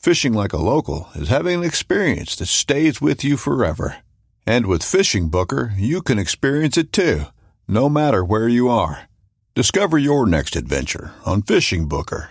Fishing 0.00 0.32
like 0.32 0.54
a 0.54 0.56
local 0.56 1.10
is 1.14 1.28
having 1.28 1.58
an 1.58 1.62
experience 1.62 2.34
that 2.36 2.46
stays 2.46 3.02
with 3.02 3.22
you 3.22 3.36
forever. 3.36 3.98
And 4.46 4.64
with 4.64 4.82
Fishing 4.82 5.28
Booker, 5.28 5.74
you 5.76 6.00
can 6.00 6.18
experience 6.18 6.78
it 6.78 6.90
too, 6.90 7.24
no 7.68 7.90
matter 7.90 8.24
where 8.24 8.48
you 8.48 8.70
are. 8.70 9.10
Discover 9.54 9.98
your 9.98 10.24
next 10.24 10.56
adventure 10.56 11.12
on 11.26 11.42
Fishing 11.42 11.86
Booker. 11.86 12.30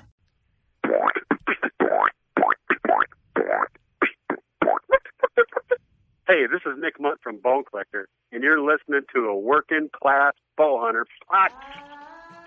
Hey, 6.27 6.47
this 6.51 6.61
is 6.65 6.73
Nick 6.79 6.99
Mundt 6.99 7.19
from 7.21 7.37
Bone 7.37 7.65
Collector, 7.69 8.07
and 8.31 8.41
you're 8.41 8.59
listening 8.59 9.01
to 9.13 9.25
a 9.25 9.39
working 9.39 9.89
class 9.93 10.33
bow 10.57 10.81
hunter 10.83 11.05
podcast. 11.31 11.98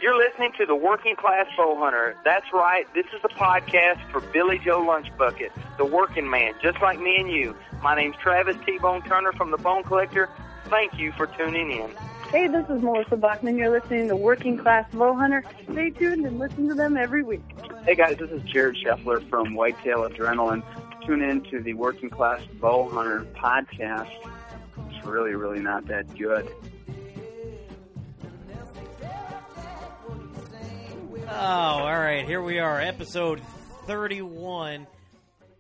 You're 0.02 0.18
listening 0.18 0.50
to 0.58 0.66
the 0.66 0.74
Working 0.74 1.14
Class 1.14 1.46
Bow 1.56 1.78
Hunter. 1.78 2.16
That's 2.24 2.52
right. 2.52 2.92
This 2.92 3.06
is 3.14 3.22
the 3.22 3.28
podcast 3.28 4.02
for 4.10 4.20
Billy 4.32 4.58
Joe 4.58 4.80
Lunchbucket, 4.80 5.50
the 5.78 5.84
working 5.84 6.28
man, 6.28 6.54
just 6.60 6.82
like 6.82 6.98
me 6.98 7.18
and 7.18 7.30
you. 7.30 7.54
My 7.84 7.94
name's 7.94 8.16
Travis 8.16 8.56
T-Bone 8.66 9.02
Turner 9.02 9.30
from 9.34 9.52
the 9.52 9.58
Bone 9.58 9.84
Collector. 9.84 10.28
Thank 10.64 10.98
you 10.98 11.12
for 11.12 11.28
tuning 11.28 11.70
in. 11.70 11.88
Hey, 12.32 12.48
this 12.48 12.68
is 12.68 12.82
Melissa 12.82 13.16
Bachman. 13.16 13.56
You're 13.56 13.70
listening 13.70 14.08
to 14.08 14.16
Working 14.16 14.58
Class 14.58 14.92
Bow 14.92 15.14
Hunter. 15.14 15.44
Stay 15.70 15.90
tuned 15.90 16.26
and 16.26 16.36
listen 16.36 16.66
to 16.66 16.74
them 16.74 16.96
every 16.96 17.22
week. 17.22 17.44
Hey 17.84 17.94
guys, 17.94 18.16
this 18.16 18.30
is 18.32 18.42
Jared 18.42 18.78
Scheffler 18.84 19.24
from 19.30 19.54
Whitetail 19.54 20.08
Adrenaline. 20.08 20.64
Tune 21.06 21.22
in 21.22 21.42
to 21.42 21.60
the 21.60 21.74
Working 21.74 22.10
Class 22.10 22.40
Bow 22.60 22.88
Hunter 22.88 23.24
podcast. 23.36 24.10
It's 24.90 25.06
really, 25.06 25.36
really 25.36 25.60
not 25.60 25.86
that 25.86 26.12
good. 26.18 26.52
Oh, 31.34 31.84
all 31.84 31.98
right. 31.98 32.26
Here 32.26 32.42
we 32.42 32.58
are, 32.58 32.78
episode 32.78 33.40
31. 33.86 34.86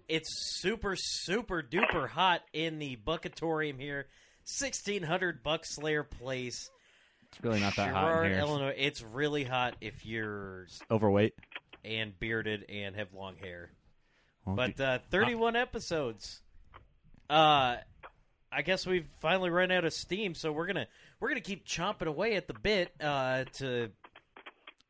It's 0.06 0.28
super, 0.60 0.94
super 0.96 1.62
duper 1.62 2.06
hot 2.08 2.42
in 2.52 2.78
the 2.78 2.98
Buckatorium 3.06 3.80
here. 3.80 4.06
1600 4.44 5.42
Buck 5.42 5.62
Slayer 5.64 6.02
Place. 6.04 6.70
It's 7.30 7.42
really 7.42 7.58
not 7.60 7.74
that 7.76 7.90
hot 7.90 8.26
in 8.26 8.32
here. 8.32 8.40
Illinois. 8.40 8.74
It's 8.76 9.02
really 9.02 9.44
hot 9.44 9.74
if 9.80 10.04
you're 10.04 10.66
Overweight. 10.90 11.32
and 11.84 12.18
bearded 12.20 12.66
and 12.68 12.94
have 12.96 13.14
long 13.14 13.36
hair. 13.36 13.70
Well, 14.44 14.56
But 14.56 14.78
uh, 14.78 14.98
31 15.10 15.56
episodes. 15.56 16.42
Uh, 17.30 17.76
I 18.52 18.62
guess 18.62 18.86
we've 18.86 19.06
finally 19.20 19.48
run 19.48 19.70
out 19.70 19.86
of 19.86 19.94
steam, 19.94 20.34
so 20.34 20.52
we're 20.52 20.66
gonna 20.66 20.86
we're 21.18 21.28
gonna 21.28 21.40
keep 21.40 21.66
chomping 21.66 22.08
away 22.08 22.34
at 22.36 22.46
the 22.46 22.52
bit 22.54 22.92
uh, 23.00 23.44
to 23.54 23.88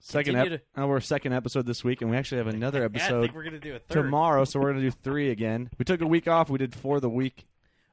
second 0.02 0.36
ep- 0.36 0.62
oh, 0.76 0.86
we're 0.86 1.00
second 1.00 1.32
episode 1.32 1.64
this 1.66 1.82
week, 1.82 2.02
and 2.02 2.10
we 2.10 2.16
actually 2.16 2.38
have 2.38 2.46
another 2.48 2.78
Yeah, 2.80 2.84
I 2.84 2.86
episode 2.86 3.20
think 3.22 3.34
we're 3.34 3.44
gonna 3.44 3.58
do 3.60 3.74
a 3.76 3.78
third. 3.78 4.02
tomorrow. 4.02 4.44
So 4.44 4.60
we're 4.60 4.70
gonna 4.72 4.82
do 4.82 4.90
three 4.90 5.30
again. 5.30 5.70
We 5.78 5.84
took 5.84 6.00
a 6.00 6.06
week 6.06 6.28
off. 6.28 6.50
We 6.50 6.58
did 6.58 6.74
four 6.74 7.00
the 7.00 7.08
week. 7.08 7.46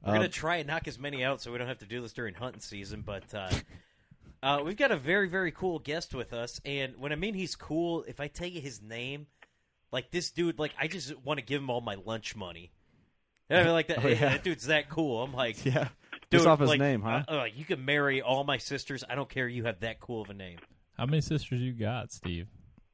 We're 0.06 0.14
gonna 0.14 0.28
try 0.30 0.58
and 0.58 0.68
knock 0.68 0.88
as 0.88 0.98
many 1.00 1.24
out 1.24 1.42
so 1.42 1.52
we 1.52 1.58
don't 1.58 1.68
have 1.68 1.80
to 1.80 1.86
do 1.86 2.02
this 2.02 2.14
during 2.14 2.34
hunting 2.34 2.62
season. 2.62 3.04
But 3.06 3.34
uh, 3.34 3.50
uh, 4.44 4.62
we've 4.66 4.78
got 4.78 4.92
a 4.92 4.98
very 4.98 5.30
very 5.30 5.52
cool 5.52 5.80
guest 5.80 6.14
with 6.16 6.34
us, 6.34 6.60
and 6.66 6.96
when 6.98 7.12
I 7.12 7.16
mean 7.16 7.34
he's 7.34 7.56
cool, 7.56 8.04
if 8.08 8.20
I 8.20 8.28
tell 8.28 8.48
you 8.48 8.62
his 8.62 8.82
name, 8.82 9.28
like 9.92 10.10
this 10.12 10.32
dude, 10.32 10.58
like 10.60 10.74
I 10.80 10.88
just 10.88 11.18
want 11.24 11.40
to 11.40 11.46
give 11.46 11.62
him 11.62 11.70
all 11.70 11.82
my 11.82 11.96
lunch 12.06 12.36
money. 12.36 12.72
I 13.52 13.64
mean, 13.64 13.72
like 13.74 13.88
that, 13.90 14.04
Oh, 14.06 14.08
yeah. 14.08 14.30
that 14.30 14.44
dude's 14.44 14.68
that 14.68 14.90
cool. 14.90 15.22
I'm 15.24 15.34
like, 15.34 15.66
yeah, 15.66 15.90
dude, 16.30 16.32
just 16.40 16.48
off 16.48 16.60
his 16.60 16.70
like, 16.70 16.80
name, 16.80 17.02
huh? 17.02 17.24
uh, 17.28 17.32
uh, 17.32 17.44
you 17.54 17.66
can 17.66 17.84
marry 17.84 18.22
all 18.22 18.44
my 18.44 18.58
sisters. 18.58 19.04
I 19.10 19.16
don't 19.16 19.28
care. 19.30 19.48
You 19.48 19.66
have 19.66 19.80
that 19.82 20.00
cool 20.00 20.22
of 20.22 20.30
a 20.30 20.34
name. 20.34 20.60
How 21.00 21.06
many 21.06 21.22
sisters 21.22 21.62
you 21.62 21.72
got, 21.72 22.12
Steve? 22.12 22.48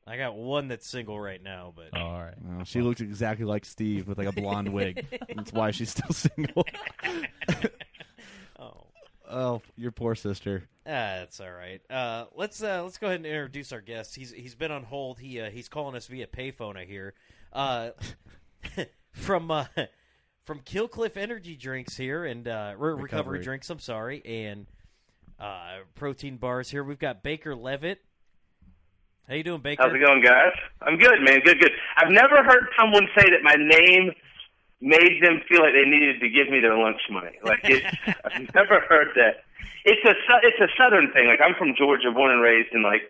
I 0.06 0.18
got 0.18 0.36
one 0.36 0.68
that's 0.68 0.88
single 0.88 1.20
right 1.20 1.42
now, 1.42 1.74
but 1.76 1.90
Oh, 1.94 2.00
all 2.00 2.22
right. 2.22 2.36
Well, 2.40 2.64
she 2.64 2.84
looks 2.84 3.02
exactly 3.02 3.46
like 3.48 3.66
Steve 3.66 4.08
with 4.08 4.20
like 4.20 4.28
a 4.28 4.32
blonde 4.32 4.72
wig. 4.72 5.08
That's 5.36 5.52
why 5.52 5.72
she's 5.72 5.90
still 5.90 6.12
single. 6.12 6.64
oh. 8.60 8.84
oh, 9.28 9.62
your 9.76 9.90
poor 9.92 10.14
sister. 10.14 10.70
Ah, 10.86 11.18
that's 11.18 11.40
all 11.40 11.50
right. 11.50 11.82
Uh, 11.90 12.26
let's 12.36 12.62
uh, 12.62 12.84
let's 12.84 13.00
go 13.00 13.08
ahead 13.08 13.22
and 13.22 13.26
introduce 13.26 13.72
our 13.72 13.82
guest. 13.82 14.16
He's 14.16 14.32
he's 14.32 14.54
been 14.54 14.70
on 14.70 14.84
hold. 14.84 15.18
He 15.18 15.42
uh, 15.42 15.50
he's 15.50 15.68
calling 15.68 15.96
us 15.96 16.06
via 16.06 16.28
payphone. 16.28 16.78
I 16.78 16.86
hear. 16.86 17.16
Uh, 17.52 17.90
from 19.14 19.50
uh, 19.50 19.66
from 20.44 20.60
Kill 20.60 20.88
Cliff 20.88 21.18
Energy 21.18 21.56
Drinks 21.56 21.98
here 21.98 22.24
and 22.24 22.48
uh, 22.48 22.76
Re- 22.78 22.92
recovery. 22.92 23.04
Recovery. 23.04 23.44
Drinks. 23.44 23.72
I'm 23.72 23.80
sorry, 23.80 24.24
and 24.24 24.68
uh, 25.40 25.84
protein 25.96 26.38
bars 26.38 26.69
here. 26.69 26.84
We've 26.84 27.00
got 27.00 27.23
Baker 27.23 27.56
Levitt. 27.56 28.00
How 29.28 29.34
you 29.34 29.44
doing, 29.44 29.62
Baker? 29.62 29.81
How's 29.81 29.94
it 29.94 30.06
going, 30.06 30.22
guys? 30.22 30.53
I'm 30.81 30.97
good, 30.97 31.18
man. 31.22 31.40
Good, 31.44 31.59
good. 31.59 31.72
I've 31.97 32.12
never 32.12 32.44
heard 32.44 32.69
someone 32.78 33.07
say 33.18 33.25
that 33.25 33.41
my 33.41 33.56
name 33.57 34.13
made 34.81 35.18
them 35.24 35.41
feel 35.50 35.62
like 35.62 35.74
they 35.74 35.90
needed 35.90 36.22
to 36.22 36.29
give 36.29 36.50
me 36.50 36.59
their 36.59 36.78
lunch 36.78 37.01
money. 37.09 37.34
Like 37.44 37.62
it's, 37.63 37.85
I've 38.25 38.53
never 38.53 38.81
heard 38.88 39.09
that. 39.16 39.44
It's 39.85 40.01
a 40.06 40.13
it's 40.45 40.62
a 40.62 40.69
Southern 40.78 41.12
thing. 41.13 41.28
Like 41.28 41.41
I'm 41.41 41.56
from 41.57 41.74
Georgia, 41.78 42.12
born 42.13 42.31
and 42.31 42.41
raised, 42.41 42.69
and 42.74 42.84
like 42.84 43.01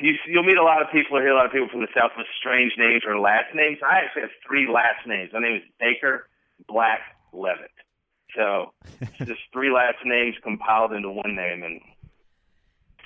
you 0.00 0.14
you'll 0.26 0.46
meet 0.46 0.58
a 0.58 0.62
lot 0.62 0.82
of 0.82 0.90
people 0.90 1.16
or 1.18 1.22
hear 1.22 1.30
a 1.30 1.36
lot 1.36 1.46
of 1.46 1.52
people 1.52 1.68
from 1.68 1.80
the 1.80 1.92
South 1.94 2.12
with 2.16 2.26
strange 2.38 2.72
names 2.78 3.02
or 3.06 3.18
last 3.18 3.54
names. 3.54 3.78
I 3.82 4.02
actually 4.02 4.22
have 4.22 4.36
three 4.46 4.66
last 4.66 5.06
names. 5.06 5.30
My 5.32 5.40
name 5.40 5.56
is 5.56 5.66
Baker 5.78 6.26
Black 6.66 7.00
Levitt. 7.32 7.74
So 8.34 8.72
it's 9.00 9.18
just 9.18 9.40
three 9.52 9.72
last 9.72 9.98
names 10.04 10.36
compiled 10.42 10.92
into 10.92 11.10
one 11.10 11.34
name, 11.34 11.62
and 11.62 11.80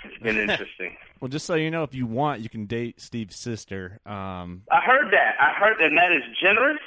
it's 0.04 0.22
been 0.22 0.38
interesting. 0.50 0.96
Well, 1.20 1.28
just 1.28 1.46
so 1.46 1.54
you 1.54 1.70
know, 1.70 1.82
if 1.82 1.94
you 1.94 2.06
want, 2.06 2.40
you 2.40 2.48
can 2.48 2.66
date 2.66 3.00
Steve's 3.00 3.36
sister. 3.36 4.00
Um, 4.06 4.62
I 4.70 4.80
heard 4.84 5.12
that. 5.12 5.36
I 5.40 5.52
heard 5.58 5.76
that, 5.78 5.86
and 5.86 5.98
that 5.98 6.12
is 6.12 6.22
generous. 6.42 6.80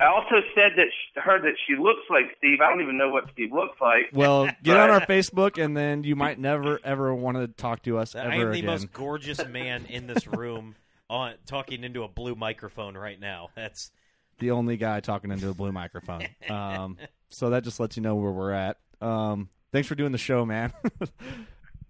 I 0.00 0.06
also 0.06 0.36
said 0.54 0.72
that 0.76 0.86
she, 0.92 1.20
heard 1.20 1.42
that 1.42 1.54
she 1.66 1.74
looks 1.74 2.02
like 2.08 2.26
Steve. 2.38 2.60
I 2.60 2.70
don't 2.70 2.80
even 2.82 2.96
know 2.96 3.08
what 3.08 3.24
Steve 3.32 3.52
looks 3.52 3.80
like. 3.80 4.10
well, 4.12 4.48
get 4.62 4.76
on 4.76 4.90
our 4.90 5.00
Facebook, 5.00 5.62
and 5.62 5.76
then 5.76 6.04
you 6.04 6.14
might 6.14 6.38
never 6.38 6.78
ever 6.84 7.12
want 7.12 7.36
to 7.38 7.48
talk 7.48 7.82
to 7.82 7.98
us 7.98 8.14
ever 8.14 8.30
I 8.30 8.36
am 8.36 8.52
the 8.52 8.58
again. 8.58 8.66
most 8.66 8.92
gorgeous 8.92 9.44
man 9.48 9.86
in 9.86 10.06
this 10.06 10.28
room 10.28 10.76
on 11.10 11.34
talking 11.46 11.82
into 11.82 12.04
a 12.04 12.08
blue 12.08 12.36
microphone 12.36 12.96
right 12.96 13.18
now. 13.18 13.48
That's 13.56 13.90
the 14.38 14.50
only 14.52 14.76
guy 14.76 15.00
talking 15.00 15.30
into 15.30 15.48
a 15.48 15.54
blue 15.54 15.72
microphone. 15.72 16.26
Um, 16.50 16.96
so 17.30 17.50
that 17.50 17.62
just 17.62 17.78
lets 17.78 17.96
you 17.96 18.02
know 18.02 18.14
where 18.16 18.30
we're 18.32 18.52
at. 18.52 18.78
Um, 19.02 19.50
thanks 19.70 19.86
for 19.86 19.94
doing 19.94 20.12
the 20.12 20.18
show, 20.18 20.46
man. 20.46 20.72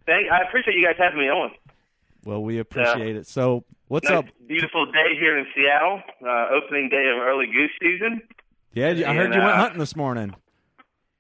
Thank. 0.07 0.31
I 0.33 0.43
appreciate 0.49 0.75
you 0.77 0.85
guys 0.85 0.97
having 0.99 1.19
me 1.21 1.29
on. 1.29 1.53
well, 2.25 2.43
we 2.43 2.59
appreciate 2.59 3.15
it. 3.15 3.27
So, 3.27 3.65
what's 3.89 4.09
nice, 4.09 4.19
up? 4.19 4.25
Beautiful 4.49 4.87
day 4.87 5.15
here 5.19 5.39
in 5.39 5.47
Seattle. 5.55 6.03
Uh, 6.27 6.49
opening 6.51 6.89
day 6.89 7.09
of 7.15 7.19
early 7.23 7.47
goose 7.47 7.71
season. 7.81 8.23
Yeah, 8.73 8.89
I 8.89 9.15
heard 9.15 9.27
And, 9.27 9.35
you 9.35 9.41
went 9.41 9.53
uh, 9.53 9.57
hunting 9.57 9.79
this 9.79 9.95
morning. 9.95 10.35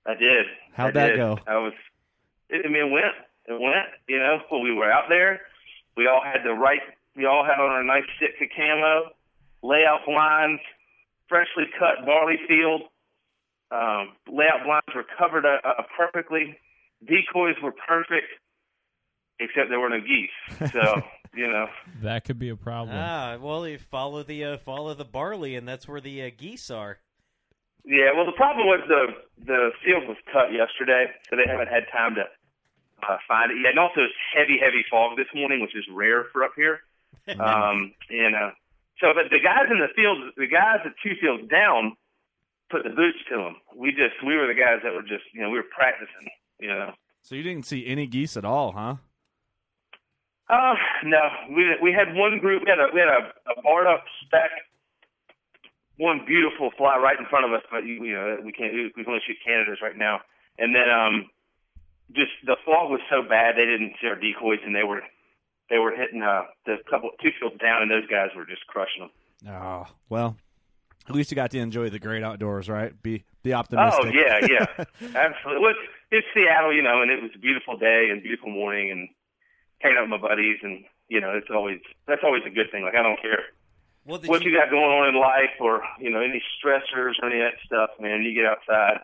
I 0.06 0.14
did. 0.14 0.46
How'd 0.72 0.88
I 0.96 1.00
that 1.00 1.06
did. 1.10 1.16
go? 1.18 1.38
I 1.46 1.58
was. 1.58 1.74
It, 2.50 2.64
I 2.64 2.68
mean, 2.68 2.86
it 2.86 2.90
went. 2.90 3.14
It 3.46 3.60
went. 3.60 3.86
You 4.08 4.18
know, 4.18 4.38
when 4.48 4.62
we 4.62 4.72
were 4.74 4.90
out 4.90 5.04
there, 5.08 5.42
we 5.96 6.06
all 6.08 6.22
had 6.24 6.42
the 6.44 6.52
right. 6.54 6.80
We 7.14 7.24
all 7.26 7.44
had 7.44 7.60
on 7.60 7.70
our 7.70 7.84
nice 7.84 8.04
Sitka 8.18 8.46
camo, 8.56 9.10
layout 9.62 10.00
blinds, 10.06 10.62
freshly 11.28 11.64
cut 11.78 12.04
barley 12.06 12.36
field. 12.46 12.82
Um, 13.70 14.16
layout 14.26 14.64
blinds 14.64 14.94
were 14.94 15.04
covered 15.18 15.44
uh, 15.44 15.58
uh, 15.64 15.82
perfectly. 15.96 16.58
Decoys 17.06 17.56
were 17.62 17.74
perfect, 17.86 18.26
except 19.38 19.68
there 19.68 19.80
were 19.80 19.90
no 19.90 20.00
geese. 20.00 20.72
So 20.72 21.02
you 21.34 21.46
know. 21.46 21.66
That 22.02 22.24
could 22.24 22.38
be 22.38 22.48
a 22.48 22.56
problem. 22.56 22.96
Ah, 22.98 23.36
well, 23.40 23.66
you 23.68 23.78
follow 23.78 24.22
the 24.22 24.44
uh, 24.44 24.58
follow 24.58 24.94
the 24.94 25.04
barley, 25.04 25.56
and 25.56 25.68
that's 25.68 25.86
where 25.86 26.00
the 26.00 26.22
uh, 26.22 26.30
geese 26.36 26.70
are. 26.70 26.98
Yeah, 27.84 28.10
well, 28.14 28.26
the 28.26 28.32
problem 28.32 28.66
was 28.66 28.80
the 28.88 29.44
the 29.44 29.70
field 29.84 30.08
was 30.08 30.16
cut 30.32 30.52
yesterday, 30.52 31.06
so 31.30 31.36
they 31.36 31.48
haven't 31.48 31.68
had 31.68 31.84
time 31.92 32.14
to 32.16 32.24
uh, 33.06 33.16
find 33.26 33.50
it 33.50 33.58
yet. 33.62 33.70
And 33.70 33.78
also, 33.78 34.02
it's 34.02 34.14
heavy, 34.34 34.58
heavy 34.60 34.84
fog 34.90 35.16
this 35.16 35.28
morning, 35.34 35.60
which 35.60 35.74
is 35.74 35.84
rare 35.92 36.24
for 36.32 36.44
up 36.44 36.52
here. 36.56 36.80
um, 37.40 37.92
and 38.10 38.34
uh, 38.34 38.50
so, 39.00 39.14
but 39.14 39.30
the 39.30 39.42
guys 39.42 39.70
in 39.70 39.78
the 39.78 39.92
field, 39.94 40.18
the 40.36 40.46
guys 40.46 40.80
at 40.84 40.92
two 41.02 41.14
fields 41.20 41.48
down, 41.50 41.96
put 42.70 42.82
the 42.82 42.90
boots 42.90 43.18
to 43.30 43.36
them. 43.36 43.56
We 43.76 43.90
just, 43.90 44.18
we 44.24 44.36
were 44.36 44.46
the 44.46 44.58
guys 44.58 44.80
that 44.82 44.92
were 44.92 45.02
just, 45.02 45.24
you 45.32 45.40
know, 45.40 45.50
we 45.50 45.58
were 45.58 45.70
practicing. 45.70 46.30
You 46.58 46.68
know. 46.68 46.92
So 47.22 47.34
you 47.34 47.42
didn't 47.42 47.66
see 47.66 47.86
any 47.86 48.06
geese 48.06 48.36
at 48.36 48.44
all, 48.44 48.72
huh? 48.72 48.96
Uh, 50.48 50.74
no, 51.04 51.20
we 51.54 51.76
we 51.82 51.92
had 51.92 52.16
one 52.16 52.38
group. 52.38 52.64
We 52.64 52.70
had 52.70 52.80
a 52.80 52.88
we 52.92 53.00
had 53.00 53.08
a, 53.08 53.52
a 53.52 53.62
barred 53.62 53.86
up 53.86 54.04
stack. 54.26 54.50
One 55.98 56.24
beautiful 56.26 56.70
fly 56.78 56.96
right 56.96 57.18
in 57.18 57.26
front 57.26 57.44
of 57.44 57.52
us, 57.52 57.62
but 57.70 57.84
you, 57.84 58.02
you 58.02 58.14
know 58.14 58.38
we 58.42 58.52
can't 58.52 58.72
we 58.72 58.90
can 59.04 59.04
only 59.06 59.20
shoot 59.26 59.36
Canada's 59.44 59.82
right 59.82 59.96
now. 59.96 60.20
And 60.58 60.74
then 60.74 60.88
um, 60.88 61.28
just 62.16 62.32
the 62.46 62.56
fog 62.64 62.90
was 62.90 63.00
so 63.10 63.20
bad 63.20 63.56
they 63.56 63.66
didn't 63.66 63.92
see 64.00 64.08
our 64.08 64.16
decoys, 64.16 64.64
and 64.64 64.74
they 64.74 64.84
were 64.84 65.02
they 65.70 65.78
were 65.78 65.94
hitting 65.94 66.22
uh 66.22 66.42
the 66.66 66.76
couple 66.90 67.10
two 67.22 67.30
fields 67.38 67.56
down, 67.60 67.82
and 67.82 67.90
those 67.90 68.06
guys 68.06 68.28
were 68.36 68.44
just 68.46 68.66
crushing 68.66 69.02
them. 69.02 69.52
Oh 69.54 69.86
well, 70.08 70.36
at 71.08 71.14
least 71.14 71.30
you 71.30 71.34
got 71.36 71.50
to 71.52 71.58
enjoy 71.58 71.90
the 71.90 71.98
great 71.98 72.22
outdoors, 72.22 72.68
right? 72.68 72.92
Be 73.02 73.24
be 73.42 73.52
optimistic. 73.52 74.04
Oh 74.04 74.08
yeah, 74.08 74.46
yeah, 74.48 74.66
absolutely. 75.14 75.62
Well, 75.62 75.70
it's, 75.70 75.92
it's 76.10 76.26
Seattle, 76.34 76.74
you 76.74 76.82
know, 76.82 77.02
and 77.02 77.10
it 77.10 77.22
was 77.22 77.30
a 77.34 77.38
beautiful 77.38 77.76
day 77.76 78.08
and 78.10 78.22
beautiful 78.22 78.50
morning, 78.50 78.90
and 78.90 79.08
hanging 79.78 79.98
out 79.98 80.10
with 80.10 80.20
my 80.20 80.28
buddies, 80.28 80.58
and 80.62 80.84
you 81.08 81.20
know, 81.20 81.30
it's 81.30 81.48
always 81.50 81.80
that's 82.06 82.22
always 82.24 82.42
a 82.46 82.50
good 82.50 82.70
thing. 82.70 82.82
Like 82.84 82.94
I 82.94 83.02
don't 83.02 83.20
care 83.20 83.44
Well, 84.04 84.20
what 84.26 84.42
you, 84.44 84.50
you 84.50 84.58
got 84.58 84.70
going 84.70 84.84
on 84.90 85.08
in 85.08 85.20
life, 85.20 85.54
or 85.60 85.82
you 86.00 86.10
know, 86.10 86.20
any 86.20 86.42
stressors 86.58 87.14
or 87.22 87.26
any 87.30 87.40
of 87.40 87.52
that 87.52 87.60
stuff, 87.64 87.90
man. 88.00 88.22
You 88.22 88.34
get 88.34 88.46
outside 88.46 89.00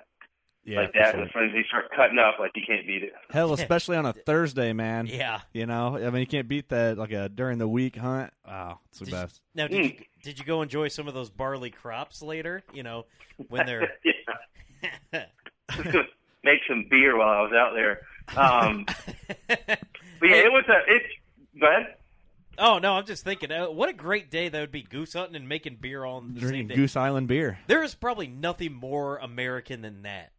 yeah, 0.64 0.80
like 0.80 0.92
for 0.92 0.98
that, 0.98 1.12
sure. 1.12 1.22
and 1.22 1.30
friends, 1.30 1.52
you 1.54 1.62
start 1.64 1.90
cutting 1.94 2.18
up 2.18 2.38
like 2.38 2.52
you 2.54 2.62
can't 2.66 2.86
beat 2.86 3.02
it. 3.02 3.12
Hell, 3.30 3.52
especially 3.52 3.96
on 3.96 4.06
a 4.06 4.12
Thursday, 4.12 4.72
man. 4.72 5.06
Yeah. 5.10 5.40
You 5.52 5.66
know, 5.66 5.96
I 5.96 6.10
mean, 6.10 6.20
you 6.20 6.26
can't 6.26 6.48
beat 6.48 6.68
that 6.70 6.96
like 6.98 7.12
a 7.12 7.28
during 7.28 7.58
the 7.58 7.68
week 7.68 7.96
hunt. 7.96 8.32
Wow, 8.46 8.80
it's 8.88 8.98
the 8.98 9.04
Did 9.06 9.10
you- 9.12 9.16
best. 9.20 9.40
now 9.54 9.66
did 9.68 9.84
you 9.84 9.92
did 10.22 10.38
you 10.38 10.44
go 10.44 10.62
enjoy 10.62 10.88
some 10.88 11.06
of 11.08 11.14
those 11.14 11.30
barley 11.30 11.70
crops 11.70 12.22
later? 12.22 12.62
You 12.72 12.82
know, 12.82 13.06
when 13.48 13.66
they're. 13.66 13.92
Make 16.44 16.60
some 16.68 16.84
beer 16.90 17.16
while 17.16 17.28
I 17.28 17.40
was 17.40 17.52
out 17.54 17.72
there. 17.74 18.00
Um, 18.36 18.84
but 19.48 20.28
yeah, 20.28 20.36
it 20.36 20.52
was 20.52 20.64
a. 20.68 20.80
It's 20.86 21.06
go 21.58 21.66
ahead. 21.66 21.94
Oh 22.58 22.78
no, 22.78 22.92
I'm 22.92 23.06
just 23.06 23.24
thinking, 23.24 23.50
uh, 23.50 23.70
what 23.70 23.88
a 23.88 23.94
great 23.94 24.30
day 24.30 24.48
that 24.50 24.60
would 24.60 24.70
be 24.70 24.82
goose 24.82 25.14
hunting 25.14 25.36
and 25.36 25.48
making 25.48 25.78
beer 25.80 26.04
all 26.04 26.18
on 26.18 26.34
the 26.34 26.46
same 26.46 26.68
day. 26.68 26.74
Goose 26.74 26.96
Island 26.96 27.28
beer. 27.28 27.58
There 27.66 27.82
is 27.82 27.94
probably 27.94 28.26
nothing 28.28 28.74
more 28.74 29.16
American 29.16 29.80
than 29.80 30.02
that. 30.02 30.32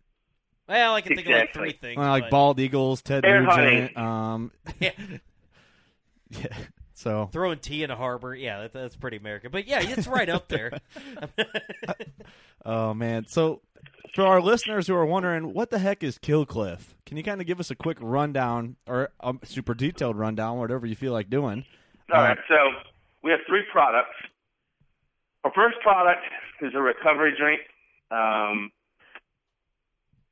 Well, 0.68 0.96
I 0.96 1.02
can 1.02 1.16
think 1.16 1.28
of 1.28 1.34
like 1.34 1.54
three 1.54 1.72
things. 1.74 1.98
Well, 1.98 2.10
like 2.10 2.24
but- 2.24 2.32
bald 2.32 2.60
eagles, 2.60 3.02
Ted 3.02 3.22
Bear 3.24 3.42
Nugent. 3.42 3.96
Um, 3.98 4.52
Yeah. 4.80 4.92
yeah. 6.30 6.48
So 6.94 7.30
Throwing 7.32 7.60
tea 7.60 7.84
in 7.84 7.92
a 7.92 7.96
harbor, 7.96 8.34
yeah, 8.34 8.62
that, 8.62 8.74
that's 8.74 8.96
pretty 8.96 9.18
American. 9.18 9.52
But 9.52 9.68
yeah, 9.68 9.82
it's 9.84 10.08
right 10.08 10.30
up 10.30 10.48
there. 10.48 10.72
Oh 12.68 12.96
man! 12.96 13.28
So 13.28 13.62
for 14.16 14.26
our 14.26 14.42
listeners 14.42 14.88
who 14.88 14.96
are 14.96 15.06
wondering, 15.06 15.54
what 15.54 15.70
the 15.70 15.78
heck 15.78 16.04
is 16.04 16.18
Kill 16.18 16.48
Cliff? 16.48 16.96
Can 17.06 17.16
you 17.16 17.22
kind 17.24 17.40
of 17.40 17.46
give 17.46 17.60
us 17.60 17.70
a 17.70 17.76
quick 17.76 17.98
rundown 18.02 18.76
or 18.88 19.10
a 19.20 19.36
super 19.44 19.76
detailed 19.76 20.18
rundown, 20.18 20.58
whatever 20.58 20.88
you 20.88 20.96
feel 20.96 21.14
like 21.14 21.30
doing? 21.30 21.64
All 22.12 22.20
Uh, 22.20 22.24
right, 22.30 22.38
so 22.48 22.56
we 23.24 23.30
have 23.30 23.42
three 23.48 23.62
products. 23.72 24.16
Our 25.44 25.52
first 25.54 25.78
product 25.82 26.22
is 26.62 26.74
a 26.74 26.82
recovery 26.82 27.36
drink. 27.38 27.62
Um, 28.10 28.72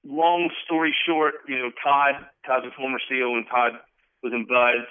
long 0.05 0.49
story 0.65 0.93
short, 1.05 1.35
you 1.47 1.57
know, 1.57 1.71
Todd, 1.83 2.15
Todd's 2.45 2.65
a 2.67 2.71
former 2.75 2.99
SEAL, 3.09 3.35
and 3.35 3.45
Todd 3.47 3.73
was 4.21 4.33
in 4.33 4.45
BUD/S. 4.45 4.87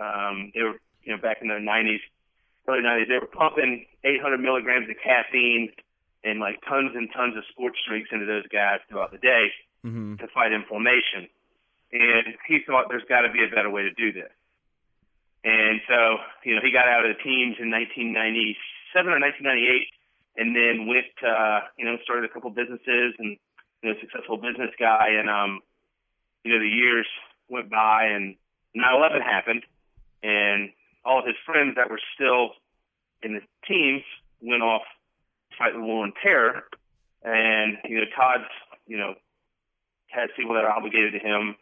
Um, 0.00 0.52
they 0.54 0.62
were, 0.62 0.80
you 1.04 1.14
know, 1.14 1.20
back 1.20 1.38
in 1.40 1.48
the 1.48 1.54
90s, 1.54 2.00
early 2.68 2.82
90s, 2.82 3.08
they 3.08 3.18
were 3.18 3.26
pumping 3.26 3.86
800 4.04 4.40
milligrams 4.40 4.88
of 4.88 4.96
caffeine 5.02 5.70
and 6.24 6.40
like 6.40 6.60
tons 6.68 6.92
and 6.94 7.08
tons 7.14 7.36
of 7.36 7.44
sports 7.50 7.78
drinks 7.86 8.08
into 8.12 8.26
those 8.26 8.46
guys 8.48 8.80
throughout 8.88 9.12
the 9.12 9.18
day 9.18 9.52
mhm. 9.84 10.18
to 10.18 10.26
fight 10.28 10.52
inflammation. 10.52 11.28
And 11.92 12.34
he 12.48 12.58
thought 12.66 12.86
there's 12.88 13.06
got 13.08 13.22
to 13.22 13.30
be 13.30 13.44
a 13.44 13.54
better 13.54 13.70
way 13.70 13.82
to 13.82 13.92
do 13.92 14.12
this. 14.12 14.32
And 15.44 15.80
so, 15.86 16.16
you 16.42 16.56
know, 16.56 16.62
he 16.64 16.72
got 16.72 16.88
out 16.88 17.04
of 17.04 17.14
the 17.14 17.22
teams 17.22 17.60
in 17.60 17.70
1997 17.70 19.12
or 19.12 19.20
1998 19.20 19.92
and 20.40 20.56
then 20.56 20.88
went, 20.88 21.12
uh, 21.20 21.68
you 21.76 21.84
know, 21.84 22.00
started 22.02 22.24
a 22.24 22.32
couple 22.32 22.48
businesses 22.50 23.14
and, 23.20 23.36
you 23.84 23.92
know, 23.92 24.00
successful 24.00 24.36
business 24.38 24.70
guy. 24.80 25.08
And, 25.20 25.28
um, 25.28 25.60
you 26.42 26.52
know, 26.52 26.58
the 26.58 26.68
years 26.68 27.06
went 27.48 27.70
by 27.70 28.04
and 28.04 28.34
9-11 28.74 29.22
happened 29.22 29.62
and 30.22 30.70
all 31.04 31.20
of 31.20 31.26
his 31.26 31.36
friends 31.44 31.76
that 31.76 31.90
were 31.90 32.00
still 32.16 32.56
in 33.22 33.34
the 33.34 33.40
teams 33.68 34.02
went 34.40 34.62
off 34.62 34.82
to 35.50 35.56
fight 35.56 35.74
the 35.74 35.80
war 35.80 36.02
on 36.02 36.12
terror. 36.22 36.64
And, 37.22 37.76
you 37.84 37.96
know, 37.96 38.08
Todd's, 38.16 38.48
you 38.86 38.96
know, 38.96 39.14
has 40.08 40.30
people 40.36 40.54
that 40.54 40.64
are 40.64 40.72
obligated 40.72 41.12
to 41.12 41.20
him 41.20 41.56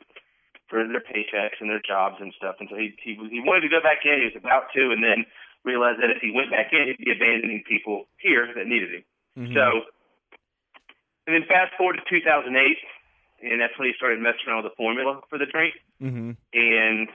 for 0.70 0.86
their 0.86 1.02
paychecks 1.02 1.58
and 1.60 1.68
their 1.68 1.82
jobs 1.82 2.16
and 2.20 2.32
stuff. 2.36 2.56
And 2.60 2.68
so 2.70 2.76
he 2.76 2.94
he, 3.02 3.18
he 3.30 3.40
wanted 3.40 3.62
to 3.62 3.68
go 3.68 3.82
back 3.82 4.04
in. 4.04 4.18
He 4.18 4.30
was 4.30 4.38
about 4.38 4.72
to, 4.74 4.90
and 4.90 5.02
then 5.02 5.26
realized 5.64 6.00
that 6.02 6.10
if 6.10 6.22
he 6.22 6.30
went 6.30 6.50
back 6.50 6.72
in, 6.72 6.86
he'd 6.86 7.04
be 7.04 7.12
abandoning 7.12 7.62
people 7.68 8.06
here 8.18 8.48
that 8.54 8.66
needed 8.66 8.90
him. 8.90 9.04
Mhm. 9.38 9.54
So, 9.54 9.86
and 11.26 11.34
then 11.34 11.44
fast 11.48 11.72
forward 11.76 11.96
to 11.96 12.02
2008, 12.08 12.78
and 13.42 13.60
that's 13.60 13.76
when 13.78 13.88
he 13.88 13.94
started 13.96 14.20
messing 14.20 14.48
around 14.48 14.64
with 14.64 14.72
the 14.72 14.76
formula 14.76 15.20
for 15.28 15.38
the 15.38 15.46
drink. 15.46 15.74
Mhm. 16.00 16.36
And 16.52 17.08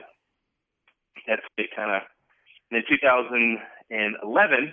that's 1.26 1.42
it 1.56 1.70
kind 1.74 1.90
of. 1.90 2.02
And 2.70 2.82
then 2.82 2.84
2011, 2.88 4.72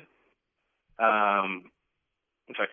um, 0.99 1.71
I'm 2.47 2.55
sorry, 2.55 2.69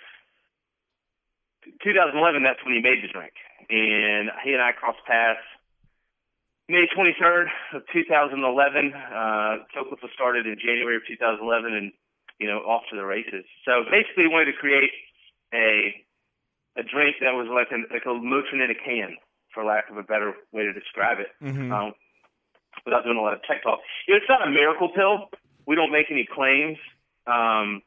2011. 1.83 2.42
That's 2.42 2.62
when 2.64 2.75
he 2.75 2.81
made 2.81 3.02
the 3.02 3.09
drink, 3.09 3.35
and 3.71 4.31
he 4.45 4.52
and 4.52 4.62
I 4.62 4.73
crossed 4.73 5.04
paths. 5.07 5.40
May 6.69 6.87
23rd 6.87 7.50
of 7.75 7.87
2011. 7.92 8.95
Uh, 8.95 9.59
was 9.75 10.11
started 10.14 10.47
in 10.47 10.59
January 10.59 10.97
of 10.97 11.07
2011, 11.07 11.75
and 11.75 11.92
you 12.38 12.47
know, 12.47 12.59
off 12.61 12.83
to 12.90 12.97
the 12.97 13.04
races. 13.04 13.45
So 13.64 13.85
basically, 13.90 14.25
he 14.25 14.28
wanted 14.28 14.47
to 14.47 14.59
create 14.59 14.90
a 15.54 16.04
a 16.76 16.83
drink 16.83 17.17
that 17.21 17.33
was 17.35 17.49
like 17.49 17.69
an 17.71 17.87
like 17.93 18.07
a 18.07 18.14
Motrin 18.17 18.64
in 18.64 18.71
a 18.71 18.75
can, 18.75 19.17
for 19.52 19.64
lack 19.64 19.91
of 19.91 19.97
a 19.97 20.02
better 20.02 20.35
way 20.52 20.62
to 20.64 20.73
describe 20.73 21.19
it. 21.21 21.29
Mhm. 21.43 21.73
Um, 21.73 21.95
without 22.85 23.05
doing 23.05 23.19
a 23.19 23.23
lot 23.23 23.35
of 23.35 23.43
tech 23.45 23.62
talk, 23.62 23.81
it's 24.07 24.29
not 24.29 24.47
a 24.47 24.50
miracle 24.50 24.88
pill. 24.88 25.31
We 25.67 25.76
don't 25.76 25.93
make 25.93 26.11
any 26.11 26.25
claims. 26.26 26.79
Um, 27.26 27.83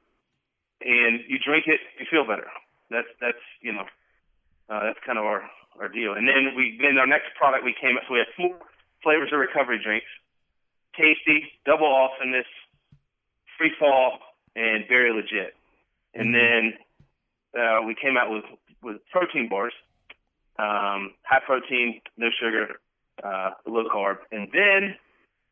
and 0.82 1.24
you 1.28 1.40
drink 1.40 1.68
it, 1.68 1.80
you 2.00 2.06
feel 2.10 2.26
better. 2.26 2.48
That's 2.90 3.08
that's 3.20 3.42
you 3.62 3.74
know, 3.74 3.86
uh, 4.70 4.84
that's 4.84 5.00
kind 5.06 5.18
of 5.18 5.26
our 5.26 5.50
our 5.80 5.90
deal. 5.90 6.14
And 6.14 6.28
then 6.28 6.54
we 6.56 6.78
then 6.82 6.98
our 6.98 7.08
next 7.08 7.34
product 7.36 7.64
we 7.64 7.74
came 7.80 7.98
up. 7.98 8.04
So 8.08 8.14
we 8.14 8.20
have 8.20 8.32
four 8.38 8.56
flavors 9.02 9.32
of 9.34 9.40
recovery 9.40 9.82
drinks: 9.82 10.08
tasty, 10.96 11.52
double 11.66 11.88
awesomeness, 11.88 12.46
free 13.58 13.74
fall, 13.80 14.20
and 14.56 14.86
very 14.88 15.12
legit. 15.12 15.56
And 16.14 16.34
then 16.34 16.74
uh, 17.60 17.82
we 17.86 17.96
came 17.96 18.16
out 18.16 18.32
with 18.32 18.46
with 18.84 18.98
protein 19.12 19.48
bars, 19.50 19.74
um, 20.60 21.14
high 21.24 21.42
protein, 21.46 22.02
no 22.18 22.28
sugar, 22.40 22.80
uh, 23.24 23.52
low 23.66 23.86
carb, 23.90 24.18
and 24.32 24.48
then 24.54 24.96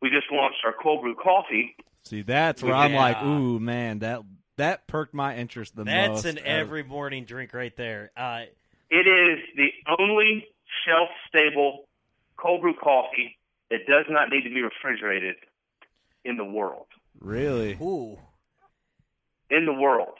we 0.01 0.09
just 0.09 0.31
launched 0.31 0.57
our 0.65 0.73
cold 0.81 1.01
brew 1.01 1.15
coffee. 1.15 1.75
See, 2.03 2.21
that's 2.21 2.61
where 2.61 2.73
I'm 2.75 2.93
like, 2.93 3.21
ooh, 3.23 3.59
man, 3.59 3.99
that 3.99 4.21
that 4.57 4.87
perked 4.87 5.13
my 5.13 5.35
interest 5.37 5.75
the 5.75 5.83
That's 5.83 6.09
most. 6.09 6.23
That's 6.23 6.37
an 6.37 6.43
out 6.43 6.47
every 6.47 6.83
morning 6.83 7.25
drink 7.25 7.53
right 7.53 7.75
there. 7.75 8.11
Uh, 8.15 8.43
It 8.89 9.07
is 9.07 9.39
the 9.55 9.69
only 9.99 10.45
shelf 10.85 11.09
stable 11.27 11.87
cold 12.37 12.61
brew 12.61 12.75
coffee 12.75 13.37
that 13.71 13.79
does 13.87 14.05
not 14.09 14.29
need 14.29 14.43
to 14.43 14.49
be 14.49 14.61
refrigerated 14.61 15.35
in 16.25 16.37
the 16.37 16.43
world. 16.45 16.85
really. 17.19 17.73
ooh, 17.81 18.17
In 19.49 19.65
the 19.65 19.73
world. 19.73 20.13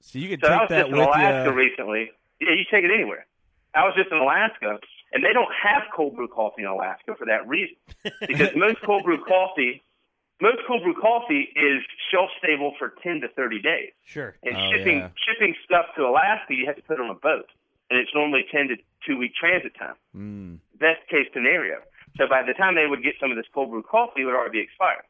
So 0.00 0.18
you 0.18 0.28
can 0.28 0.40
So 0.40 0.46
I 0.48 0.50
take 0.52 0.60
was 0.60 0.68
that 0.70 0.76
just 0.78 0.88
in 0.90 0.96
with 0.98 1.06
Alaska 1.08 1.50
you. 1.50 1.52
recently. 1.52 2.10
Yeah, 2.40 2.52
you 2.52 2.64
take 2.70 2.84
it 2.84 2.90
anywhere. 2.92 3.26
I 3.74 3.84
was 3.84 3.94
just 3.96 4.10
in 4.10 4.18
Alaska, 4.18 4.78
and 5.12 5.24
they 5.24 5.32
don't 5.32 5.52
have 5.62 5.82
cold 5.94 6.16
brew 6.16 6.28
coffee 6.28 6.62
in 6.62 6.68
Alaska 6.68 7.14
for 7.18 7.26
that 7.26 7.46
reason, 7.48 7.76
because 8.26 8.50
most 8.56 8.80
cold 8.84 9.04
brew 9.04 9.22
coffee, 9.24 9.82
most 10.40 10.58
cold 10.66 10.82
brew 10.82 10.94
coffee 11.00 11.48
is 11.56 11.82
shelf 12.10 12.30
stable 12.42 12.72
for 12.78 12.94
ten 13.02 13.20
to 13.20 13.28
thirty 13.28 13.60
days. 13.60 13.90
Sure. 14.04 14.34
And 14.42 14.56
Oh, 14.56 14.70
shipping 14.72 14.98
yeah. 14.98 15.08
shipping 15.26 15.54
stuff 15.64 15.86
to 15.96 16.02
Alaska, 16.06 16.54
you 16.54 16.66
have 16.66 16.76
to 16.76 16.82
put 16.82 16.94
it 16.94 17.00
on 17.00 17.10
a 17.10 17.14
boat, 17.14 17.48
and 17.90 17.98
it's 17.98 18.10
normally 18.14 18.44
ten 18.50 18.68
to 18.68 18.76
two 19.06 19.16
week 19.18 19.32
transit 19.34 19.72
time. 19.78 19.96
Mm. 20.16 20.58
Best 20.78 21.06
case 21.08 21.26
scenario. 21.32 21.76
So 22.16 22.24
by 22.28 22.42
the 22.42 22.54
time 22.54 22.74
they 22.76 22.86
would 22.86 23.02
get 23.02 23.14
some 23.20 23.30
of 23.30 23.36
this 23.36 23.46
cold 23.52 23.70
brew 23.70 23.82
coffee, 23.82 24.22
it 24.22 24.24
would 24.24 24.34
already 24.34 24.52
be 24.52 24.60
expired. 24.60 25.04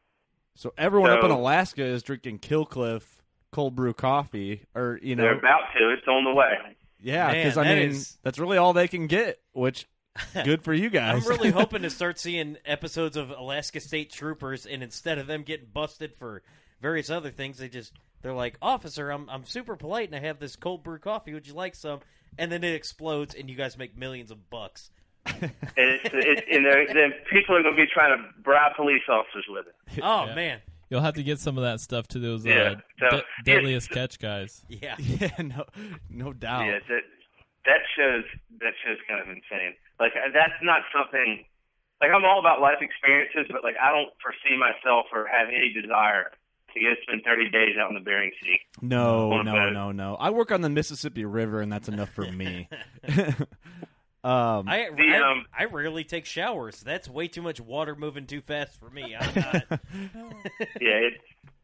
So 0.55 0.73
everyone 0.77 1.11
up 1.11 1.23
in 1.23 1.31
Alaska 1.31 1.83
is 1.83 2.03
drinking 2.03 2.39
Kill 2.39 2.65
Cliff 2.65 3.21
cold 3.51 3.75
brew 3.75 3.93
coffee, 3.93 4.63
or 4.75 4.99
you 5.01 5.15
know, 5.15 5.23
They're 5.23 5.37
about 5.39 5.71
to. 5.77 5.89
It's 5.91 6.07
on 6.07 6.25
the 6.25 6.33
way. 6.33 6.75
Yeah, 7.01 7.33
because 7.33 7.57
I 7.57 7.63
that 7.63 7.75
mean 7.77 7.89
is- 7.89 8.17
that's 8.23 8.39
really 8.39 8.57
all 8.57 8.73
they 8.73 8.87
can 8.87 9.07
get. 9.07 9.39
Which 9.53 9.87
good 10.43 10.63
for 10.63 10.73
you 10.73 10.89
guys. 10.89 11.23
I'm 11.23 11.29
really 11.29 11.51
hoping 11.61 11.83
to 11.83 11.89
start 11.89 12.19
seeing 12.19 12.57
episodes 12.65 13.17
of 13.17 13.29
Alaska 13.31 13.79
State 13.79 14.11
Troopers, 14.11 14.65
and 14.65 14.81
instead 14.83 15.17
of 15.17 15.27
them 15.27 15.43
getting 15.43 15.67
busted 15.73 16.13
for 16.15 16.41
various 16.81 17.09
other 17.09 17.29
things, 17.31 17.57
they 17.59 17.69
just 17.69 17.93
they're 18.21 18.33
like, 18.33 18.57
"Officer, 18.61 19.09
I'm 19.11 19.29
I'm 19.29 19.45
super 19.45 19.75
polite, 19.75 20.09
and 20.09 20.15
I 20.15 20.27
have 20.27 20.39
this 20.39 20.55
cold 20.55 20.83
brew 20.83 20.97
coffee. 20.99 21.33
Would 21.33 21.47
you 21.47 21.53
like 21.53 21.75
some?" 21.75 21.99
And 22.39 22.51
then 22.51 22.63
it 22.63 22.73
explodes, 22.73 23.33
and 23.35 23.49
you 23.49 23.55
guys 23.55 23.77
make 23.77 23.97
millions 23.97 24.29
of 24.31 24.49
bucks. 24.49 24.89
And, 25.25 25.51
it's, 25.75 26.09
it's, 26.13 26.41
and 26.51 26.65
then 26.65 27.13
people 27.29 27.55
are 27.57 27.61
going 27.63 27.75
to 27.75 27.81
be 27.81 27.87
trying 27.93 28.17
to 28.17 28.23
bribe 28.41 28.75
police 28.75 29.01
officers 29.09 29.45
with 29.49 29.65
it. 29.67 30.01
Oh 30.03 30.25
Yeah. 30.27 30.35
man, 30.35 30.59
You'll 30.89 31.01
have 31.01 31.15
to 31.15 31.23
get 31.23 31.39
some 31.39 31.57
of 31.57 31.63
that 31.63 31.81
stuff 31.81 32.07
to 32.09 32.19
those 32.19 32.45
uh, 32.45 32.75
so- 32.99 33.17
de- 33.17 33.23
deadliest 33.43 33.89
catch 33.89 34.19
guys. 34.19 34.63
yeah. 34.69 34.95
yeah, 34.99 35.29
no, 35.39 35.65
no 36.09 36.33
doubt. 36.33 36.65
Yeah, 36.65 36.79
that 36.87 37.03
that 37.65 37.81
shows 37.97 38.23
that 38.61 38.73
shows 38.85 38.97
kind 39.07 39.21
of 39.21 39.27
insane. 39.27 39.75
Like 39.99 40.13
uh, 40.15 40.31
that's 40.33 40.57
not 40.63 40.81
something. 40.95 41.43
Like 42.01 42.11
I'm 42.11 42.23
all 42.25 42.39
about 42.39 42.61
life 42.61 42.77
experiences, 42.81 43.47
but 43.51 43.63
like 43.63 43.75
I 43.81 43.91
don't 43.91 44.09
foresee 44.21 44.57
myself 44.57 45.07
or 45.11 45.27
have 45.27 45.49
any 45.49 45.73
desire 45.73 46.31
to 46.73 46.79
go 46.79 46.93
spend 47.01 47.23
30 47.25 47.49
days 47.49 47.75
out 47.79 47.89
in 47.89 47.95
the 47.95 48.01
Bering 48.01 48.31
Sea. 48.41 48.59
No, 48.81 49.41
no, 49.41 49.69
no, 49.71 49.91
no. 49.91 50.15
I 50.15 50.29
work 50.29 50.51
on 50.51 50.61
the 50.61 50.69
Mississippi 50.69 51.25
River, 51.25 51.61
and 51.61 51.71
that's 51.71 51.87
enough 51.89 52.09
for 52.09 52.29
me. 52.31 52.69
Um, 54.27 54.67
I, 54.67 54.89
The, 54.95 55.03
I, 55.15 55.31
um, 55.31 55.45
I 55.57 55.65
rarely 55.65 56.03
take 56.03 56.25
showers. 56.25 56.81
That's 56.81 57.07
way 57.09 57.27
too 57.27 57.41
much 57.41 57.61
water 57.61 57.95
moving 57.95 58.25
too 58.25 58.41
fast 58.41 58.77
for 58.79 58.89
me. 58.89 59.15
I'm 59.15 59.35
not. 59.35 59.79
Yeah, 60.81 60.97
it 60.99 61.13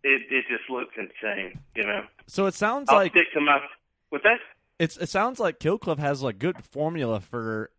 it 0.03 0.21
it 0.31 0.45
just 0.49 0.69
looks 0.69 0.93
insane. 0.97 1.59
You 1.75 1.83
know, 1.83 2.03
so 2.27 2.45
it 2.45 2.53
sounds 2.53 2.89
I'll 2.89 2.95
like 2.97 3.11
stick 3.11 3.27
to 3.33 3.41
my. 3.41 3.59
What's 4.09 4.23
that? 4.23 4.37
it's. 4.79 4.95
It 4.97 5.09
sounds 5.09 5.39
like 5.39 5.59
Kill 5.59 5.77
Cliff 5.77 5.99
has 5.99 6.21
like 6.23 6.39
good 6.39 6.63
formula 6.63 7.19
for 7.19 7.69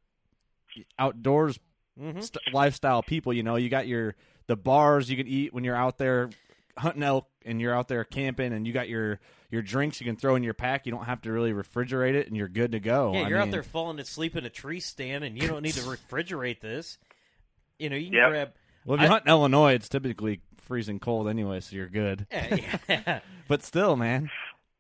outdoors 0.99 1.59
Mhm. 2.01 2.23
st- 2.23 2.53
lifestyle 2.53 3.03
people. 3.03 3.33
You 3.33 3.43
know, 3.45 3.57
you 3.57 3.69
got 3.69 3.87
your 3.87 4.15
the 4.49 4.57
bars 4.57 5.09
you 5.11 5.17
can 5.17 5.27
eat 5.29 5.55
when 5.55 5.65
you're 5.65 5.77
out 5.77 5.97
there 5.99 6.29
hunting 6.77 7.03
elk 7.03 7.27
and 7.45 7.61
you're 7.61 7.75
out 7.75 7.89
there 7.89 8.05
camping, 8.05 8.53
and 8.53 8.67
you 8.67 8.73
got 8.73 8.89
your 8.89 9.21
your 9.51 9.63
drinks 9.63 10.01
you 10.01 10.07
can 10.07 10.17
throw 10.17 10.35
in 10.35 10.43
your 10.43 10.55
pack. 10.55 10.87
You 10.87 10.93
don't 10.93 11.05
have 11.05 11.23
to 11.23 11.33
really 11.33 11.53
refrigerate 11.53 12.15
it, 12.15 12.27
and 12.27 12.37
you're 12.37 12.49
good 12.49 12.73
to 12.73 12.81
go. 12.81 13.13
Yeah, 13.15 13.29
you're 13.29 13.39
out 13.39 13.45
mean, 13.45 13.53
there 13.53 13.63
falling 13.63 13.99
asleep 14.01 14.37
in 14.37 14.45
a 14.45 14.51
tree 14.51 14.81
stand, 14.81 15.25
and 15.25 15.41
you 15.41 15.47
don't 15.49 15.63
need 15.63 15.75
to 15.75 15.81
refrigerate 16.11 16.61
this. 16.61 16.99
You 17.79 17.91
know, 17.91 17.97
you 17.97 18.07
can 18.07 18.15
Yep. 18.15 18.29
grab. 18.31 18.53
Well, 18.85 18.95
if 18.97 19.01
you 19.03 19.07
I- 19.07 19.11
hunt 19.11 19.25
in 19.27 19.31
Illinois, 19.31 19.75
it's 19.75 19.89
typically 19.89 20.41
freezing 20.59 20.99
cold 20.99 21.29
anyway, 21.29 21.61
so 21.61 21.77
you're 21.77 21.89
good. 21.89 22.27
Yeah, 22.33 22.79
yeah. 22.89 23.21
But 23.49 23.63
still, 23.63 23.95
man, 23.97 24.31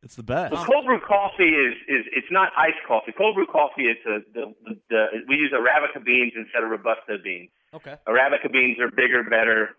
it's 0.02 0.14
the 0.16 0.22
best. 0.22 0.52
Well, 0.54 0.64
cold 0.64 0.86
brew 0.86 1.00
coffee 1.00 1.50
is 1.50 1.74
is 1.86 2.06
it's 2.12 2.26
not 2.30 2.50
iced 2.56 2.80
coffee. 2.88 3.12
Cold 3.16 3.34
brew 3.34 3.46
coffee 3.46 3.82
is 3.82 3.96
a, 4.06 4.18
the, 4.32 4.54
the 4.64 4.76
the 4.90 5.06
we 5.28 5.36
use 5.36 5.52
Arabica 5.52 6.02
beans 6.04 6.32
instead 6.34 6.62
of 6.64 6.70
robusta 6.70 7.18
beans. 7.22 7.50
okay. 7.74 7.96
Arabica 8.08 8.50
beans 8.50 8.78
are 8.80 8.90
bigger, 8.90 9.22
better. 9.22 9.76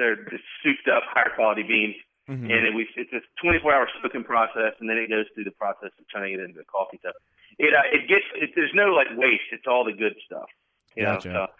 They're 0.00 0.16
just 0.32 0.44
souped 0.64 0.88
up, 0.88 1.04
higher 1.12 1.28
quality 1.36 1.62
beans, 1.62 1.94
Mhm. 2.24 2.48
and 2.48 2.60
it, 2.66 2.72
we, 2.72 2.88
it's 2.96 3.12
a 3.12 3.20
24 3.44 3.68
hour 3.74 3.86
soaking 4.00 4.24
process, 4.24 4.72
and 4.80 4.88
then 4.88 4.96
it 4.96 5.10
goes 5.12 5.26
through 5.34 5.44
the 5.44 5.52
process 5.60 5.92
of 6.00 6.04
turning 6.08 6.32
it 6.32 6.40
into 6.40 6.64
coffee 6.64 6.96
stuff. 7.04 7.14
It 7.58 7.74
uh, 7.76 7.84
it 7.92 8.08
gets 8.08 8.24
it, 8.34 8.56
there's 8.56 8.72
no 8.72 8.94
like 8.96 9.08
waste. 9.16 9.52
It's 9.52 9.66
all 9.68 9.84
the 9.84 9.92
good 9.92 10.16
stuff. 10.24 10.48
You 10.96 11.04
Gotcha. 11.04 11.28
know. 11.28 11.46
So, 11.46 11.52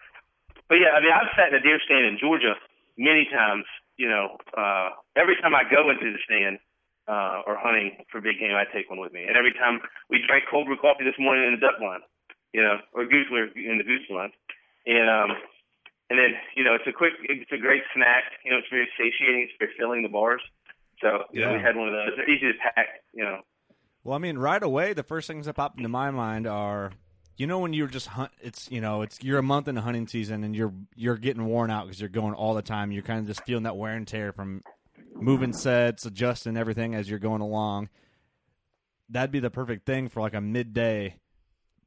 but 0.67 0.75
yeah, 0.81 0.97
I 0.97 0.99
mean, 1.01 1.13
I've 1.13 1.29
sat 1.37 1.49
in 1.53 1.55
a 1.55 1.61
deer 1.61 1.79
stand 1.85 2.05
in 2.05 2.17
Georgia 2.17 2.55
many 2.97 3.29
times. 3.29 3.65
You 3.97 4.09
know, 4.09 4.37
uh, 4.57 4.89
every 5.15 5.35
time 5.37 5.53
I 5.53 5.61
go 5.69 5.91
into 5.91 6.09
the 6.09 6.17
stand 6.25 6.57
uh, 7.07 7.43
or 7.45 7.53
hunting 7.59 8.01
for 8.09 8.21
big 8.21 8.39
game, 8.39 8.55
I 8.55 8.65
take 8.73 8.89
one 8.89 8.97
with 8.99 9.13
me. 9.13 9.27
And 9.27 9.37
every 9.37 9.53
time 9.53 9.81
we 10.09 10.23
drank 10.25 10.45
cold 10.49 10.65
brew 10.65 10.77
coffee 10.77 11.03
this 11.03 11.19
morning 11.19 11.45
in 11.45 11.53
the 11.53 11.61
duck 11.61 11.77
line, 11.79 12.01
you 12.53 12.63
know, 12.63 12.79
or 12.93 13.05
goose 13.05 13.27
in 13.55 13.77
the 13.77 13.83
goose 13.83 14.09
line, 14.09 14.31
and 14.87 15.05
um, 15.09 15.37
and 16.11 16.19
then 16.19 16.35
you 16.57 16.63
know, 16.65 16.75
it's 16.75 16.83
a 16.85 16.91
quick, 16.91 17.13
it's 17.23 17.51
a 17.53 17.57
great 17.57 17.83
snack. 17.95 18.23
You 18.43 18.51
know, 18.51 18.57
it's 18.57 18.67
very 18.69 18.89
satiating. 18.97 19.47
It's 19.47 19.53
very 19.57 19.71
filling 19.79 20.03
the 20.03 20.09
bars. 20.09 20.41
So 20.99 21.23
you 21.31 21.39
know, 21.39 21.53
we 21.53 21.59
had 21.59 21.77
one 21.77 21.87
of 21.87 21.93
those. 21.93 22.17
They're 22.17 22.29
easy 22.29 22.51
to 22.51 22.57
pack. 22.75 22.87
You 23.13 23.23
know. 23.23 23.37
Well, 24.03 24.15
I 24.15 24.19
mean, 24.19 24.37
right 24.37 24.61
away, 24.61 24.91
the 24.91 25.03
first 25.03 25.25
things 25.27 25.45
that 25.45 25.53
pop 25.53 25.77
into 25.77 25.87
my 25.87 26.11
mind 26.11 26.47
are, 26.47 26.91
you 27.37 27.47
know, 27.47 27.59
when 27.59 27.71
you're 27.71 27.87
just 27.87 28.07
hunt, 28.07 28.31
it's 28.41 28.69
you 28.69 28.81
know, 28.81 29.03
it's 29.03 29.23
you're 29.23 29.39
a 29.39 29.43
month 29.43 29.69
in 29.69 29.75
the 29.75 29.81
hunting 29.81 30.05
season 30.05 30.43
and 30.43 30.53
you're 30.53 30.73
you're 30.95 31.15
getting 31.15 31.45
worn 31.45 31.71
out 31.71 31.85
because 31.85 32.01
you're 32.01 32.09
going 32.09 32.33
all 32.33 32.55
the 32.55 32.61
time. 32.61 32.91
You're 32.91 33.03
kind 33.03 33.21
of 33.21 33.25
just 33.25 33.45
feeling 33.45 33.63
that 33.63 33.77
wear 33.77 33.93
and 33.93 34.05
tear 34.05 34.33
from 34.33 34.63
moving 35.15 35.53
sets, 35.53 36.05
adjusting 36.05 36.57
everything 36.57 36.93
as 36.93 37.09
you're 37.09 37.19
going 37.19 37.41
along. 37.41 37.87
That'd 39.07 39.31
be 39.31 39.39
the 39.39 39.49
perfect 39.49 39.85
thing 39.85 40.09
for 40.09 40.19
like 40.19 40.33
a 40.33 40.41
midday 40.41 41.15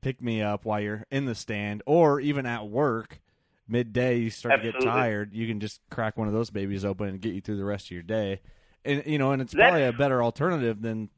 pick 0.01 0.23
me 0.23 0.41
up 0.41 0.65
while 0.65 0.81
you're 0.81 1.05
in 1.11 1.27
the 1.27 1.35
stand, 1.35 1.83
or 1.85 2.21
even 2.21 2.47
at 2.47 2.69
work. 2.69 3.21
Midday, 3.67 4.19
you 4.19 4.31
start 4.31 4.63
to 4.63 4.73
get 4.73 4.81
tired. 4.83 5.33
You 5.33 5.47
can 5.47 5.61
just 5.61 5.81
crack 5.91 6.17
one 6.19 6.29
of 6.29 6.35
those 6.35 6.51
babies 6.51 6.85
open 6.85 7.09
and 7.09 7.21
get 7.21 7.35
you 7.35 7.41
through 7.41 7.57
the 7.57 7.65
rest 7.65 7.87
of 7.87 7.91
your 7.93 8.03
day. 8.03 8.41
And 8.85 9.03
you 9.07 9.19
know, 9.19 9.33
and 9.33 9.41
it's 9.41 9.53
That's- 9.53 9.71
probably 9.71 9.87
a 9.87 9.93
better 9.93 10.23
alternative 10.23 10.83
than 10.83 11.09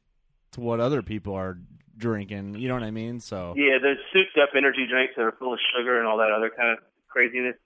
to 0.52 0.60
what 0.60 0.78
other 0.78 1.02
people 1.02 1.34
are 1.34 1.58
drinking. 1.96 2.54
You 2.54 2.68
know 2.68 2.74
what 2.74 2.84
I 2.84 2.90
mean? 2.92 3.18
So 3.20 3.54
Yeah, 3.56 3.78
those 3.82 3.96
souped 4.12 4.38
up 4.40 4.50
energy 4.56 4.86
drinks 4.88 5.14
that 5.16 5.22
are 5.22 5.32
full 5.32 5.52
of 5.52 5.58
sugar 5.76 5.98
and 5.98 6.06
all 6.06 6.18
that 6.18 6.30
other 6.30 6.50
kind 6.50 6.70
of 6.70 6.78
craziness. 7.08 7.56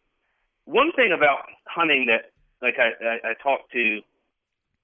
One 0.65 0.93
thing 0.93 1.13
about 1.13 1.41
hunting 1.67 2.07
that, 2.07 2.31
like 2.63 2.77
I, 2.79 2.93
I, 3.05 3.31
I 3.31 3.35
talk 3.43 3.71
to, 3.73 3.79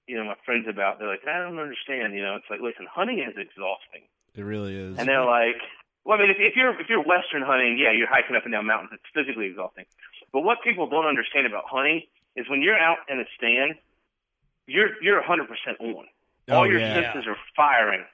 you 0.07 0.15
know, 0.17 0.25
my 0.25 0.35
friends 0.45 0.67
about, 0.69 0.99
they're 0.99 1.07
like, 1.07 1.25
I 1.27 1.39
don't 1.39 1.57
understand. 1.59 2.13
You 2.13 2.21
know, 2.21 2.35
it's 2.35 2.45
like, 2.49 2.59
listen, 2.61 2.85
hunting 2.93 3.19
is 3.19 3.35
exhausting, 3.37 4.03
it 4.35 4.41
really 4.43 4.75
is. 4.75 4.97
and 4.99 5.07
they're 5.07 5.25
like, 5.25 5.55
well, 6.07 6.15
I 6.17 6.21
mean, 6.23 6.31
if, 6.31 6.39
if 6.39 6.55
you're 6.55 6.71
if 6.79 6.87
you're 6.87 7.03
Western 7.03 7.43
hunting, 7.43 7.75
yeah, 7.75 7.91
you're 7.91 8.07
hiking 8.07 8.37
up 8.37 8.47
and 8.47 8.53
down 8.55 8.65
mountains. 8.65 8.95
It's 8.95 9.11
physically 9.11 9.51
exhausting. 9.51 9.83
But 10.31 10.47
what 10.47 10.63
people 10.63 10.87
don't 10.87 11.05
understand 11.05 11.45
about 11.45 11.67
hunting 11.67 12.07
is 12.39 12.47
when 12.49 12.61
you're 12.61 12.79
out 12.79 13.03
in 13.11 13.19
a 13.19 13.27
stand, 13.35 13.75
you're 14.67 14.95
you're 15.03 15.21
100% 15.21 15.51
on. 15.83 16.05
Oh, 16.47 16.55
All 16.55 16.65
your 16.65 16.79
yeah. 16.79 17.11
senses 17.11 17.27
are 17.27 17.35
firing. 17.57 18.05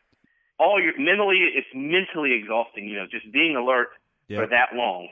All 0.58 0.82
your 0.82 0.98
mentally, 0.98 1.38
it's 1.54 1.70
mentally 1.76 2.34
exhausting. 2.34 2.90
You 2.90 2.98
know, 2.98 3.06
just 3.06 3.32
being 3.32 3.56
alert 3.56 3.90
for 4.28 4.48
that 4.48 4.74
long. 4.74 5.10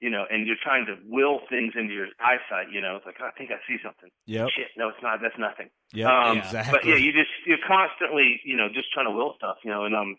You 0.00 0.08
know, 0.08 0.24
and 0.28 0.46
you're 0.48 0.58
trying 0.60 0.86
to 0.86 0.96
will 1.06 1.40
things 1.50 1.74
into 1.76 1.92
your 1.92 2.08
eyesight. 2.18 2.72
You 2.72 2.80
know, 2.80 2.96
it's 2.96 3.04
like 3.04 3.20
oh, 3.20 3.28
I 3.28 3.36
think 3.36 3.50
I 3.52 3.60
see 3.68 3.76
something. 3.84 4.08
Yep. 4.24 4.48
Shit, 4.56 4.68
no, 4.78 4.88
it's 4.88 5.02
not. 5.02 5.20
That's 5.20 5.38
nothing. 5.38 5.68
Yep. 5.92 6.08
Um, 6.08 6.38
exactly. 6.38 6.72
But 6.72 6.88
yeah, 6.88 6.96
you 6.96 7.12
just 7.12 7.30
you're 7.44 7.62
constantly, 7.68 8.40
you 8.42 8.56
know, 8.56 8.72
just 8.72 8.90
trying 8.90 9.06
to 9.06 9.12
will 9.12 9.34
stuff, 9.36 9.58
you 9.62 9.70
know, 9.70 9.84
and 9.84 9.94
um, 9.94 10.16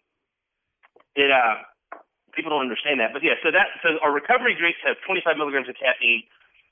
it 1.16 1.32
uh, 1.32 1.66
people 2.36 2.50
don't 2.52 2.62
understand 2.62 3.00
that. 3.00 3.14
But 3.14 3.24
yeah, 3.24 3.36
so 3.44 3.52
that 3.52 3.68
so 3.82 3.98
our 4.02 4.12
recovery 4.12 4.56
drinks 4.58 4.80
have 4.86 4.98
25 5.06 5.38
milligrams 5.38 5.70
of 5.70 5.76
caffeine, 5.76 6.24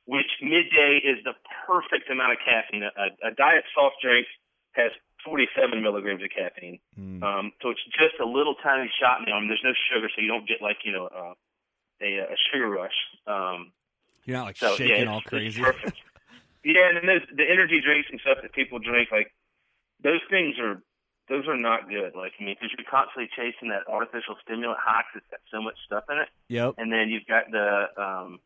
which 0.06 0.30
midday 0.42 1.00
is 1.04 1.24
the 1.24 1.34
perfect 1.66 2.10
amount 2.10 2.34
of 2.34 2.40
caffeine. 2.44 2.84
A, 2.84 3.08
a 3.28 3.32
diet 3.32 3.64
soft 3.74 3.98
drink 4.02 4.28
has 4.74 4.92
47 5.26 5.82
milligrams 5.82 6.24
of 6.24 6.30
caffeine, 6.34 6.80
Mm. 7.00 7.22
um, 7.22 7.52
so 7.62 7.70
it's 7.70 7.84
just 7.94 8.18
a 8.20 8.26
little 8.26 8.56
tiny 8.64 8.90
shot. 9.00 9.20
You 9.22 9.28
know, 9.30 9.38
I 9.38 9.40
mean, 9.40 9.50
there's 9.50 9.64
no 9.64 9.74
sugar, 9.92 10.10
so 10.16 10.22
you 10.22 10.28
don't 10.28 10.48
get 10.48 10.62
like 10.62 10.78
you 10.84 10.92
know 10.92 11.06
uh, 11.08 11.34
a, 12.02 12.18
a 12.34 12.36
sugar 12.52 12.70
rush. 12.70 12.98
Um, 13.28 13.72
You're 14.26 14.38
not 14.38 14.46
like 14.46 14.58
so 14.58 14.76
shaking 14.76 15.06
yeah, 15.06 15.12
all 15.12 15.22
crazy. 15.22 15.62
yeah, 16.64 16.90
and 16.90 16.98
then 16.98 17.06
those, 17.06 17.26
the 17.36 17.46
energy 17.50 17.82
drinks 17.82 18.10
and 18.12 18.20
stuff 18.22 18.38
that 18.42 18.54
people 18.54 18.80
drink, 18.80 19.10
like 19.12 19.32
those 20.04 20.22
things 20.30 20.58
are 20.60 20.82
those 21.32 21.48
are 21.48 21.56
not 21.58 21.88
good. 21.88 22.12
Like 22.14 22.34
I 22.40 22.44
mean, 22.44 22.56
because 22.60 22.76
you're 22.78 22.86
constantly 22.92 23.30
chasing 23.36 23.70
that 23.70 23.88
artificial 23.88 24.36
stimulant 24.44 24.80
high 24.84 25.02
'cause 25.08 25.24
it's 25.24 25.32
got 25.32 25.40
so 25.50 25.62
much 25.62 25.78
stuff 25.86 26.04
in 26.12 26.18
it, 26.20 26.30
Yep. 26.50 26.76
and 26.78 26.92
then 26.92 27.08
you've 27.10 27.26
got 27.26 27.50
the 27.50 27.88
um, 27.96 28.40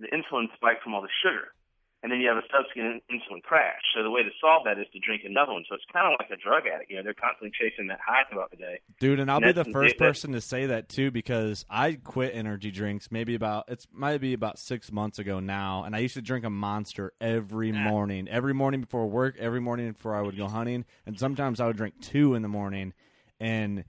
the 0.00 0.08
insulin 0.08 0.52
spike 0.56 0.82
from 0.82 0.94
all 0.94 1.02
the 1.02 1.14
sugar, 1.22 1.54
and 2.02 2.10
then 2.10 2.20
you 2.20 2.28
have 2.28 2.36
a 2.36 2.46
subsequent 2.50 3.02
insulin 3.10 3.42
crash. 3.42 3.80
So 3.94 4.02
the 4.02 4.10
way 4.10 4.22
to 4.22 4.30
solve 4.40 4.64
that 4.64 4.78
is 4.78 4.86
to 4.92 4.98
drink 4.98 5.22
another 5.24 5.52
one. 5.52 5.64
So 5.68 5.76
it's 5.76 5.84
kind 5.92 6.12
of 6.12 6.18
like 6.18 6.30
a 6.30 6.42
drug 6.42 6.64
addict. 6.66 6.90
You 6.90 6.96
know, 6.96 7.04
they're 7.04 7.14
constantly 7.14 7.52
chasing 7.58 7.86
that 7.88 8.00
high 8.04 8.24
throughout 8.28 8.50
the 8.50 8.56
day. 8.56 8.80
Dude, 8.98 9.20
and 9.20 9.30
I'll 9.30 9.40
be 9.40 9.52
the 9.52 9.64
first 9.64 9.98
person 9.98 10.32
to 10.32 10.40
say 10.40 10.66
that 10.66 10.88
too 10.88 11.10
because 11.10 11.64
I 11.70 11.94
quit 11.94 12.34
energy 12.34 12.70
drinks 12.70 13.10
maybe 13.10 13.34
about 13.34 13.66
it's 13.68 13.86
might 13.92 14.20
be 14.20 14.32
about 14.32 14.58
six 14.58 14.90
months 14.90 15.18
ago 15.18 15.38
now, 15.40 15.84
and 15.84 15.94
I 15.94 16.00
used 16.00 16.14
to 16.14 16.22
drink 16.22 16.44
a 16.44 16.50
monster 16.50 17.12
every 17.20 17.70
morning, 17.72 18.28
every 18.28 18.54
morning 18.54 18.80
before 18.80 19.06
work, 19.06 19.36
every 19.38 19.60
morning 19.60 19.92
before 19.92 20.14
I 20.14 20.22
would 20.22 20.36
go 20.36 20.48
hunting, 20.48 20.84
and 21.06 21.18
sometimes 21.18 21.60
I 21.60 21.66
would 21.66 21.76
drink 21.76 21.94
two 22.00 22.34
in 22.34 22.42
the 22.42 22.48
morning, 22.48 22.92
and 23.38 23.84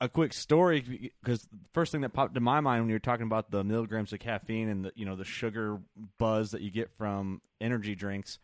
a 0.00 0.08
quick 0.08 0.32
story 0.32 1.10
because 1.22 1.42
the 1.42 1.58
first 1.72 1.92
thing 1.92 2.02
that 2.02 2.10
popped 2.10 2.34
to 2.34 2.40
my 2.40 2.60
mind 2.60 2.82
when 2.82 2.88
you 2.88 2.94
were 2.94 3.00
talking 3.00 3.26
about 3.26 3.50
the 3.50 3.64
milligrams 3.64 4.12
of 4.12 4.20
caffeine 4.20 4.68
and 4.68 4.84
the 4.84 4.92
you 4.94 5.04
know 5.04 5.16
the 5.16 5.24
sugar 5.24 5.78
buzz 6.18 6.52
that 6.52 6.60
you 6.60 6.70
get 6.70 6.90
from 6.96 7.40
energy 7.60 7.94
drinks. 7.94 8.38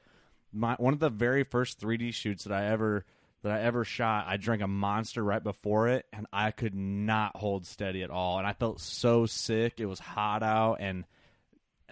My 0.53 0.75
one 0.75 0.93
of 0.95 1.01
the 1.01 1.11
very 1.11 1.45
first 1.45 1.81
3D 1.81 2.13
shoots 2.15 2.45
that 2.45 2.53
I 2.53 2.67
ever 2.67 3.05
that 3.43 3.53
I 3.53 3.61
ever 3.61 3.85
shot, 3.85 4.25
I 4.27 4.37
drank 4.39 4.63
a 4.63 4.67
monster 4.67 5.23
right 5.23 5.43
before 5.43 5.89
it, 5.89 6.07
and 6.13 6.27
I 6.33 6.51
could 6.51 6.75
not 6.75 7.37
hold 7.37 7.67
steady 7.67 8.03
at 8.03 8.11
all, 8.11 8.39
and 8.39 8.47
I 8.47 8.55
felt 8.55 8.81
so 8.81 9.27
sick. 9.27 9.75
It 9.81 9.87
was 9.87 9.99
hot 9.99 10.43
out, 10.43 10.79
and 10.81 11.05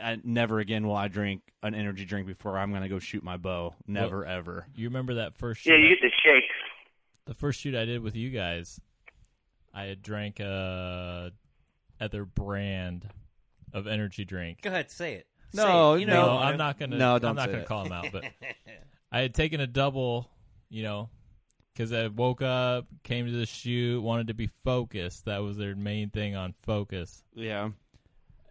I, 0.02 0.19
never 0.25 0.61
again 0.61 0.87
will 0.87 0.97
I 0.97 1.09
drink 1.09 1.42
an 1.62 1.75
energy 1.75 2.07
drink 2.07 2.26
before 2.26 2.57
I'm 2.57 2.71
going 2.71 2.83
to 2.83 2.88
go 2.88 2.99
shoot 2.99 3.23
my 3.23 3.37
bow. 3.37 3.75
Never 3.87 4.25
ever. 4.25 4.66
You 4.75 4.88
remember 4.88 5.14
that 5.14 5.37
first? 5.37 5.66
Yeah, 5.66 5.75
shoot 5.75 5.81
you 5.81 5.87
I- 5.87 5.88
get 5.90 6.00
the 6.00 6.11
shakes. 6.25 6.54
the 7.26 7.35
first 7.35 7.61
shoot 7.61 7.75
I 7.75 7.85
did 7.85 8.02
with 8.02 8.16
you 8.16 8.31
guys, 8.31 8.81
I 9.75 9.85
had 9.85 10.02
drank 10.02 10.41
a 10.41 11.33
other 12.00 12.25
brand 12.25 13.09
of 13.73 13.87
energy 13.87 14.25
drink. 14.25 14.62
Go 14.62 14.71
ahead, 14.71 14.91
say 14.91 15.14
it. 15.14 15.26
No, 15.55 15.62
Say 15.64 15.97
it. 15.97 16.00
You 16.00 16.07
know 16.07 16.26
No, 16.26 16.38
I'm 16.38 16.57
not 16.57 16.79
gonna. 16.79 16.97
No, 16.97 17.19
don't 17.19 17.31
I'm 17.31 17.37
don't 17.37 17.47
gonna 17.47 17.59
it. 17.62 17.67
call 17.67 17.85
him 17.85 17.93
out. 17.93 18.07
But 18.12 18.25
I 19.12 19.21
had 19.21 19.35
taken 19.35 19.61
a 19.61 19.67
double, 19.67 20.29
you 20.69 20.83
know, 20.83 21.11
because 21.73 21.93
I 21.93 22.07
woke 22.09 22.43
up, 22.43 22.87
came 23.02 23.26
to 23.26 23.33
the 23.33 23.47
shoot, 23.47 24.00
wanted 24.02 24.29
to 24.29 24.35
be 24.35 24.50
focused. 24.64 25.26
That 25.26 25.38
was 25.43 25.57
their 25.57 25.75
main 25.75 26.11
thing 26.11 26.37
on 26.37 26.55
focus. 26.64 27.23
Yeah. 27.35 27.71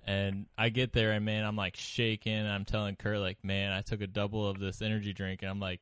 And 0.05 0.47
I 0.57 0.69
get 0.69 0.93
there, 0.93 1.11
and 1.11 1.25
man, 1.25 1.45
I'm 1.45 1.55
like 1.55 1.75
shaking. 1.77 2.45
I'm 2.45 2.65
telling 2.65 2.95
Kurt, 2.95 3.19
like, 3.19 3.43
man, 3.43 3.71
I 3.71 3.81
took 3.81 4.01
a 4.01 4.07
double 4.07 4.47
of 4.47 4.59
this 4.59 4.81
energy 4.81 5.13
drink, 5.13 5.41
and 5.43 5.51
I'm 5.51 5.59
like 5.59 5.81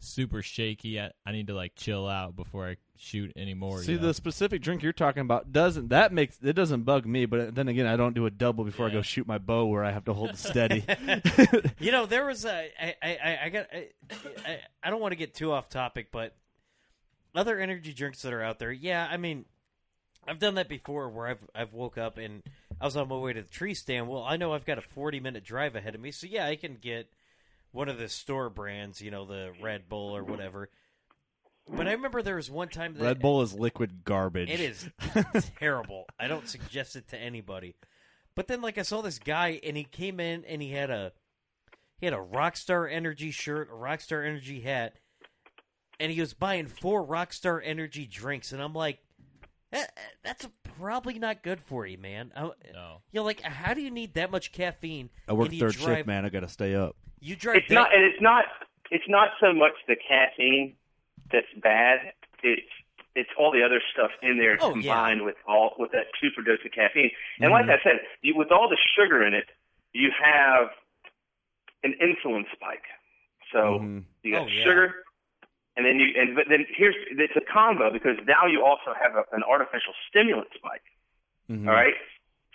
super 0.00 0.42
shaky. 0.42 1.00
I, 1.00 1.10
I 1.26 1.32
need 1.32 1.48
to 1.48 1.54
like 1.54 1.74
chill 1.74 2.06
out 2.06 2.36
before 2.36 2.68
I 2.68 2.76
shoot 2.96 3.32
anymore. 3.36 3.82
See 3.82 3.92
you 3.92 3.98
know? 3.98 4.08
the 4.08 4.14
specific 4.14 4.62
drink 4.62 4.82
you're 4.82 4.92
talking 4.92 5.22
about 5.22 5.52
doesn't 5.52 5.88
that 5.88 6.12
makes 6.12 6.38
it 6.42 6.54
doesn't 6.54 6.82
bug 6.82 7.06
me, 7.06 7.26
but 7.26 7.54
then 7.54 7.68
again 7.68 7.86
I 7.86 7.96
don't 7.96 8.14
do 8.14 8.26
a 8.26 8.30
double 8.30 8.64
before 8.64 8.86
I 8.86 8.90
go 8.90 9.02
shoot 9.02 9.26
my 9.26 9.38
bow 9.38 9.66
where 9.66 9.84
I 9.84 9.90
have 9.90 10.04
to 10.06 10.12
hold 10.12 10.30
it 10.30 10.38
steady. 10.38 10.84
You 11.80 11.92
know, 11.92 12.06
there 12.06 12.26
was 12.26 12.44
a. 12.44 12.70
I, 12.80 12.94
I, 13.02 13.18
I, 13.24 13.38
I 13.44 13.48
got. 13.48 13.66
I, 13.72 13.88
I, 14.46 14.58
I 14.82 14.90
don't 14.90 15.00
want 15.00 15.12
to 15.12 15.16
get 15.16 15.34
too 15.34 15.52
off 15.52 15.68
topic, 15.68 16.08
but 16.10 16.34
other 17.34 17.58
energy 17.58 17.92
drinks 17.92 18.22
that 18.22 18.32
are 18.32 18.42
out 18.42 18.58
there. 18.58 18.72
Yeah, 18.72 19.06
I 19.08 19.16
mean, 19.16 19.44
I've 20.26 20.38
done 20.38 20.56
that 20.56 20.68
before, 20.68 21.08
where 21.08 21.28
I've 21.28 21.44
I've 21.54 21.72
woke 21.72 21.98
up 21.98 22.18
and 22.18 22.42
I 22.80 22.84
was 22.84 22.96
on 22.96 23.08
my 23.08 23.16
way 23.16 23.32
to 23.32 23.42
the 23.42 23.48
tree 23.48 23.74
stand. 23.74 24.08
Well, 24.08 24.22
I 24.22 24.36
know 24.36 24.52
I've 24.52 24.66
got 24.66 24.78
a 24.78 24.82
forty 24.82 25.20
minute 25.20 25.44
drive 25.44 25.76
ahead 25.76 25.94
of 25.94 26.00
me, 26.00 26.10
so 26.10 26.26
yeah, 26.26 26.46
I 26.46 26.56
can 26.56 26.76
get 26.80 27.10
one 27.72 27.88
of 27.88 27.98
the 27.98 28.08
store 28.08 28.50
brands, 28.50 29.00
you 29.00 29.10
know, 29.10 29.24
the 29.24 29.52
Red 29.60 29.88
Bull 29.88 30.16
or 30.16 30.24
whatever. 30.24 30.70
But 31.66 31.80
I 31.80 31.90
mm-hmm. 31.90 31.96
remember 31.96 32.22
there 32.22 32.36
was 32.36 32.50
one 32.50 32.68
time 32.68 32.94
that 32.94 33.02
Red 33.02 33.20
Bull 33.20 33.42
is 33.42 33.52
liquid 33.52 34.04
garbage. 34.04 34.48
it 34.48 34.60
is 34.60 34.88
terrible. 35.58 36.06
I 36.18 36.28
don't 36.28 36.48
suggest 36.48 36.96
it 36.96 37.08
to 37.08 37.18
anybody. 37.18 37.76
But 38.34 38.46
then, 38.46 38.62
like, 38.62 38.78
I 38.78 38.82
saw 38.82 39.02
this 39.02 39.18
guy, 39.18 39.60
and 39.62 39.76
he 39.76 39.84
came 39.84 40.20
in, 40.20 40.44
and 40.44 40.62
he 40.62 40.70
had 40.70 40.90
a 40.90 41.12
he 41.98 42.06
had 42.06 42.14
a 42.14 42.18
Rockstar 42.18 42.90
Energy 42.90 43.30
shirt, 43.30 43.68
a 43.70 43.74
Rockstar 43.74 44.24
Energy 44.24 44.60
hat, 44.60 44.94
and 45.98 46.12
he 46.12 46.20
was 46.20 46.32
buying 46.32 46.66
four 46.66 47.04
Rockstar 47.04 47.60
Energy 47.62 48.06
drinks, 48.06 48.52
and 48.52 48.62
I'm 48.62 48.74
like, 48.74 49.00
that, 49.72 49.98
that's 50.22 50.48
probably 50.78 51.18
not 51.18 51.42
good 51.42 51.60
for 51.60 51.86
you, 51.86 51.98
man. 51.98 52.32
I, 52.36 52.42
no. 52.42 52.52
You 53.12 53.20
know, 53.20 53.24
like, 53.24 53.40
how 53.40 53.74
do 53.74 53.80
you 53.80 53.90
need 53.90 54.14
that 54.14 54.30
much 54.30 54.52
caffeine? 54.52 55.10
I 55.28 55.32
work 55.34 55.50
third 55.50 55.72
drive, 55.74 55.96
shift, 55.98 56.06
man. 56.06 56.24
I 56.24 56.28
got 56.28 56.40
to 56.40 56.48
stay 56.48 56.74
up. 56.74 56.96
You 57.20 57.36
drive. 57.36 57.56
It's 57.58 57.68
that- 57.68 57.74
not, 57.74 57.94
and 57.94 58.04
it's 58.04 58.20
not. 58.20 58.44
It's 58.90 59.04
not 59.08 59.30
so 59.40 59.52
much 59.52 59.72
the 59.86 59.96
caffeine 59.96 60.74
that's 61.30 61.46
bad. 61.62 62.12
It's 62.42 62.62
it's 63.14 63.28
all 63.38 63.50
the 63.50 63.62
other 63.62 63.82
stuff 63.92 64.10
in 64.22 64.38
there 64.38 64.56
Oh, 64.60 64.72
combined 64.72 65.24
with 65.24 65.34
all 65.46 65.74
with 65.78 65.90
that 65.92 66.06
super 66.20 66.40
dose 66.42 66.60
of 66.64 66.72
caffeine. 66.72 67.10
And 67.40 67.50
like 67.50 67.64
mm-hmm. 67.66 67.72
I 67.72 67.82
said, 67.82 68.00
you, 68.22 68.36
with 68.36 68.50
all 68.52 68.68
the 68.68 68.78
sugar 68.96 69.26
in 69.26 69.34
it, 69.34 69.46
you 69.92 70.10
have 70.22 70.68
an 71.82 71.94
insulin 72.00 72.44
spike. 72.52 72.84
So 73.52 73.80
Mhm. 73.80 74.04
you 74.22 74.32
got 74.32 74.42
Oh, 74.42 74.46
yeah. 74.46 74.64
sugar, 74.64 74.94
and 75.78 75.86
then 75.86 76.02
you 76.02 76.10
and 76.18 76.34
but 76.34 76.50
then 76.50 76.66
here's 76.74 76.98
it's 77.14 77.38
a 77.38 77.46
combo 77.46 77.88
because 77.94 78.18
now 78.26 78.44
you 78.50 78.66
also 78.66 78.90
have 78.98 79.14
a, 79.14 79.22
an 79.30 79.46
artificial 79.46 79.94
stimulant 80.10 80.50
spike. 80.58 80.82
Mhm. 81.48 81.68
All 81.70 81.74
right. 81.74 81.94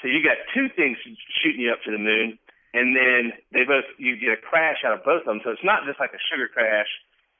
So 0.03 0.11
you 0.11 0.19
got 0.21 0.35
two 0.53 0.67
things 0.75 0.97
shooting 1.39 1.61
you 1.61 1.71
up 1.71 1.79
to 1.87 1.91
the 1.91 1.97
moon, 1.97 2.37
and 2.75 2.91
then 2.93 3.31
they 3.55 3.63
both 3.63 3.87
you 3.97 4.17
get 4.19 4.35
a 4.35 4.41
crash 4.43 4.83
out 4.85 4.91
of 4.91 5.03
both 5.07 5.21
of 5.23 5.31
them. 5.31 5.39
So 5.43 5.51
it's 5.55 5.63
not 5.63 5.87
just 5.87 5.99
like 6.03 6.11
a 6.11 6.19
sugar 6.29 6.49
crash 6.51 6.91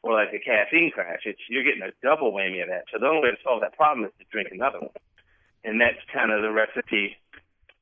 or 0.02 0.14
like 0.16 0.32
a 0.34 0.40
caffeine 0.40 0.90
crash. 0.92 1.28
It's 1.28 1.40
you're 1.50 1.64
getting 1.68 1.84
a 1.84 1.92
double 2.02 2.32
whammy 2.32 2.64
of 2.64 2.70
that. 2.70 2.86
So 2.92 2.98
the 3.00 3.08
only 3.08 3.22
way 3.28 3.32
to 3.36 3.42
solve 3.44 3.60
that 3.60 3.76
problem 3.76 4.06
is 4.08 4.12
to 4.20 4.26
drink 4.32 4.50
another 4.52 4.80
one, 4.80 4.96
and 5.68 5.82
that's 5.82 6.00
kind 6.14 6.32
of 6.32 6.42
the 6.42 6.52
recipe 6.52 7.18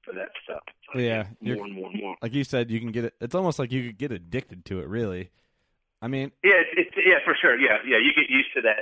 for 0.04 0.14
that 0.14 0.30
stuff. 0.44 0.64
Yeah, 0.96 1.28
more 1.40 1.66
and 1.66 1.74
more 1.76 1.90
and 1.92 2.02
more. 2.02 2.16
Like 2.22 2.34
you 2.34 2.44
said, 2.44 2.72
you 2.72 2.80
can 2.80 2.92
get 2.92 3.06
it. 3.06 3.14
It's 3.22 3.36
almost 3.36 3.60
like 3.60 3.72
you 3.72 3.86
could 3.88 3.98
get 4.00 4.12
addicted 4.12 4.66
to 4.66 4.80
it. 4.80 4.88
Really. 4.88 5.30
I 6.02 6.08
mean, 6.08 6.32
Yeah, 6.44 6.54
it's, 6.56 6.90
it's 6.90 6.96
yeah 7.06 7.20
for 7.24 7.36
sure. 7.40 7.60
Yeah, 7.60 7.78
yeah. 7.86 7.98
You 7.98 8.12
get 8.16 8.30
used 8.30 8.50
to 8.56 8.62
that 8.62 8.78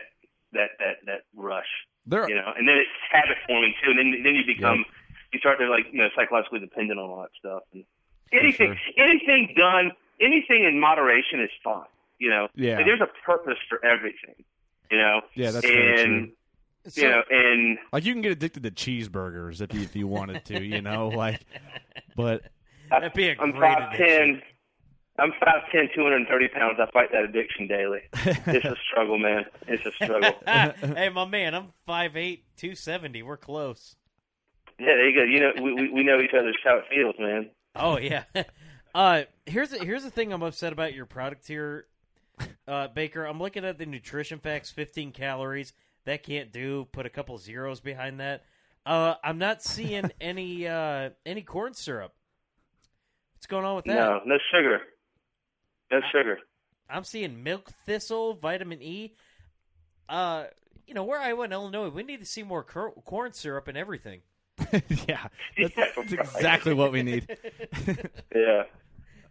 that 0.54 0.70
that 0.80 0.96
that 1.06 1.22
rush. 1.36 1.68
there. 2.06 2.28
you 2.30 2.36
know, 2.36 2.54
and 2.58 2.68
then 2.68 2.78
it's 2.78 2.90
habit 3.12 3.38
forming 3.48 3.74
too, 3.84 3.92
and 3.92 4.00
then 4.00 4.24
then 4.24 4.36
you 4.36 4.46
become 4.46 4.86
you 5.34 5.40
start 5.40 5.60
to 5.60 5.68
like 5.70 5.86
you 5.92 5.98
know 6.00 6.08
psychologically 6.16 6.60
dependent 6.60 7.00
on 7.00 7.10
all 7.10 7.22
that 7.22 7.32
stuff. 7.38 7.64
And 7.74 7.84
anything 8.32 8.78
anything 8.98 9.54
done 9.58 9.92
anything 10.22 10.64
in 10.64 10.80
moderation 10.80 11.42
is 11.42 11.50
fine. 11.64 11.86
You 12.20 12.30
know, 12.30 12.48
Yeah. 12.56 12.78
Like, 12.78 12.86
there's 12.86 13.02
a 13.02 13.08
purpose 13.26 13.58
for 13.70 13.84
everything. 13.86 14.36
You 14.92 14.98
know, 14.98 15.22
Yeah, 15.36 15.52
that's 15.52 15.66
very 15.66 16.02
and 16.04 16.26
true. 16.28 16.34
So- 16.88 17.02
you 17.02 17.10
know, 17.10 17.24
and 17.30 17.78
Like 17.94 18.06
you 18.06 18.14
can 18.14 18.22
get 18.22 18.32
addicted 18.32 18.64
to 18.64 18.72
cheeseburgers 18.72 19.62
if 19.62 19.74
you 19.74 19.82
if 19.82 19.96
you 19.96 20.08
wanted 20.08 20.46
to, 20.46 20.64
you 20.64 20.82
know, 20.82 21.10
like. 21.10 21.42
But 22.16 22.44
That'd 22.90 23.14
be 23.14 23.30
a 23.30 23.36
I'm 23.40 23.52
great 23.52 23.78
five 23.78 23.98
ten. 23.98 24.42
I'm 25.20 25.32
five 25.40 25.64
ten, 25.72 25.90
two 25.94 26.04
hundred 26.04 26.18
and 26.18 26.28
thirty 26.28 26.48
pounds. 26.48 26.80
I 26.80 26.90
fight 26.92 27.12
that 27.12 27.24
addiction 27.24 27.68
daily. 27.68 28.02
it's 28.14 28.66
a 28.66 28.76
struggle, 28.90 29.18
man. 29.18 29.46
It's 29.68 29.86
a 29.86 29.92
struggle. 29.92 30.34
hey, 30.96 31.10
my 31.10 31.26
man, 31.26 31.56
I'm 31.56 31.74
5'8", 31.88 32.42
270. 32.58 33.24
We're 33.24 33.38
close. 33.38 33.96
yeah, 34.80 34.88
there 34.88 35.10
you 35.10 35.16
go. 35.16 35.24
You 35.24 35.40
know, 35.40 35.52
we 35.64 35.74
we, 35.74 35.94
we 35.94 36.04
know 36.04 36.20
each 36.20 36.34
other's 36.38 36.58
how 36.64 36.78
it 36.78 36.86
feels, 36.90 37.16
man. 37.20 37.50
Oh 37.76 37.98
yeah. 37.98 38.24
Uh, 38.96 39.22
here's 39.46 39.70
the, 39.70 39.78
here's 39.78 40.04
the 40.04 40.10
thing 40.10 40.34
I'm 40.34 40.42
upset 40.42 40.74
about 40.74 40.96
your 40.96 41.06
product 41.06 41.48
here, 41.48 41.86
uh, 42.68 42.88
Baker. 42.88 43.24
I'm 43.24 43.40
looking 43.40 43.64
at 43.64 43.78
the 43.78 43.86
nutrition 43.86 44.40
facts, 44.40 44.72
15 44.72 45.12
calories. 45.12 45.74
That 46.06 46.24
can't 46.24 46.52
do. 46.52 46.88
Put 46.92 47.06
a 47.06 47.10
couple 47.10 47.38
zeros 47.38 47.82
behind 47.82 48.20
that. 48.20 48.46
Uh, 48.86 49.14
I'm 49.24 49.38
not 49.38 49.62
seeing 49.62 50.10
any 50.20 50.68
uh, 50.68 51.12
any 51.26 51.44
corn 51.44 51.76
syrup. 51.76 52.14
What's 53.36 53.46
going 53.46 53.64
on 53.64 53.76
with 53.76 53.86
that? 53.86 53.94
No, 53.94 54.22
no 54.26 54.38
sugar. 54.52 54.82
No 55.92 56.00
sugar. 56.12 56.40
I'm 56.90 57.04
seeing 57.04 57.44
milk 57.44 57.70
thistle, 57.86 58.34
vitamin 58.34 58.82
E. 58.82 59.14
Uh, 60.08 60.46
you 60.88 60.94
know 60.94 61.04
where 61.04 61.20
I 61.20 61.34
went, 61.34 61.54
Illinois. 61.54 61.90
We 61.90 62.04
need 62.04 62.20
to 62.20 62.26
see 62.26 62.42
more 62.44 62.64
cor- 62.64 62.94
corn 63.06 63.34
syrup 63.34 63.68
and 63.68 63.78
everything. 63.78 64.22
yeah, 65.08 65.28
that's, 65.58 65.76
that's 65.76 66.12
exactly 66.14 66.74
what 66.74 66.92
we 66.92 67.04
need. 67.04 67.28
Yeah. 68.36 68.64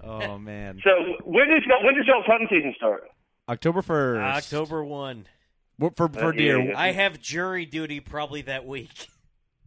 Oh 0.01 0.39
man, 0.39 0.81
So 0.85 0.91
when 1.25 1.49
does 1.49 1.65
y'all- 1.67 1.85
when 1.85 1.95
does 1.97 2.07
y'all's 2.07 2.25
hunting 2.27 2.47
season 2.49 2.73
start? 2.77 3.03
October 3.49 3.83
first. 3.83 4.21
October 4.55 4.85
one. 4.85 5.27
for 5.81 5.91
for 6.09 6.29
Uh, 6.29 6.33
deer. 6.33 6.73
I 6.77 6.93
have 6.93 7.21
jury 7.21 7.67
duty 7.67 7.99
probably 8.01 8.43
that 8.43 8.65
week. 8.65 9.09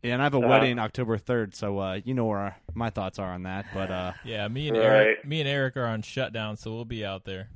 Yeah, 0.04 0.14
and 0.14 0.22
I 0.22 0.26
have 0.26 0.34
a 0.34 0.38
Uh, 0.38 0.48
wedding 0.48 0.80
October 0.80 1.18
third, 1.18 1.54
so 1.54 1.78
uh, 1.80 2.00
you 2.04 2.14
know 2.14 2.26
where 2.26 2.56
my 2.74 2.90
thoughts 2.90 3.20
are 3.20 3.32
on 3.34 3.44
that. 3.44 3.66
But 3.74 3.92
uh, 3.92 4.14
Yeah, 4.24 4.48
me 4.48 4.68
and 4.68 4.78
Right. 4.78 4.86
Eric, 4.86 5.26
me 5.26 5.42
and 5.42 5.50
Eric 5.50 5.78
are 5.78 5.86
on 5.86 6.02
shutdown, 6.02 6.58
so 6.58 6.74
we'll 6.74 6.86
be 6.86 7.06
out 7.06 7.24
there. 7.26 7.50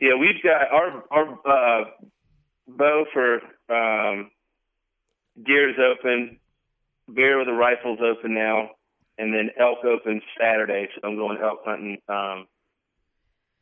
Yeah, 0.00 0.14
we've 0.14 0.42
got 0.42 0.70
our 0.72 1.04
our 1.10 1.80
uh, 1.80 1.84
bow 2.68 3.04
for 3.12 3.40
um, 3.72 4.30
deer 5.44 5.70
is 5.70 5.76
open, 5.78 6.38
bear 7.08 7.38
with 7.38 7.48
a 7.48 7.52
rifle's 7.52 7.98
open 8.00 8.34
now, 8.34 8.70
and 9.18 9.32
then 9.32 9.50
elk 9.58 9.84
opens 9.84 10.22
Saturday. 10.40 10.88
So 10.94 11.08
I'm 11.08 11.16
going 11.16 11.38
elk 11.42 11.60
hunting 11.64 11.98
um, 12.08 12.46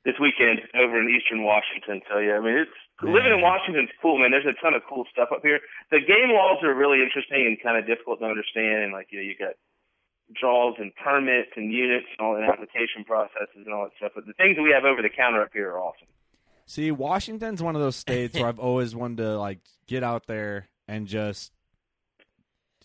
this 0.09 0.17
weekend 0.17 0.65
over 0.73 0.97
in 0.97 1.13
Eastern 1.13 1.45
Washington. 1.45 2.01
So 2.09 2.17
yeah, 2.17 2.41
I 2.41 2.43
mean 2.43 2.65
it's 2.65 2.79
living 3.05 3.29
in 3.29 3.45
Washington's 3.45 3.93
cool, 4.01 4.17
man. 4.17 4.33
There's 4.33 4.49
a 4.49 4.57
ton 4.65 4.73
of 4.73 4.81
cool 4.89 5.05
stuff 5.13 5.29
up 5.29 5.45
here. 5.45 5.61
The 5.93 6.01
game 6.01 6.33
laws 6.33 6.65
are 6.65 6.73
really 6.73 7.05
interesting 7.05 7.45
and 7.45 7.61
kind 7.61 7.77
of 7.77 7.85
difficult 7.85 8.25
to 8.25 8.27
understand, 8.27 8.89
and 8.89 8.93
like 8.97 9.13
you 9.13 9.21
know 9.21 9.27
you 9.29 9.37
got 9.37 9.61
draws 10.33 10.77
and 10.79 10.93
permits 10.97 11.53
and 11.57 11.73
units 11.73 12.07
and 12.17 12.25
all 12.25 12.35
the 12.35 12.43
application 12.43 13.05
processes 13.05 13.65
and 13.65 13.73
all 13.73 13.85
that 13.85 13.93
stuff. 14.01 14.13
But 14.15 14.27
the 14.27 14.33
things 14.35 14.57
that 14.57 14.63
we 14.63 14.73
have 14.73 14.85
over 14.85 15.03
the 15.03 15.09
counter 15.13 15.43
up 15.43 15.53
here 15.53 15.71
are 15.73 15.81
awesome. 15.81 16.09
see, 16.65 16.91
Washington's 16.91 17.63
one 17.63 17.77
of 17.77 17.83
those 17.83 17.97
states 17.97 18.35
where 18.39 18.49
I've 18.49 18.59
always 18.59 18.97
wanted 18.97 19.19
to 19.19 19.39
like 19.39 19.61
get 19.87 20.03
out 20.03 20.27
there 20.27 20.69
and 20.89 21.07
just 21.07 21.53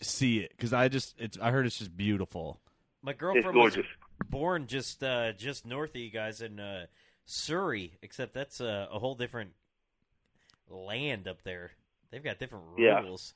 see 0.00 0.38
it 0.40 0.52
because 0.56 0.72
I 0.72 0.88
just 0.88 1.14
it's 1.18 1.38
I 1.40 1.50
heard 1.50 1.66
it's 1.66 1.78
just 1.78 1.96
beautiful. 1.96 2.60
My 3.02 3.12
It's 3.12 3.20
girlfriend 3.20 3.56
was 3.56 3.76
born 4.28 4.66
just 4.66 5.02
uh, 5.02 5.32
just 5.32 5.66
north 5.66 5.90
of 5.90 5.96
you 5.96 6.10
guys 6.10 6.40
in 6.40 6.58
uh, 6.60 6.86
Surrey, 7.26 7.92
except 8.02 8.34
that's 8.34 8.60
uh, 8.60 8.86
a 8.92 8.98
whole 8.98 9.14
different 9.14 9.50
land 10.68 11.28
up 11.28 11.42
there. 11.42 11.70
They've 12.10 12.22
got 12.22 12.38
different 12.38 12.64
Yeah. 12.78 13.00
rules. 13.00 13.34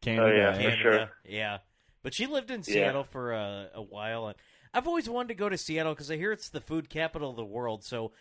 Canada. 0.00 0.26
Oh, 0.26 0.36
yeah, 0.36 0.58
Day. 0.58 0.70
for 0.70 0.76
sure. 0.76 1.10
Yeah, 1.24 1.58
but 2.02 2.14
she 2.14 2.26
lived 2.26 2.50
in 2.50 2.60
Yeah. 2.60 2.64
Seattle 2.74 3.04
for 3.04 3.34
uh, 3.34 3.66
a 3.74 3.82
while, 3.82 4.28
and 4.28 4.36
I've 4.72 4.86
always 4.86 5.08
wanted 5.08 5.28
to 5.28 5.34
go 5.34 5.48
to 5.48 5.58
Seattle 5.58 5.92
because 5.94 6.10
I 6.10 6.16
hear 6.16 6.30
it's 6.32 6.50
the 6.50 6.60
food 6.60 6.88
capital 6.88 7.30
of 7.30 7.36
the 7.36 7.44
world. 7.44 7.82
So, 7.84 8.12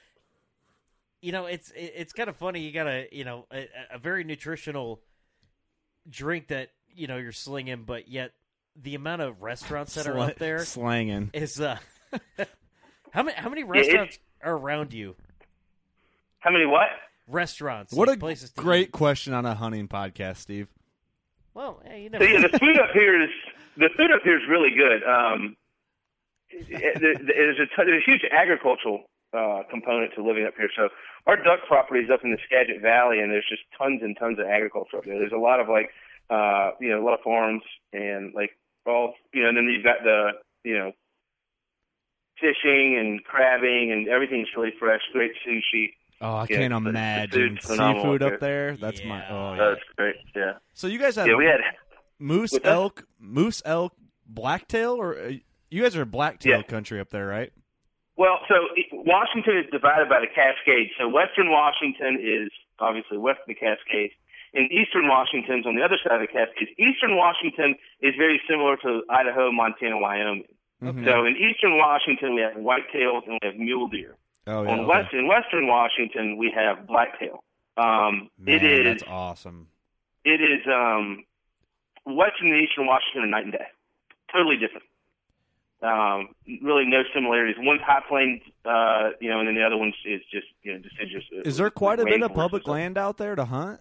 you 1.22 1.32
know, 1.32 1.46
it's 1.46 1.70
it- 1.72 1.94
it's 1.96 2.14
kind 2.14 2.30
of 2.30 2.36
funny. 2.38 2.62
You 2.62 2.72
got 2.72 2.88
a 2.88 3.08
you 3.12 3.26
know 3.26 3.46
a, 3.52 3.68
a 3.92 4.00
very 4.00 4.24
nutritional 4.24 5.02
drink 6.10 6.48
that 6.48 6.70
you 6.96 7.06
know 7.08 7.18
you're 7.18 7.32
slinging, 7.32 7.84
but 7.86 8.08
yet 8.08 8.32
the 8.76 8.96
amount 8.96 9.22
of 9.22 9.42
restaurants 9.44 9.94
that 9.96 10.08
are 10.08 10.14
Sla- 10.16 10.30
up 10.30 10.38
there 10.40 10.66
slanging. 10.66 11.30
is 11.34 11.60
uh 11.62 11.78
how 13.12 13.24
many 13.24 13.38
how 13.38 13.50
many 13.50 13.62
it's- 13.62 13.70
restaurants 13.88 14.16
are 14.16 14.20
around 14.44 14.94
you? 14.94 15.16
How 16.40 16.52
many 16.52 16.66
what? 16.66 16.88
Restaurants. 17.28 17.94
What 17.94 18.08
like 18.08 18.18
a 18.18 18.20
places 18.20 18.52
to 18.52 18.62
great 18.62 18.88
eat. 18.88 18.92
question 18.92 19.34
on 19.34 19.46
a 19.46 19.56
hunting 19.56 19.88
podcast, 19.88 20.38
Steve. 20.38 20.68
Well, 21.54 21.82
hey, 21.86 22.04
you 22.04 22.10
know. 22.10 22.20
So 22.20 22.26
yeah, 22.26 22.42
the 22.42 22.58
food 22.60 22.80
up 22.80 22.92
here 22.94 23.22
is 23.22 23.30
the 23.76 23.90
food 23.98 24.12
up 24.14 24.22
here 24.24 24.38
is 24.38 24.44
really 24.50 24.70
good. 24.70 25.04
Um, 25.04 25.58
there's 26.70 27.60
a 27.60 27.66
there's 27.76 28.04
a 28.04 28.06
huge 28.06 28.22
agricultural 28.32 29.04
uh, 29.34 29.64
component 29.70 30.14
to 30.16 30.24
living 30.24 30.46
up 30.46 30.54
here. 30.58 30.70
So 30.76 30.90
our 31.26 31.36
duck 31.36 31.60
property 31.68 32.02
is 32.02 32.10
up 32.10 32.22
in 32.24 32.32
the 32.32 32.38
Skagit 32.46 32.82
Valley, 32.82 33.20
and 33.20 33.32
there's 33.32 33.48
just 33.50 33.64
tons 33.78 34.02
and 34.02 34.16
tons 34.18 34.40
of 34.40 34.46
agriculture 34.46 34.98
up 34.98 35.06
there. 35.06 35.20
There's 35.20 35.34
a 35.36 35.38
lot 35.38 35.60
of 35.60 35.68
like 35.68 35.90
uh, 36.30 36.72
you 36.80 36.90
know 36.90 37.02
a 37.02 37.06
lot 37.06 37.16
of 37.16 37.22
farms 37.22 37.64
and 37.92 38.34
like 38.34 38.52
all 38.86 39.14
you 39.34 39.44
know, 39.44 39.50
and 39.50 39.58
then 39.58 39.66
you've 39.66 39.84
got 39.84 40.04
the 40.04 40.32
you 40.64 40.78
know 40.78 40.92
fishing 42.40 42.98
and 42.98 43.24
crabbing 43.24 43.92
and 43.92 44.08
everything's 44.08 44.48
really 44.56 44.72
fresh, 44.80 45.02
great 45.14 45.32
sushi. 45.48 45.94
Oh, 46.22 46.34
I 46.36 46.48
Yeah, 46.50 46.58
can't 46.58 46.74
the- 46.74 46.80
the 46.80 46.90
imagine 46.90 47.50
food's 47.56 47.66
phenomenal 47.68 48.04
seafood 48.04 48.24
up 48.24 48.34
up 48.34 48.40
there. 48.40 48.76
That's 48.76 49.04
my. 49.04 49.24
Oh, 49.30 49.54
yeah. 49.54 49.68
That's 49.70 49.82
great. 49.96 50.16
Yeah. 50.36 50.54
So 50.74 50.88
you 50.88 50.98
guys 51.00 51.16
have 51.16 51.28
Yeah, 51.28 51.36
we 51.36 51.46
had 51.46 51.62
moose, 52.20 52.52
What's 52.54 52.64
that? 52.66 52.72
elk, 52.74 53.04
moose, 53.20 53.62
elk, 53.66 53.94
blacktail, 54.26 54.94
or 54.94 55.18
uh, 55.18 55.32
you 55.70 55.84
guys 55.84 55.96
are 55.96 56.06
blacktail 56.06 56.58
Yeah. 56.58 56.64
country 56.64 57.00
up 57.00 57.10
there, 57.10 57.28
right? 57.28 57.52
Well, 58.16 58.40
so 58.48 58.56
it- 58.76 58.88
Washington 58.92 59.58
is 59.58 59.66
divided 59.72 60.10
by 60.10 60.20
the 60.22 60.28
Cascades. 60.28 60.90
So 60.98 61.08
Western 61.08 61.52
Washington 61.52 62.18
is 62.20 62.50
obviously 62.80 63.18
west 63.20 63.40
of 63.42 63.48
the 63.48 63.54
Cascades, 63.56 64.14
and 64.56 64.72
Eastern 64.72 65.08
Washington's 65.08 65.68
on 65.68 65.76
the 65.76 65.84
other 65.84 65.98
side 66.04 66.14
of 66.20 66.22
the 66.22 66.28
Cascades. 66.34 66.72
Eastern 66.80 67.16
Washington 67.16 67.76
is 68.02 68.16
very 68.18 68.42
similar 68.50 68.76
to 68.78 69.04
Idaho, 69.10 69.52
Montana, 69.52 70.00
Wyoming. 70.00 70.46
Mhm. 70.82 71.06
So 71.06 71.26
in 71.26 71.36
Eastern 71.38 71.78
Washington, 71.78 72.36
we 72.36 72.42
have 72.42 72.54
whitetails 72.54 73.24
and 73.26 73.40
we 73.42 73.48
have 73.48 73.56
mule 73.58 73.88
deer. 73.88 74.16
Oh 74.46 74.64
yeah. 74.64 74.70
on 74.70 74.80
okay. 74.82 74.88
West 74.88 75.14
in 75.14 75.28
Western 75.28 75.68
Washington, 75.68 76.38
we 76.38 76.52
have 76.52 76.88
blacktail. 76.88 77.44
Um, 77.78 78.30
it 78.46 78.62
Man, 78.62 78.66
is 78.66 78.86
That's 78.86 79.04
awesome. 79.12 79.68
it 80.24 80.42
is 80.42 80.66
um, 80.68 81.24
Western 82.06 82.54
and 82.54 82.62
Eastern 82.62 82.86
Washington 82.88 83.24
are 83.24 83.28
night 83.28 83.44
and 83.44 83.54
day, 83.54 83.68
totally 84.32 84.58
different. 84.58 84.86
Um, 85.82 86.30
really 86.64 86.86
no 86.86 87.04
similarities. 87.14 87.56
One's 87.60 87.82
high 87.82 88.02
plains, 88.08 88.42
uh, 88.66 89.12
you 89.22 89.30
know, 89.30 89.40
and 89.40 89.48
then 89.48 89.56
the 89.56 89.64
other 89.64 89.78
one 89.78 89.94
is 90.06 90.22
just 90.32 90.48
you 90.64 90.74
know 90.74 90.80
deciduous. 90.80 91.24
uh, 91.36 91.42
Is 91.42 91.58
there 91.58 91.70
quite 91.70 92.00
a 92.00 92.06
bit 92.06 92.24
of 92.24 92.34
public 92.34 92.68
land 92.68 92.98
out 92.98 93.18
there 93.18 93.36
to 93.36 93.46
hunt? 93.46 93.80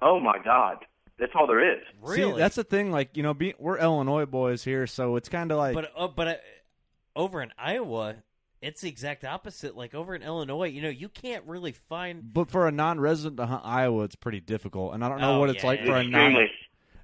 Oh 0.00 0.18
my 0.18 0.38
God, 0.42 0.84
that's 1.18 1.32
all 1.34 1.46
there 1.46 1.74
is. 1.76 1.82
See, 2.14 2.32
that's 2.32 2.56
the 2.56 2.64
thing. 2.64 2.90
Like 2.90 3.16
you 3.16 3.22
know, 3.22 3.34
be, 3.34 3.54
we're 3.58 3.78
Illinois 3.78 4.26
boys 4.26 4.64
here, 4.64 4.86
so 4.86 5.16
it's 5.16 5.28
kind 5.28 5.50
of 5.52 5.58
like. 5.58 5.74
But 5.74 5.90
uh, 5.96 6.08
but 6.08 6.28
uh, 6.28 6.34
over 7.16 7.42
in 7.42 7.50
Iowa, 7.58 8.16
it's 8.60 8.80
the 8.80 8.88
exact 8.88 9.24
opposite. 9.24 9.76
Like 9.76 9.94
over 9.94 10.14
in 10.14 10.22
Illinois, 10.22 10.68
you 10.68 10.82
know, 10.82 10.88
you 10.88 11.08
can't 11.08 11.44
really 11.46 11.72
find. 11.72 12.32
But 12.32 12.50
for 12.50 12.66
a 12.66 12.72
non-resident 12.72 13.36
to 13.38 13.46
hunt 13.46 13.62
Iowa, 13.64 14.04
it's 14.04 14.16
pretty 14.16 14.40
difficult, 14.40 14.94
and 14.94 15.04
I 15.04 15.08
don't 15.08 15.20
know 15.20 15.36
Oh, 15.36 15.40
what 15.40 15.50
it's 15.50 15.62
yeah, 15.62 15.66
like 15.68 15.80
yeah. 15.80 15.86
for 15.86 15.96
a 15.96 16.04
non. 16.04 16.48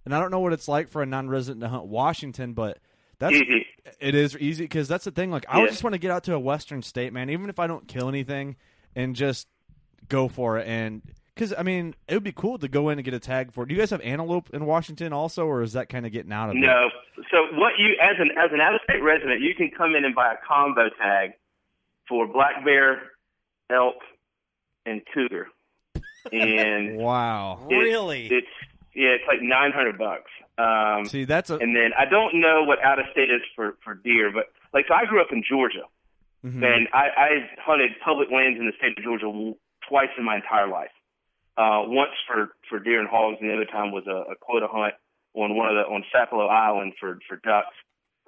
And 0.04 0.14
I 0.14 0.20
don't 0.20 0.30
know 0.30 0.40
what 0.40 0.52
it's 0.54 0.68
like 0.68 0.88
for 0.88 1.02
a 1.02 1.06
non-resident 1.06 1.60
to 1.60 1.68
hunt 1.68 1.84
Washington, 1.86 2.54
but 2.54 2.78
that's 3.18 3.34
Easy. 3.34 3.66
it 4.00 4.14
is 4.14 4.36
easy 4.38 4.64
because 4.64 4.88
that's 4.88 5.04
the 5.04 5.10
thing. 5.10 5.30
Like 5.30 5.44
I 5.48 5.60
Yeah. 5.60 5.66
just 5.66 5.84
want 5.84 5.92
to 5.94 5.98
get 5.98 6.10
out 6.10 6.24
to 6.24 6.34
a 6.34 6.38
western 6.40 6.80
state, 6.82 7.12
man, 7.12 7.28
even 7.28 7.50
if 7.50 7.58
I 7.58 7.66
don't 7.66 7.86
kill 7.86 8.08
anything, 8.08 8.56
and 8.96 9.14
just 9.14 9.48
go 10.08 10.28
for 10.28 10.56
it. 10.58 10.66
And 10.66 11.02
because 11.38 11.54
I 11.56 11.62
mean, 11.62 11.94
it 12.08 12.14
would 12.14 12.24
be 12.24 12.32
cool 12.32 12.58
to 12.58 12.66
go 12.68 12.88
in 12.88 12.98
and 12.98 13.04
get 13.04 13.14
a 13.14 13.20
tag 13.20 13.52
for 13.52 13.62
it. 13.62 13.68
Do 13.68 13.74
you 13.74 13.80
guys 13.80 13.90
have 13.90 14.00
antelope 14.00 14.50
in 14.52 14.66
Washington 14.66 15.12
also, 15.12 15.46
or 15.46 15.62
is 15.62 15.74
that 15.74 15.88
kind 15.88 16.04
of 16.04 16.10
getting 16.10 16.32
out 16.32 16.50
of 16.50 16.56
it? 16.56 16.58
No. 16.58 16.90
So 17.30 17.36
what 17.56 17.74
you 17.78 17.94
as 18.02 18.16
an 18.18 18.30
as 18.36 18.50
an 18.52 18.60
out 18.60 18.74
of 18.74 18.80
state 18.82 19.02
resident, 19.02 19.40
you 19.40 19.54
can 19.54 19.70
come 19.76 19.94
in 19.94 20.04
and 20.04 20.14
buy 20.14 20.32
a 20.32 20.36
combo 20.46 20.88
tag 21.00 21.32
for 22.08 22.26
black 22.26 22.64
bear, 22.64 23.02
elk, 23.70 23.96
and 24.84 25.00
cougar. 25.14 25.46
And 26.32 26.96
Wow. 26.98 27.66
it- 27.70 27.74
Really? 27.76 28.26
it's 28.26 28.46
yeah, 28.94 29.10
it's 29.10 29.24
like 29.28 29.40
nine 29.40 29.70
hundred 29.70 29.96
bucks. 29.96 30.30
Um, 30.58 31.06
See, 31.06 31.24
that's 31.24 31.50
a 31.50 31.56
and 31.58 31.76
then 31.76 31.92
I 31.96 32.04
don't 32.04 32.40
know 32.40 32.64
what 32.64 32.82
out 32.82 32.98
of 32.98 33.04
state 33.12 33.30
is 33.30 33.42
for 33.54 33.76
for 33.84 33.94
deer, 33.94 34.32
but 34.34 34.46
like 34.74 34.86
so 34.88 34.94
I 34.94 35.04
grew 35.04 35.20
up 35.20 35.28
in 35.30 35.44
Georgia, 35.48 35.84
mhm. 36.44 36.64
and 36.64 36.88
I, 36.92 37.06
I 37.16 37.28
hunted 37.64 37.92
public 38.04 38.28
lands 38.32 38.58
in 38.58 38.66
the 38.66 38.72
state 38.76 38.98
of 38.98 39.04
Georgia 39.04 39.30
twice 39.88 40.08
in 40.18 40.24
my 40.24 40.34
entire 40.36 40.66
life. 40.66 40.90
Uh, 41.58 41.82
once 41.90 42.14
for 42.28 42.54
for 42.70 42.78
deer 42.78 43.00
and 43.00 43.08
hogs, 43.08 43.38
and 43.40 43.50
the 43.50 43.54
other 43.54 43.64
time 43.66 43.90
was 43.90 44.06
a, 44.06 44.30
a 44.30 44.36
quota 44.40 44.68
hunt 44.70 44.94
on 45.34 45.56
one 45.56 45.66
of 45.66 45.74
the 45.74 45.82
on 45.90 46.04
Sapelo 46.14 46.48
Island 46.48 46.92
for 47.00 47.18
for 47.26 47.36
ducks. 47.42 47.74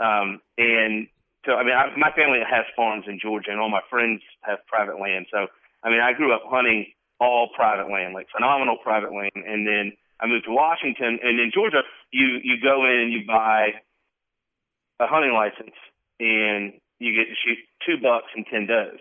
Um, 0.00 0.40
and 0.58 1.06
so 1.46 1.54
I 1.54 1.62
mean, 1.62 1.74
I, 1.78 1.94
my 1.96 2.10
family 2.10 2.40
has 2.42 2.66
farms 2.74 3.04
in 3.06 3.20
Georgia, 3.22 3.52
and 3.52 3.60
all 3.60 3.70
my 3.70 3.86
friends 3.88 4.20
have 4.42 4.58
private 4.66 4.98
land. 4.98 5.26
So 5.30 5.46
I 5.84 5.90
mean, 5.90 6.00
I 6.00 6.12
grew 6.12 6.34
up 6.34 6.42
hunting 6.44 6.86
all 7.20 7.50
private 7.54 7.88
land, 7.88 8.14
like 8.14 8.26
phenomenal 8.34 8.78
private 8.82 9.12
land, 9.14 9.30
and 9.46 9.64
then 9.64 9.92
I 10.18 10.26
moved 10.26 10.46
to 10.46 10.50
Washington, 10.50 11.20
and 11.22 11.38
in 11.38 11.52
Georgia, 11.54 11.82
you 12.10 12.40
you 12.42 12.60
go 12.60 12.84
in 12.84 12.98
and 12.98 13.12
you 13.12 13.22
buy 13.28 13.78
a 14.98 15.06
hunting 15.06 15.32
license, 15.32 15.76
and 16.18 16.74
you 16.98 17.14
get 17.14 17.30
to 17.30 17.36
shoot 17.46 17.58
two 17.86 18.02
bucks 18.02 18.26
and 18.34 18.44
ten 18.50 18.66
does. 18.66 18.98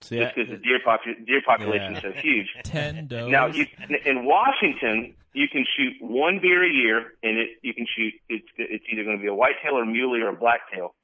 See, 0.00 0.18
just 0.18 0.34
because 0.36 0.50
the 0.50 0.56
deer 0.58 0.78
popu- 0.86 1.26
deer 1.26 1.42
population 1.44 1.92
Yeah. 1.92 1.98
is 1.98 2.02
so 2.02 2.12
huge. 2.20 2.46
Ten 2.64 3.06
does. 3.08 3.28
Now, 3.28 3.46
you, 3.46 3.66
in 4.04 4.24
Washington, 4.24 5.14
you 5.34 5.48
can 5.48 5.64
shoot 5.76 5.94
one 6.00 6.38
deer 6.40 6.64
a 6.64 6.72
year, 6.72 7.14
and 7.22 7.36
it 7.38 7.48
you 7.62 7.74
can 7.74 7.86
shoot. 7.96 8.14
It's 8.28 8.46
it's 8.56 8.84
either 8.92 9.02
going 9.04 9.16
to 9.16 9.22
be 9.22 9.28
a 9.28 9.34
whitetail 9.34 9.72
or 9.76 9.82
a 9.82 9.86
muley 9.86 10.20
or 10.20 10.28
a 10.28 10.36
blacktail. 10.36 10.94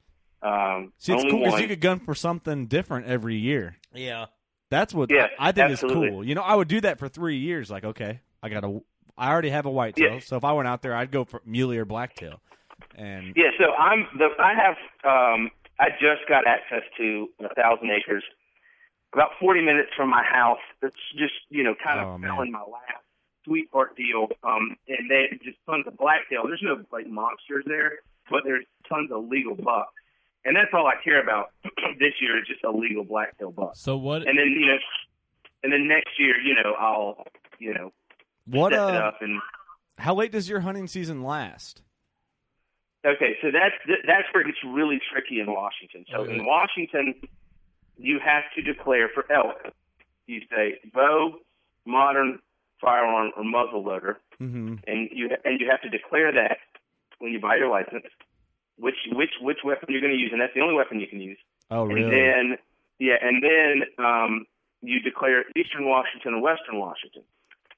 Um, 0.41 0.93
See, 0.97 1.13
it's 1.13 1.23
cool 1.29 1.43
because 1.43 1.59
you 1.59 1.67
could 1.67 1.81
gun 1.81 1.99
for 1.99 2.13
something 2.15 2.67
different 2.67 3.07
every 3.07 3.35
year. 3.35 3.77
Yeah. 3.93 4.25
That's 4.69 4.93
what 4.93 5.09
Yeah, 5.11 5.27
I, 5.39 5.49
I 5.49 5.51
think 5.51 5.71
absolutely. 5.71 6.07
is 6.07 6.11
cool. 6.11 6.23
You 6.27 6.35
know, 6.35 6.41
I 6.41 6.55
would 6.55 6.67
do 6.67 6.81
that 6.81 6.99
for 6.99 7.07
three 7.07 7.37
years. 7.37 7.69
Like, 7.69 7.83
okay, 7.83 8.19
I 8.43 8.49
got 8.49 8.63
a, 8.63 8.79
I 9.17 9.29
already 9.31 9.49
have 9.49 9.65
a 9.65 9.71
whitetail, 9.71 10.13
Yeah. 10.15 10.19
so 10.19 10.35
if 10.37 10.43
I 10.43 10.51
went 10.53 10.67
out 10.67 10.81
there, 10.81 10.95
I'd 10.95 11.11
go 11.11 11.23
for 11.23 11.41
muley 11.45 11.77
or 11.77 11.85
blacktail. 11.85 12.41
And 12.95 13.33
Yeah, 13.35 13.51
so 13.57 13.71
I'm 13.73 14.07
the 14.17 14.29
I 14.39 14.53
have 14.53 14.75
um 15.03 15.51
I 15.79 15.89
just 15.91 16.27
got 16.29 16.45
access 16.47 16.83
to 16.97 17.27
a 17.43 17.53
thousand 17.55 17.89
acres, 17.91 18.23
about 19.15 19.31
forty 19.39 19.61
minutes 19.61 19.89
from 19.97 20.09
my 20.11 20.23
house. 20.23 20.59
It's 20.83 20.95
just 21.17 21.33
you 21.49 21.63
know 21.63 21.73
kind 21.83 21.99
of 21.99 22.05
Oh, 22.07 22.17
fell 22.21 22.37
man. 22.37 22.47
in 22.47 22.51
my 22.51 22.59
lap, 22.61 23.01
sweet 23.45 23.71
part 23.71 23.95
deal. 23.95 24.27
Um, 24.43 24.75
and 24.87 25.09
they 25.09 25.29
just 25.43 25.57
tons 25.65 25.87
of 25.87 25.97
blacktail. 25.97 26.43
There's 26.45 26.61
no 26.61 26.83
like 26.91 27.07
monsters 27.07 27.63
there, 27.65 27.99
but 28.29 28.43
there's 28.45 28.65
tons 28.87 29.09
of 29.11 29.25
legal 29.27 29.55
bucks, 29.55 29.93
and 30.45 30.55
that's 30.55 30.69
all 30.73 30.85
I 30.85 30.95
care 31.03 31.21
about 31.23 31.51
this 31.99 32.13
year 32.21 32.37
is 32.39 32.47
just 32.47 32.63
a 32.63 32.71
legal 32.71 33.03
blacktail 33.03 33.51
buck. 33.51 33.75
So 33.75 33.97
what? 33.97 34.27
And 34.27 34.37
then 34.37 34.47
you 34.51 34.67
know, 34.67 34.77
and 35.63 35.71
then 35.73 35.87
next 35.87 36.19
year 36.19 36.39
you 36.39 36.53
know 36.53 36.73
I'll 36.77 37.25
you 37.57 37.73
know 37.73 37.91
what? 38.45 38.73
set 38.73 38.79
it 38.89 38.95
Uh, 38.95 39.07
up 39.07 39.21
and 39.21 39.41
how 39.97 40.13
late 40.13 40.31
does 40.33 40.49
your 40.49 40.59
hunting 40.59 40.87
season 40.87 41.23
last? 41.23 41.81
Okay, 43.05 43.37
so 43.41 43.49
that's 43.51 43.75
that's 44.07 44.23
where 44.33 44.41
it 44.41 44.47
gets 44.47 44.57
really 44.65 44.99
tricky 45.11 45.39
in 45.39 45.45
Washington. 45.53 46.05
So 46.11 46.23
in 46.23 46.43
Washington, 46.43 47.13
you 47.97 48.19
have 48.23 48.43
to 48.55 48.61
declare 48.61 49.09
for 49.13 49.25
elk. 49.31 49.57
You 50.27 50.41
say 50.49 50.79
bow, 50.93 51.35
modern 51.85 52.39
firearm, 52.81 53.31
or 53.37 53.43
muzzle 53.43 53.83
loader, 53.83 54.19
Mm-hmm. 54.41 54.75
and 54.85 55.09
you 55.13 55.29
and 55.45 55.61
you 55.61 55.67
have 55.71 55.81
to 55.83 55.89
declare 55.89 56.31
that 56.33 56.57
when 57.19 57.31
you 57.31 57.39
buy 57.39 57.55
your 57.55 57.69
license, 57.69 58.03
which 58.77 58.95
which 59.13 59.29
which 59.41 59.59
weapon 59.63 59.87
you're 59.89 60.01
going 60.01 60.11
to 60.13 60.19
use, 60.19 60.31
and 60.33 60.41
that's 60.41 60.53
the 60.53 60.59
only 60.61 60.75
weapon 60.75 60.99
you 60.99 61.07
can 61.07 61.21
use. 61.21 61.37
Oh, 61.71 61.85
really? 61.85 62.03
And 62.03 62.11
then 62.51 62.57
yeah, 62.99 63.15
and 63.21 63.41
then 63.41 64.05
um, 64.05 64.45
you 64.81 64.99
declare 64.99 65.45
Eastern 65.55 65.85
Washington 65.85 66.33
and 66.33 66.41
Western 66.43 66.79
Washington. 66.79 67.23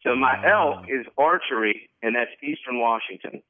So 0.03 0.15
my 0.15 0.33
Wow. 0.43 0.77
elk 0.79 0.89
is 0.89 1.05
archery, 1.17 1.89
and 2.01 2.15
that's 2.15 2.31
Eastern 2.41 2.79
Washington. 2.79 3.43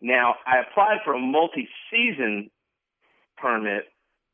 Now 0.00 0.36
I 0.46 0.58
applied 0.58 0.98
for 1.04 1.14
a 1.14 1.18
multi-season 1.18 2.50
permit 3.36 3.84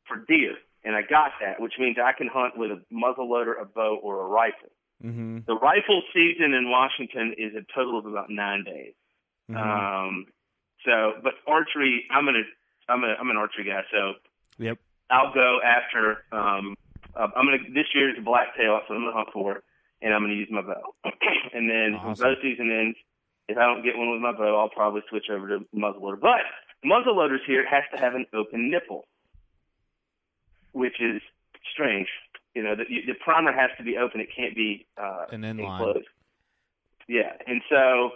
for 0.07 0.17
deer, 0.27 0.55
and 0.85 0.95
I 0.95 1.01
got 1.01 1.31
that, 1.41 1.59
which 1.59 1.73
means 1.79 1.97
I 2.01 2.13
can 2.13 2.27
hunt 2.31 2.57
with 2.57 2.71
a 2.71 2.79
muzzle 2.91 3.29
loader, 3.29 3.53
a 3.55 3.65
bow, 3.65 3.99
or 4.01 4.21
a 4.21 4.27
rifle. 4.27 4.69
mm-hmm. 5.03 5.39
The 5.47 5.55
rifle 5.55 6.01
season 6.13 6.53
in 6.53 6.69
Washington 6.69 7.33
is 7.37 7.53
a 7.55 7.65
total 7.75 7.99
of 7.99 8.05
about 8.05 8.29
nine 8.29 8.63
days. 8.63 8.93
Mhm. 9.51 9.57
Um, 9.57 10.25
so, 10.85 11.13
but 11.23 11.33
archery, 11.47 12.05
I'm 12.11 12.25
gonna, 12.25 12.43
I'm 12.87 13.03
a, 13.03 13.15
I'm 13.19 13.29
an 13.29 13.37
archery 13.37 13.65
guy, 13.65 13.81
so 13.91 14.13
Yep. 14.59 14.77
I'll 15.09 15.33
go 15.33 15.59
after. 15.61 16.23
Um, 16.31 16.75
uh, 17.15 17.27
I'm 17.35 17.45
gonna 17.45 17.57
this 17.73 17.87
year 17.93 18.09
is 18.15 18.23
blacktail, 18.23 18.81
so 18.87 18.93
I'm 18.93 19.01
gonna 19.01 19.13
hunt 19.15 19.29
for, 19.33 19.57
it, 19.57 19.63
and 20.01 20.13
I'm 20.13 20.21
gonna 20.21 20.33
use 20.33 20.49
my 20.51 20.61
bow. 20.61 20.95
and 21.53 21.69
then 21.69 21.93
when 22.01 22.11
Awesome. 22.11 22.23
bow 22.23 22.35
season 22.41 22.71
ends, 22.71 22.97
if 23.47 23.57
I 23.57 23.65
don't 23.65 23.83
get 23.83 23.97
one 23.97 24.11
with 24.11 24.21
my 24.21 24.31
bow, 24.31 24.57
I'll 24.59 24.69
probably 24.69 25.01
switch 25.09 25.29
over 25.29 25.47
to 25.49 25.65
muzzleloader. 25.75 26.19
But 26.19 26.41
muzzleloaders 26.85 27.43
here 27.45 27.65
has 27.67 27.83
to 27.93 27.97
have 27.99 28.15
an 28.15 28.25
open 28.33 28.69
nipple, 28.71 29.05
which 30.75 30.99
is 30.99 31.21
strange. 31.73 32.07
You 32.53 32.63
know, 32.63 32.75
the, 32.75 32.83
the 32.83 33.13
primer 33.23 33.51
has 33.51 33.71
to 33.77 33.83
be 33.83 33.97
open; 33.97 34.19
it 34.21 34.29
can't 34.35 34.55
be 34.55 34.85
uh, 34.97 35.25
An 35.31 35.41
inline. 35.41 35.79
enclosed. 35.79 36.07
Yeah, 37.07 37.33
and 37.47 37.61
so 37.69 38.11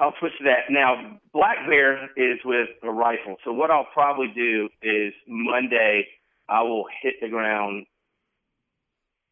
I'll 0.00 0.14
switch 0.18 0.32
to 0.38 0.44
that. 0.44 0.70
Now, 0.70 1.18
Black 1.32 1.58
Bear 1.68 2.04
is 2.16 2.38
with 2.44 2.68
a 2.82 2.90
rifle. 2.90 3.36
So 3.44 3.52
what 3.52 3.70
I'll 3.70 3.88
probably 3.92 4.32
do 4.34 4.68
is 4.82 5.12
Monday 5.26 6.06
I 6.48 6.62
will 6.62 6.86
hit 7.02 7.14
the 7.20 7.28
ground 7.28 7.86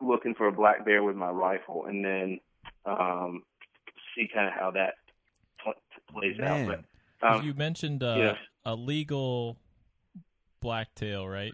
looking 0.01 0.35
for 0.35 0.49
a 0.49 0.53
black 0.53 0.85
bear 0.85 1.03
with 1.03 1.17
my 1.17 1.31
rifle, 1.31 1.85
and 1.87 2.05
then 2.05 2.41
um, 2.87 3.43
see 4.15 4.29
kind 4.33 4.49
of 4.49 4.55
how 4.55 4.71
that 4.73 4.95
pl- 5.63 5.75
plays 6.13 6.39
Man. 6.39 6.71
out. 6.71 6.85
But 7.21 7.33
um, 7.33 7.47
you 7.47 7.55
mentioned 7.55 8.03
uh, 8.03 8.17
yeah. 8.19 8.35
a 8.65 8.75
legal 8.75 9.59
blacktail, 10.61 11.29
right? 11.29 11.53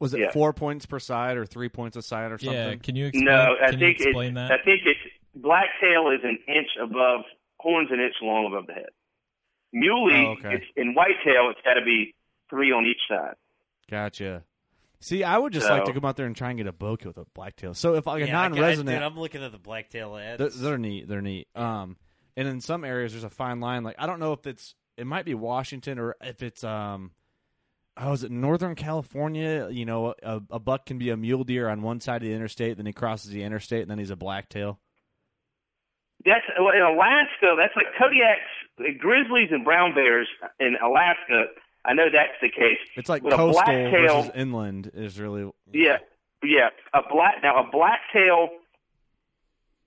Was 0.00 0.14
it 0.14 0.20
Yeah. 0.20 0.30
four 0.32 0.52
points 0.52 0.86
per 0.86 0.98
side 0.98 1.36
or 1.36 1.44
three 1.46 1.68
points 1.68 1.96
a 1.96 2.02
side 2.02 2.32
or 2.32 2.38
something? 2.38 2.54
Yeah. 2.56 2.74
Can 2.76 2.96
you 2.96 3.06
explain? 3.06 3.24
no, 3.26 3.56
I 3.62 3.70
can 3.70 3.78
think 3.78 3.98
you 4.00 4.06
explain 4.06 4.36
it's, 4.36 4.48
that? 4.48 4.60
I 4.60 4.64
think 4.64 4.80
it's 4.86 5.00
blacktail 5.34 6.10
is 6.10 6.20
an 6.24 6.38
inch 6.48 6.68
above 6.82 7.20
horns, 7.58 7.90
an 7.92 8.00
inch 8.00 8.14
long 8.22 8.46
above 8.46 8.66
the 8.66 8.72
head. 8.72 8.88
Muley, 9.72 10.14
Oh, 10.26 10.30
okay. 10.38 10.54
it's, 10.56 10.64
in 10.76 10.94
whitetail, 10.94 11.50
it's 11.50 11.60
got 11.64 11.74
to 11.74 11.84
be 11.84 12.14
three 12.48 12.72
on 12.72 12.84
each 12.86 13.00
side. 13.08 13.34
Gotcha. 13.90 14.42
See, 15.00 15.22
I 15.24 15.38
would 15.38 15.52
just 15.52 15.68
like 15.68 15.84
to 15.84 15.86
So- 15.88 15.92
come 15.94 16.04
out 16.04 16.16
there 16.16 16.26
and 16.26 16.34
try 16.36 16.48
and 16.50 16.58
get 16.58 16.66
a 16.66 16.72
bow 16.72 16.96
kill 16.96 17.10
with 17.10 17.18
a 17.18 17.24
blacktail. 17.34 17.74
So 17.74 17.94
if 17.94 18.06
like 18.06 18.20
Yeah, 18.20 18.26
I 18.40 18.48
got- 18.48 18.52
non-resident, 18.56 18.96
dude, 18.96 19.02
I'm 19.02 19.18
looking 19.18 19.42
at 19.42 19.52
the 19.52 19.58
blacktail 19.58 20.16
ads. 20.16 20.38
They're, 20.38 20.48
they're 20.70 20.78
neat. 20.78 21.08
They're 21.08 21.22
neat. 21.22 21.48
Um, 21.54 21.96
and 22.36 22.48
in 22.48 22.60
some 22.60 22.84
areas, 22.84 23.12
there's 23.12 23.24
a 23.24 23.30
fine 23.30 23.60
line. 23.60 23.82
Like 23.84 23.96
I 23.98 24.06
don't 24.06 24.20
know 24.20 24.32
if 24.32 24.46
it's 24.46 24.74
it 24.96 25.06
might 25.06 25.24
be 25.24 25.34
Washington 25.34 25.98
or 25.98 26.16
if 26.20 26.42
it's 26.42 26.64
um, 26.64 27.12
oh, 28.00 28.12
is 28.12 28.24
it 28.24 28.30
Northern 28.30 28.74
California? 28.74 29.68
You 29.70 29.84
know, 29.84 30.14
a, 30.22 30.40
a 30.50 30.58
buck 30.58 30.86
can 30.86 30.98
be 30.98 31.10
a 31.10 31.16
mule 31.16 31.44
deer 31.44 31.68
on 31.68 31.82
one 31.82 32.00
side 32.00 32.22
of 32.22 32.28
the 32.28 32.34
interstate, 32.34 32.76
then 32.76 32.86
he 32.86 32.92
crosses 32.92 33.30
the 33.30 33.42
interstate, 33.42 33.82
and 33.82 33.90
then 33.90 33.98
he's 33.98 34.10
a 34.10 34.16
blacktail. 34.16 34.78
That's 36.24 36.44
well, 36.58 36.74
in 36.74 36.82
Alaska. 36.82 37.56
That's 37.56 37.74
like 37.76 37.86
Kodiak's 37.98 38.98
grizzlies 38.98 39.48
and 39.50 39.64
brown 39.64 39.94
bears 39.94 40.28
in 40.58 40.76
Alaska. 40.82 41.46
I 41.84 41.94
know 41.94 42.06
that's 42.12 42.36
the 42.42 42.50
case. 42.50 42.78
It's 42.96 43.08
like 43.08 43.22
a 43.24 43.30
coastal 43.30 43.52
blacktail- 43.52 44.22
versus 44.22 44.32
inland 44.34 44.90
is 44.92 45.18
really 45.18 45.50
Yeah, 45.72 45.98
yeah. 46.42 46.68
A 46.92 47.00
black 47.10 47.36
now 47.42 47.62
a 47.62 47.70
blacktail 47.70 48.50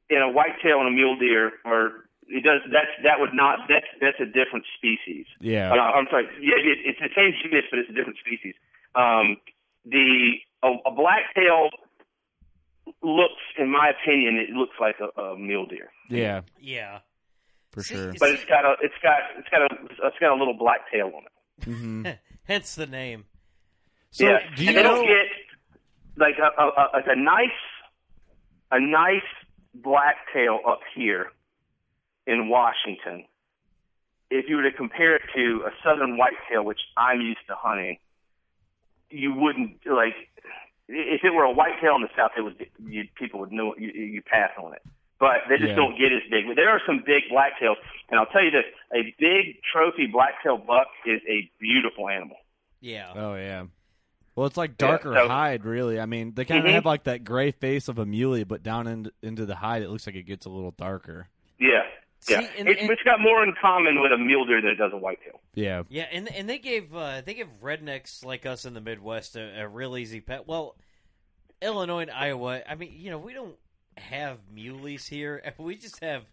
and 0.09 0.23
a 0.23 0.29
whitetail 0.29 0.79
and 0.79 0.87
a 0.87 0.91
mule 0.91 1.17
deer 1.17 1.51
are 1.65 2.02
it 2.27 2.43
does 2.43 2.61
that's 2.71 2.91
that 3.03 3.19
would 3.19 3.33
not 3.33 3.59
that's 3.69 3.85
that's 4.01 4.19
a 4.19 4.25
different 4.25 4.65
species. 4.77 5.25
yeah. 5.39 5.71
Uh, 5.71 5.75
I'm 5.75 6.07
sorry. 6.09 6.25
Yeah, 6.41 6.55
it, 6.57 6.79
it's 6.85 6.99
the 6.99 7.09
same 7.15 7.33
genus, 7.41 7.65
but 7.69 7.79
it's 7.79 7.89
a 7.89 7.93
different 7.93 8.17
species. 8.19 8.55
Um, 8.95 9.37
the 9.85 10.39
a, 10.63 10.69
a 10.85 10.91
blacktail 10.91 11.69
looks, 13.01 13.41
in 13.57 13.69
my 13.69 13.89
opinion, 13.89 14.35
it 14.37 14.49
looks 14.51 14.75
like 14.79 14.95
a, 14.99 15.21
a 15.21 15.37
mule 15.37 15.65
deer, 15.65 15.89
Yeah, 16.09 16.41
yeah. 16.59 16.99
for 17.71 17.81
See, 17.83 17.95
sure. 17.95 18.13
but 18.19 18.29
it's 18.29 18.45
got 18.45 18.65
a 18.65 18.75
it's 18.81 18.93
got 19.01 19.19
it's 19.37 19.49
got 19.49 19.61
a 19.61 19.75
it's 20.07 20.19
got 20.19 20.31
a 20.35 20.37
little 20.37 20.53
black 20.57 20.89
tail 20.91 21.11
on 21.15 21.23
it. 21.23 21.63
hmm 21.65 22.03
Hence 22.47 22.75
the 22.75 22.87
name. 22.87 23.25
So 24.11 24.25
yeah, 24.25 24.39
do 24.55 24.63
you 24.63 24.69
and 24.69 24.77
they 24.77 24.83
know? 24.83 24.95
don't 24.95 25.07
get 25.07 25.25
like 26.17 26.35
a, 26.37 26.61
a, 26.61 26.65
a 26.67 26.83
like 26.93 27.07
a 27.07 27.15
nice 27.15 27.49
a 28.71 28.79
nice 28.79 29.21
black 29.73 30.15
tail 30.33 30.59
up 30.67 30.81
here 30.95 31.27
in 32.27 32.49
Washington. 32.49 33.25
If 34.29 34.45
you 34.49 34.55
were 34.57 34.63
to 34.63 34.71
compare 34.71 35.15
it 35.15 35.21
to 35.35 35.63
a 35.67 35.71
southern 35.83 36.17
whitetail, 36.17 36.63
which 36.63 36.79
I'm 36.97 37.21
used 37.21 37.45
to 37.47 37.55
hunting, 37.55 37.97
you 39.09 39.33
wouldn't 39.33 39.77
like. 39.85 40.15
If 40.87 41.23
it 41.23 41.29
were 41.33 41.43
a 41.43 41.51
whitetail 41.51 41.95
in 41.95 42.01
the 42.01 42.09
south, 42.15 42.31
it 42.37 42.41
would 42.41 42.65
you, 42.85 43.03
people 43.15 43.39
would 43.41 43.51
know 43.51 43.73
you, 43.77 43.89
you 43.89 44.21
pass 44.21 44.49
on 44.61 44.73
it. 44.73 44.81
But 45.19 45.41
they 45.47 45.57
just 45.57 45.69
Yeah. 45.69 45.75
don't 45.75 45.97
get 45.97 46.11
as 46.11 46.21
big. 46.29 46.47
But 46.47 46.55
there 46.55 46.69
are 46.69 46.81
some 46.85 47.03
big 47.05 47.23
blacktails, 47.31 47.75
and 48.09 48.19
I'll 48.19 48.25
tell 48.25 48.43
you 48.43 48.51
this: 48.51 48.65
a 48.93 49.13
big 49.19 49.61
trophy 49.71 50.07
blacktail 50.07 50.57
buck 50.57 50.87
is 51.05 51.21
a 51.29 51.49
beautiful 51.59 52.09
animal. 52.09 52.37
Yeah. 52.81 53.11
Oh 53.15 53.35
yeah. 53.35 53.65
Well, 54.35 54.47
it's 54.47 54.57
like 54.57 54.71
Yeah, 54.71 54.87
darker 54.87 55.13
so- 55.15 55.27
hide, 55.27 55.63
really. 55.63 55.99
I 55.99 56.07
mean, 56.07 56.33
they 56.33 56.43
kind 56.43 56.65
of 56.65 56.71
Mhm. 56.71 56.73
have 56.73 56.85
like 56.87 57.03
that 57.03 57.23
gray 57.23 57.51
face 57.51 57.87
of 57.87 57.99
a 57.99 58.05
muley, 58.05 58.43
but 58.43 58.63
down 58.63 58.87
in, 58.87 59.11
into 59.21 59.45
the 59.45 59.55
hide, 59.55 59.83
it 59.83 59.89
looks 59.89 60.07
like 60.07 60.15
it 60.15 60.23
gets 60.23 60.47
a 60.47 60.49
little 60.49 60.71
darker. 60.71 61.29
Yeah, 61.59 61.83
yeah. 62.29 62.41
See, 62.41 62.47
and- 62.57 62.67
it's, 62.69 62.81
and- 62.81 62.91
it's 62.91 63.01
got 63.03 63.19
more 63.19 63.43
in 63.43 63.53
common 63.61 64.01
with 64.01 64.11
a 64.11 64.17
mule 64.17 64.45
deer 64.45 64.61
than 64.61 64.71
it 64.71 64.75
does 64.75 64.91
a 64.93 64.97
whitetail. 64.97 65.39
Yeah. 65.53 65.83
Yeah, 65.89 66.05
and 66.11 66.27
and 66.33 66.49
they 66.49 66.59
gave 66.59 66.93
uh, 66.95 67.21
they 67.25 67.33
give 67.33 67.47
rednecks 67.61 68.23
like 68.25 68.45
us 68.45 68.65
in 68.65 68.73
the 68.73 68.81
Midwest 68.81 69.35
a, 69.35 69.61
a 69.61 69.67
real 69.67 69.97
easy 69.97 70.21
pet. 70.21 70.47
Well, 70.47 70.75
Illinois 71.61 72.01
and 72.03 72.11
Iowa, 72.11 72.61
I 72.67 72.75
mean, 72.75 72.91
you 72.93 73.09
know, 73.11 73.19
we 73.19 73.33
don't 73.33 73.55
have 73.97 74.39
muleys 74.53 75.07
here. 75.07 75.41
We 75.57 75.75
just 75.75 76.03
have. 76.03 76.23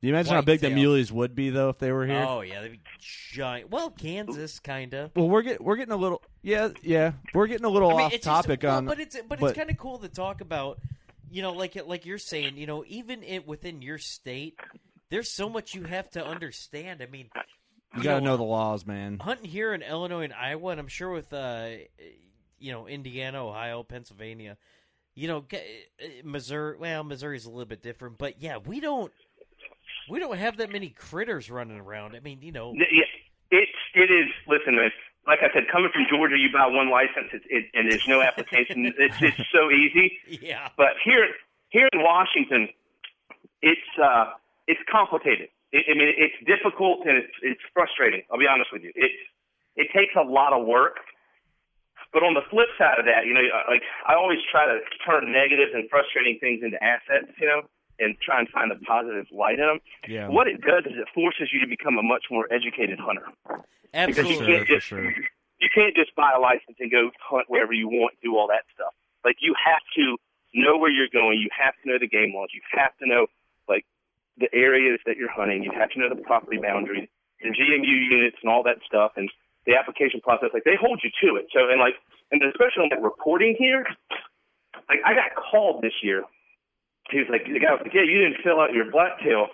Do 0.00 0.08
you 0.08 0.14
imagine 0.14 0.32
how 0.34 0.40
big 0.40 0.60
the 0.60 0.70
muleys 0.70 1.12
would 1.12 1.34
be 1.34 1.50
though 1.50 1.68
if 1.68 1.78
they 1.78 1.92
were 1.92 2.06
here? 2.06 2.24
Oh 2.26 2.40
yeah, 2.40 2.62
they'd 2.62 2.72
be 2.72 2.80
giant. 2.98 3.70
Well, 3.70 3.90
Kansas 3.90 4.58
kind 4.58 4.94
of. 4.94 5.10
Well, 5.14 5.28
we're 5.28 5.42
get 5.42 5.62
we're 5.62 5.76
getting 5.76 5.92
a 5.92 5.96
little 5.98 6.22
yeah 6.42 6.70
yeah 6.82 7.12
we're 7.34 7.46
getting 7.46 7.66
a 7.66 7.68
little 7.68 7.90
I 7.90 7.96
mean, 7.96 8.06
off 8.06 8.12
it's 8.14 8.24
just- 8.24 8.44
topic 8.44 8.62
well, 8.62 8.78
on 8.78 8.86
but 8.86 8.98
it's 8.98 9.16
but, 9.28 9.42
it's 9.42 9.52
kind 9.52 9.68
of 9.68 9.76
cool 9.76 9.98
to 9.98 10.08
talk 10.08 10.40
about. 10.40 10.78
You 11.30 11.42
know, 11.42 11.52
like 11.52 11.76
like 11.86 12.06
you're 12.06 12.16
saying, 12.18 12.56
you 12.56 12.66
know, 12.66 12.82
even 12.88 13.22
it 13.22 13.46
within 13.46 13.82
your 13.82 13.98
state, 13.98 14.58
there's 15.10 15.30
so 15.30 15.48
much 15.48 15.74
you 15.74 15.84
have 15.84 16.08
to 16.10 16.24
understand. 16.24 17.02
I 17.02 17.06
mean, 17.06 17.28
you 17.96 18.02
got 18.02 18.18
to 18.20 18.24
know 18.24 18.36
the 18.36 18.42
laws, 18.44 18.86
man. 18.86 19.18
hunting 19.20 19.50
here 19.50 19.74
in 19.74 19.82
Illinois 19.82 20.22
and 20.24 20.32
Iowa, 20.32 20.70
and 20.70 20.80
I'm 20.80 20.88
sure 20.88 21.10
with 21.10 21.32
uh, 21.32 21.68
you 22.58 22.72
know 22.72 22.86
Indiana, 22.86 23.44
Ohio, 23.46 23.82
Pennsylvania, 23.82 24.56
you 25.14 25.28
know 25.28 25.42
ge- 25.42 25.54
uh, 26.02 26.06
Missouri. 26.24 26.76
Well, 26.78 27.04
Missouri's 27.04 27.46
a 27.46 27.50
little 27.50 27.64
bit 27.66 27.82
different, 27.82 28.18
but 28.18 28.40
yeah, 28.40 28.58
we 28.58 28.80
don't 28.80 29.12
we 30.08 30.18
don't 30.18 30.36
have 30.38 30.56
that 30.58 30.70
many 30.70 30.90
critters 30.90 31.50
running 31.50 31.78
around. 31.78 32.14
I 32.16 32.20
mean, 32.20 32.40
you 32.42 32.52
know, 32.52 32.72
Yeah, 32.74 33.02
it's 33.50 33.70
it 33.94 34.10
is. 34.10 34.28
Listen, 34.46 34.74
it's, 34.78 34.94
like 35.26 35.40
I 35.42 35.52
said, 35.52 35.64
coming 35.70 35.90
from 35.92 36.06
Georgia, 36.08 36.36
you 36.36 36.48
buy 36.52 36.66
one 36.66 36.90
license, 36.90 37.28
it, 37.32 37.42
it, 37.50 37.64
and 37.74 37.90
there's 37.90 38.06
no 38.08 38.22
application. 38.22 38.92
it's 38.98 39.16
it's 39.20 39.48
so 39.52 39.70
easy. 39.70 40.12
yeah, 40.40 40.68
But 40.76 40.94
here 41.04 41.26
here 41.70 41.88
in 41.92 42.02
Washington, 42.02 42.68
it's 43.62 43.80
uh 44.02 44.32
it's 44.70 44.84
complicated. 44.86 45.50
It, 45.74 45.86
I 45.90 45.94
mean, 45.98 46.14
it's 46.14 46.38
difficult 46.46 47.02
and 47.06 47.18
it's 47.18 47.34
it's 47.42 47.64
frustrating. 47.74 48.22
I'll 48.30 48.38
be 48.38 48.46
honest 48.46 48.70
with 48.70 48.86
you. 48.86 48.94
It 48.94 49.10
it 49.74 49.88
takes 49.90 50.14
a 50.14 50.22
lot 50.22 50.54
of 50.54 50.66
work. 50.66 51.02
But 52.12 52.26
on 52.26 52.34
the 52.34 52.42
flip 52.50 52.66
side 52.74 52.98
of 52.98 53.06
that, 53.06 53.22
you 53.22 53.34
know, 53.34 53.46
like 53.70 53.86
I 54.02 54.18
always 54.18 54.42
try 54.50 54.66
to 54.66 54.82
turn 55.06 55.30
negatives 55.30 55.70
and 55.74 55.86
frustrating 55.86 56.42
things 56.42 56.58
into 56.58 56.74
assets, 56.82 57.30
you 57.38 57.46
know, 57.46 57.62
and 58.02 58.18
try 58.18 58.40
and 58.42 58.48
find 58.50 58.66
the 58.66 58.80
positive 58.82 59.30
light 59.30 59.62
in 59.62 59.66
them. 59.70 59.78
Yeah. 60.08 60.26
What 60.26 60.48
it 60.48 60.58
does 60.58 60.90
is 60.90 60.98
it 60.98 61.06
forces 61.14 61.54
you 61.54 61.60
to 61.62 61.70
become 61.70 61.98
a 61.98 62.02
much 62.02 62.26
more 62.30 62.50
educated 62.50 62.98
hunter. 62.98 63.30
Absolutely. 63.94 64.10
Because 64.10 64.26
you 64.26 64.46
can't 64.46 64.66
just 64.66 64.86
sure. 64.86 65.06
you 65.06 65.70
can't 65.70 65.94
just 65.94 66.10
buy 66.16 66.32
a 66.34 66.40
license 66.40 66.82
and 66.82 66.90
go 66.90 67.14
hunt 67.22 67.46
wherever 67.46 67.72
you 67.72 67.86
want, 67.86 68.18
do 68.22 68.34
all 68.34 68.48
that 68.48 68.66
stuff. 68.74 68.90
Like 69.22 69.38
you 69.38 69.54
have 69.54 69.84
to 69.94 70.18
know 70.54 70.78
where 70.78 70.90
you're 70.90 71.12
going. 71.12 71.38
You 71.38 71.50
have 71.54 71.74
to 71.82 71.84
know 71.86 71.98
the 72.00 72.10
game 72.10 72.34
laws. 72.34 72.50
You 72.50 72.62
have 72.74 72.96
to 72.98 73.06
know 73.06 73.30
the 74.40 74.48
areas 74.56 74.98
that 75.06 75.16
you're 75.16 75.30
hunting. 75.30 75.62
You 75.62 75.70
have 75.76 75.90
to 75.90 75.98
know 76.00 76.08
the 76.08 76.20
property 76.22 76.58
boundaries, 76.58 77.08
the 77.40 77.50
GMU 77.52 77.96
units, 78.10 78.36
and 78.42 78.50
all 78.50 78.62
that 78.64 78.80
stuff, 78.86 79.12
and 79.16 79.28
the 79.66 79.76
application 79.76 80.20
process. 80.20 80.50
Like 80.52 80.64
they 80.64 80.76
hold 80.80 81.00
you 81.04 81.10
to 81.22 81.36
it. 81.36 81.46
So 81.52 81.68
and 81.68 81.78
like 81.78 81.94
and 82.32 82.42
especially 82.42 82.88
on 82.88 82.90
that 82.90 83.02
reporting 83.02 83.54
here, 83.58 83.84
like 84.88 85.00
I 85.04 85.14
got 85.14 85.36
called 85.36 85.82
this 85.82 85.94
year. 86.02 86.24
He 87.10 87.18
was 87.18 87.26
like, 87.28 87.42
the 87.42 87.58
guy 87.58 87.74
was 87.74 87.82
like, 87.82 87.94
yeah, 87.94 88.06
you 88.06 88.22
didn't 88.22 88.38
fill 88.42 88.60
out 88.62 88.72
your 88.72 88.86
blacktail. 88.86 89.50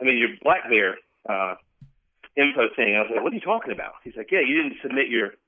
I 0.00 0.04
mean, 0.04 0.18
your 0.20 0.36
black 0.44 0.68
bear 0.68 1.00
uh, 1.24 1.56
info 2.36 2.68
thing. 2.76 2.92
I 2.96 3.00
was 3.00 3.08
like, 3.08 3.24
what 3.24 3.32
are 3.32 3.38
you 3.38 3.40
talking 3.40 3.72
about? 3.72 3.96
He's 4.04 4.12
like, 4.12 4.28
yeah, 4.28 4.44
you 4.44 4.60
didn't 4.60 4.76
submit 4.84 5.08
your. 5.08 5.40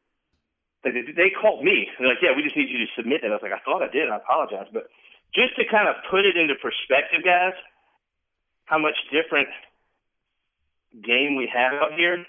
Like, 0.87 0.95
they- 0.95 1.35
called 1.37 1.61
me. 1.67 1.85
They're 1.99 2.09
like, 2.09 2.23
yeah, 2.23 2.33
we 2.33 2.41
just 2.43 2.57
need 2.57 2.71
you 2.71 2.79
to 2.81 2.89
submit 2.97 3.21
that. 3.21 3.29
I 3.29 3.37
was 3.37 3.45
like, 3.45 3.53
I 3.53 3.61
thought 3.61 3.83
I 3.83 3.93
did. 3.93 4.09
I 4.09 4.17
apologize, 4.17 4.73
but 4.73 4.89
just 5.35 5.53
to 5.61 5.69
kind 5.69 5.85
of 5.85 6.01
put 6.09 6.25
it 6.25 6.37
into 6.39 6.55
perspective, 6.57 7.21
guys, 7.21 7.53
how 8.69 8.79
much 8.79 8.95
different 9.13 9.49
game 11.05 11.37
we 11.37 11.51
have 11.53 11.73
out 11.75 11.93
here. 11.97 12.25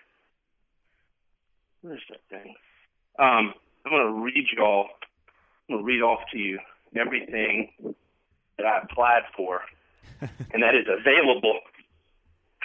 Where's 1.81 2.01
that 2.09 2.19
thing? 2.29 2.55
Um, 3.17 3.53
I'm 3.85 3.91
going 3.91 4.07
to 4.07 4.21
read 4.23 4.45
y'all. 4.55 4.87
I'm 5.69 5.75
going 5.75 5.79
to 5.81 5.85
read 5.85 6.01
off 6.01 6.19
to 6.31 6.37
you 6.37 6.59
everything 6.95 7.69
that 8.57 8.65
I 8.65 8.79
applied 8.83 9.23
for, 9.35 9.61
and 10.21 10.63
that 10.63 10.75
is 10.75 10.87
available. 10.87 11.59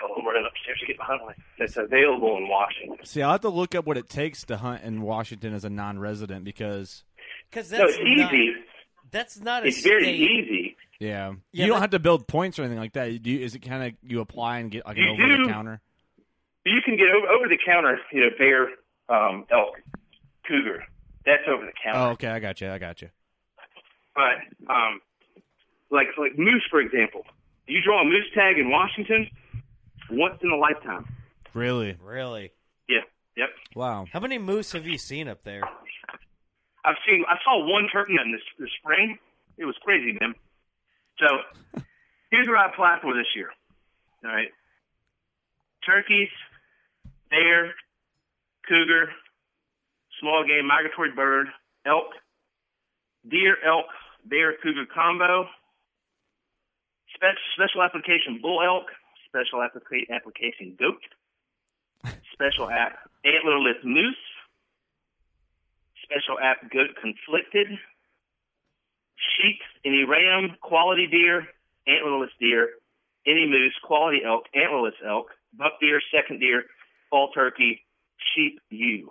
Oh, 0.02 0.14
I'm 0.18 0.26
running 0.26 0.44
upstairs 0.50 0.78
to 0.80 0.87
get 0.87 0.96
behind 0.98 1.20
me. 1.26 1.34
It's 1.58 1.76
available 1.76 2.37
in 2.37 2.48
Washington. 2.48 3.04
See, 3.06 3.22
I'll 3.22 3.32
have 3.32 3.42
to 3.42 3.48
look 3.48 3.74
up 3.76 3.87
what 3.87 3.96
it 3.96 4.08
takes 4.08 4.44
to 4.46 4.56
hunt 4.56 4.82
in 4.82 5.02
Washington 5.02 5.54
as 5.54 5.64
a 5.64 5.70
non-resident 5.70 6.44
because 6.44 7.04
because 7.50 7.70
No, 7.70 7.78
that's 7.78 7.92
it's 7.96 8.20
not, 8.20 8.34
easy. 8.34 8.54
that's 9.12 9.40
not 9.40 9.62
a 9.64 9.66
It's 9.68 9.82
very 9.82 10.10
easy. 10.10 10.73
Yeah. 11.00 11.35
Yeah, 11.52 11.64
you 11.64 11.72
don't 11.72 11.80
have 11.80 11.90
to 11.90 11.98
build 11.98 12.26
points 12.26 12.59
or 12.59 12.62
anything 12.62 12.78
like 12.78 12.92
that. 12.94 13.22
Do 13.22 13.30
you, 13.30 13.40
is 13.40 13.54
it 13.54 13.61
kind 13.61 13.85
of 13.85 13.92
you 14.02 14.20
apply 14.20 14.59
and 14.59 14.70
get 14.70 14.87
like 14.87 14.96
an 14.96 15.02
You 15.02 15.11
over 15.12 15.42
the 15.42 15.48
counter? 15.48 15.80
You 16.64 16.80
can 16.85 16.96
get 16.96 17.09
over, 17.09 17.26
over 17.28 17.48
the 17.48 17.59
counter, 17.64 17.98
you 18.12 18.20
know, 18.20 18.30
bear, 18.38 18.68
um, 19.09 19.44
elk, 19.50 19.74
cougar. 20.46 20.85
That's 21.26 21.42
over 21.48 21.66
the 21.66 21.72
counter. 21.83 21.98
Oh, 21.98 22.11
okay. 22.12 22.28
I 22.28 22.38
got 22.38 22.61
you. 22.61 22.70
I 22.70 22.78
got 22.78 23.02
you. 23.02 23.11
But 24.14 24.72
um, 24.72 25.00
like 25.90 26.07
like 26.18 26.38
moose, 26.38 26.64
for 26.70 26.80
example, 26.80 27.22
you 27.66 27.80
draw 27.83 28.02
a 28.02 28.04
moose 28.04 28.26
tag 28.35 28.59
in 28.59 28.70
Washington 28.70 29.28
once 30.11 30.38
in 30.42 30.50
a 30.50 30.57
lifetime. 30.57 31.07
Really? 31.52 31.96
Really? 32.02 32.52
Yeah. 32.88 33.00
Yep. 33.37 33.48
Wow. 33.74 34.07
How 34.12 34.20
many 34.20 34.38
moose 34.38 34.72
have 34.72 34.87
you 34.87 34.98
seen 34.98 35.28
up 35.28 35.44
there? 35.44 35.62
I've 36.85 36.96
seen. 37.07 37.24
I 37.28 37.37
saw 37.44 37.66
one 37.66 37.88
turkey 37.92 38.14
in 38.22 38.33
this, 38.33 38.42
this 38.59 38.70
spring. 38.80 39.18
It 39.57 39.64
was 39.64 39.74
crazy, 39.83 40.16
man. 40.20 40.35
So 41.18 41.27
here's 42.31 42.48
what 42.48 42.59
I 42.59 42.66
applied 42.66 43.00
for 43.03 43.14
this 43.14 43.27
year. 43.37 43.50
All 44.24 44.31
right. 44.31 44.48
Turkeys, 45.87 46.31
bear, 47.31 47.74
cougar, 48.68 49.11
small 50.20 50.44
game 50.46 50.66
migratory 50.66 51.12
bird, 51.12 51.48
elk, 51.87 52.12
deer, 53.29 53.57
elk, 53.66 53.87
bear, 54.24 54.55
cougar 54.62 54.87
combo, 54.92 55.46
special, 57.14 57.83
application 57.83 58.38
bull 58.40 58.62
elk, 58.62 58.87
special 59.29 59.61
applica- 59.61 60.11
application 60.11 60.77
goat, 60.79 61.00
special 62.33 62.70
app 62.70 62.98
antlerless 63.24 63.83
moose, 63.85 64.16
special 66.03 66.38
app 66.42 66.70
goat 66.72 66.90
conflicted, 67.00 67.68
sheep, 69.44 69.59
any 69.85 70.04
ram, 70.04 70.57
quality 70.61 71.07
deer, 71.07 71.46
antlerless 71.88 72.28
deer, 72.40 72.70
any 73.26 73.46
moose, 73.46 73.74
quality 73.83 74.20
elk, 74.24 74.44
antlerless 74.54 74.92
elk, 75.07 75.26
buck 75.57 75.72
deer, 75.80 76.00
second 76.14 76.40
deer, 76.40 76.64
fall 77.11 77.30
turkey, 77.33 77.83
sheep, 78.35 78.61
ewe. 78.70 79.11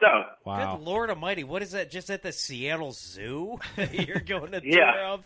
So, 0.00 0.06
Wow. 0.44 0.76
Good 0.76 0.84
Lord 0.84 1.08
Almighty! 1.10 1.42
What 1.42 1.62
is 1.62 1.72
that? 1.72 1.90
Just 1.90 2.10
at 2.10 2.22
the 2.22 2.30
Seattle 2.32 2.92
Zoo? 2.92 3.58
You're 3.92 4.20
going 4.20 4.52
to 4.52 4.60
Yeah. 4.62 4.92
tour 4.92 5.04
of? 5.06 5.24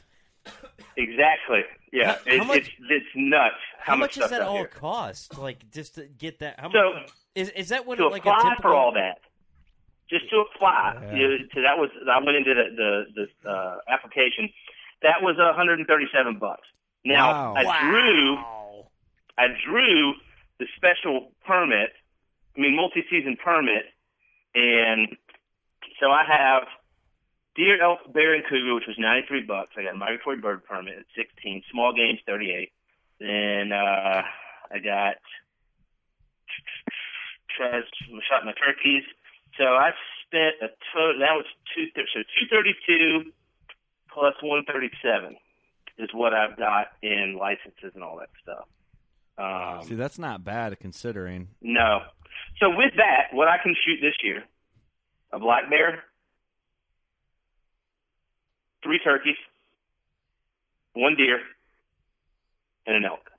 exactly. 0.96 1.60
Yeah, 1.92 2.12
How- 2.12 2.18
it's, 2.26 2.36
how 2.38 2.44
much- 2.44 2.58
it's, 2.58 2.70
it's 2.88 3.06
nuts 3.16 3.54
how, 3.78 3.92
How 3.94 3.96
much 3.98 4.14
does 4.14 4.30
that 4.30 4.42
all 4.42 4.58
here. 4.58 4.66
cost? 4.66 5.38
Like 5.38 5.70
just 5.72 5.96
to 5.96 6.04
get 6.06 6.38
that? 6.40 6.60
How 6.60 6.70
So, 6.70 6.92
much? 7.00 7.10
Is 7.34 7.48
is 7.50 7.68
that 7.70 7.86
what 7.86 7.96
to 7.98 8.08
like 8.08 8.24
a 8.26 8.30
apply 8.30 8.50
typical? 8.50 8.70
for 8.70 8.76
all 8.76 8.92
that, 8.92 9.18
just 10.10 10.28
to 10.30 10.40
apply, 10.44 10.94
Yeah. 11.00 11.14
you 11.14 11.28
know, 11.28 11.36
so 11.54 11.62
that 11.62 11.78
was 11.78 11.90
I 12.10 12.18
went 12.18 12.36
into 12.36 12.54
the 12.54 12.66
the, 13.14 13.26
the 13.44 13.50
uh, 13.50 13.76
application. 13.88 14.50
That 15.02 15.22
was 15.22 15.36
137 15.38 16.38
bucks. 16.38 16.66
Now 17.04 17.54
Wow. 17.54 17.56
I 17.56 17.90
drew 17.90 18.36
I 19.38 19.46
drew 19.66 20.14
the 20.58 20.66
special 20.76 21.32
permit, 21.46 21.90
I 22.56 22.60
mean 22.60 22.76
multi-season 22.76 23.36
permit, 23.42 23.84
and 24.54 25.16
so 25.98 26.10
I 26.10 26.24
have 26.28 26.64
deer, 27.56 27.82
elk, 27.82 28.00
bear, 28.12 28.34
and 28.34 28.44
cougar, 28.44 28.74
which 28.74 28.86
was 28.86 28.96
93 28.98 29.42
bucks. 29.42 29.70
I 29.78 29.82
got 29.84 29.94
a 29.94 29.96
migratory 29.96 30.36
bird 30.38 30.64
permit 30.64 30.98
at 30.98 31.04
16, 31.16 31.62
small 31.70 31.92
games 31.94 32.18
38. 32.26 32.70
Then 33.18 33.72
uh, 33.72 34.22
I 34.72 34.78
got 34.82 35.16
tried 37.56 37.82
shot 38.28 38.44
my 38.44 38.52
turkeys. 38.52 39.04
So 39.58 39.64
I 39.64 39.90
spent 40.26 40.56
a 40.62 40.68
total. 40.94 41.20
That 41.20 41.34
was 41.34 41.44
two. 41.74 41.86
So 41.94 42.20
232 42.50 43.30
plus 44.12 44.34
137 44.42 45.36
is 45.98 46.08
what 46.14 46.32
I've 46.34 46.56
got 46.56 46.88
in 47.02 47.36
licenses 47.38 47.92
and 47.94 48.02
all 48.02 48.18
that 48.18 48.30
stuff. 48.42 48.66
Um, 49.38 49.82
See, 49.86 49.94
that's 49.94 50.18
not 50.18 50.44
bad 50.44 50.78
considering. 50.80 51.48
no. 51.60 52.00
So 52.58 52.68
with 52.70 52.92
that, 52.96 53.28
what 53.32 53.48
I 53.48 53.56
can 53.62 53.74
shoot 53.84 54.00
this 54.02 54.14
year, 54.22 54.44
a 55.32 55.38
black 55.38 55.68
bear, 55.70 56.04
three 58.82 58.98
turkeys, 58.98 59.36
one 60.94 61.16
deer, 61.16 61.40
and 62.86 62.96
an 62.96 63.04
elk, 63.04 63.30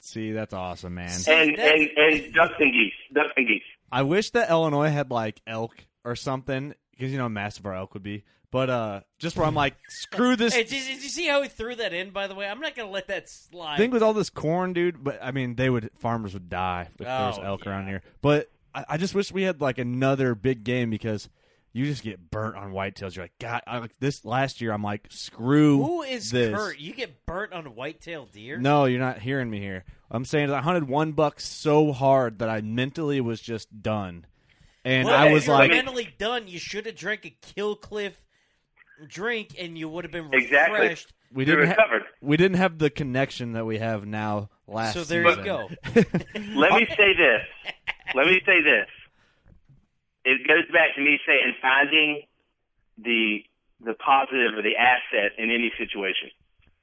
See, 0.00 0.30
that's 0.32 0.54
awesome, 0.54 0.94
man. 0.94 1.10
and 1.28 1.56
that's- 1.56 1.88
and 1.98 1.98
and 2.24 2.34
ducks 2.34 2.54
and 2.60 2.72
geese, 2.72 2.92
ducks 3.12 3.32
and 3.36 3.46
geese. 3.48 3.62
I 3.90 4.02
wish 4.02 4.30
that 4.30 4.50
Illinois 4.50 4.90
had 4.90 5.10
like 5.10 5.40
elk 5.46 5.86
or 6.04 6.16
something 6.16 6.74
because 6.92 7.10
you 7.12 7.18
know 7.18 7.24
how 7.24 7.28
massive 7.28 7.66
our 7.66 7.74
elk 7.74 7.94
would 7.94 8.02
be. 8.02 8.24
But 8.50 8.70
uh, 8.70 9.00
just 9.18 9.36
where 9.36 9.46
I'm 9.46 9.54
like, 9.54 9.74
screw 9.88 10.34
this 10.34 10.54
Hey, 10.54 10.62
did, 10.64 10.70
did 10.86 11.02
you 11.02 11.10
see 11.10 11.26
how 11.26 11.42
he 11.42 11.48
threw 11.50 11.74
that 11.74 11.92
in? 11.92 12.10
By 12.10 12.28
the 12.28 12.34
way, 12.34 12.46
I'm 12.48 12.60
not 12.60 12.74
going 12.74 12.88
to 12.88 12.92
let 12.92 13.08
that 13.08 13.28
slide. 13.28 13.76
thing 13.76 13.90
with 13.90 14.02
all 14.02 14.14
this 14.14 14.30
corn, 14.30 14.72
dude. 14.72 15.04
But 15.04 15.18
I 15.22 15.32
mean, 15.32 15.54
they 15.56 15.68
would 15.68 15.90
farmers 15.98 16.32
would 16.32 16.48
die 16.48 16.88
if 16.90 16.96
there 16.96 17.08
was 17.08 17.38
Oh, 17.38 17.42
elk 17.42 17.64
yeah. 17.64 17.70
around 17.72 17.88
here. 17.88 18.02
But 18.22 18.50
I, 18.74 18.84
I 18.90 18.96
just 18.96 19.14
wish 19.14 19.30
we 19.32 19.42
had 19.42 19.60
like 19.60 19.76
another 19.78 20.34
big 20.34 20.64
game 20.64 20.88
because 20.88 21.28
you 21.78 21.86
just 21.86 22.02
get 22.02 22.30
burnt 22.30 22.56
on 22.56 22.72
whitetails. 22.72 23.14
You're 23.14 23.24
like, 23.24 23.38
God, 23.40 23.62
I, 23.66 23.78
like 23.78 23.96
this 24.00 24.24
last 24.24 24.60
year. 24.60 24.72
I'm 24.72 24.82
like, 24.82 25.06
screw 25.10 25.82
Who 25.82 26.02
is 26.02 26.30
this. 26.30 26.54
Kurt? 26.54 26.78
You 26.78 26.92
get 26.92 27.24
burnt 27.24 27.52
on 27.52 27.64
whitetail 27.74 28.26
deer? 28.26 28.58
No, 28.58 28.84
you're 28.86 28.98
not 29.00 29.20
hearing 29.20 29.48
me 29.48 29.60
here. 29.60 29.84
I'm 30.10 30.24
saying 30.24 30.50
I 30.50 30.60
hunted 30.60 30.88
one 30.88 31.12
buck 31.12 31.38
so 31.40 31.92
hard 31.92 32.38
that 32.40 32.48
I 32.48 32.60
mentally 32.62 33.20
was 33.20 33.40
just 33.40 33.82
done, 33.82 34.26
and 34.84 35.06
Well, 35.06 35.14
I 35.16 35.26
if 35.26 35.32
was 35.34 35.46
you're 35.46 35.56
like, 35.56 35.70
mentally 35.70 36.08
done. 36.18 36.48
You 36.48 36.58
should 36.58 36.86
have 36.86 36.96
drank 36.96 37.24
a 37.26 37.30
Kill 37.54 37.76
Cliff 37.76 38.18
drink, 39.06 39.54
and 39.58 39.78
you 39.78 39.88
would 39.88 40.04
have 40.04 40.12
been 40.12 40.30
Exactly. 40.32 40.80
refreshed. 40.80 41.12
we 41.32 41.44
didn't 41.44 41.68
ha- 41.68 42.00
we 42.22 42.36
didn't 42.36 42.56
have 42.56 42.78
the 42.78 42.90
connection 42.90 43.52
that 43.52 43.66
we 43.66 43.78
have 43.78 44.06
now 44.06 44.48
last. 44.66 44.94
So 44.94 45.04
there 45.04 45.28
you 45.28 45.44
go. 45.44 45.68
Let 45.94 46.72
me 46.72 46.86
say 46.96 47.14
this. 47.14 47.42
Let 48.14 48.26
me 48.26 48.40
say 48.46 48.62
this. 48.62 48.88
It 50.28 50.46
goes 50.46 50.70
back 50.70 50.94
to 50.94 51.00
me 51.00 51.18
saying 51.26 51.54
finding 51.62 52.22
the 52.98 53.38
the 53.80 53.94
positive 53.94 54.58
or 54.58 54.62
the 54.62 54.76
asset 54.76 55.32
in 55.38 55.50
any 55.50 55.72
situation. 55.78 56.30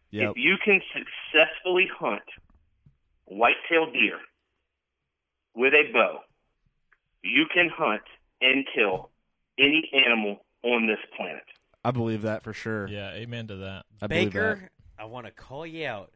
Yep. 0.10 0.32
If 0.32 0.38
you 0.38 0.56
can 0.64 0.82
successfully 0.94 1.88
hunt 2.00 2.24
white-tailed 3.26 3.92
deer 3.94 4.18
with 5.54 5.74
a 5.74 5.92
bow, 5.92 6.20
you 7.22 7.46
can 7.54 7.70
hunt 7.70 8.04
and 8.42 8.66
kill 8.74 9.10
any 9.60 9.92
animal 9.94 10.46
on 10.64 10.88
this 10.88 11.00
planet. 11.18 11.44
I 11.84 11.92
believe 11.92 12.24
that 12.24 12.44
for 12.44 12.54
sure. 12.54 12.88
Yeah, 12.88 13.12
amen 13.14 13.48
to 13.48 13.58
that. 13.58 13.86
I 14.02 14.08
believe 14.08 14.32
Baker, 14.32 14.70
I 14.98 15.06
want 15.06 15.28
to 15.28 15.32
call 15.32 15.68
you 15.68 15.86
out. 15.86 16.12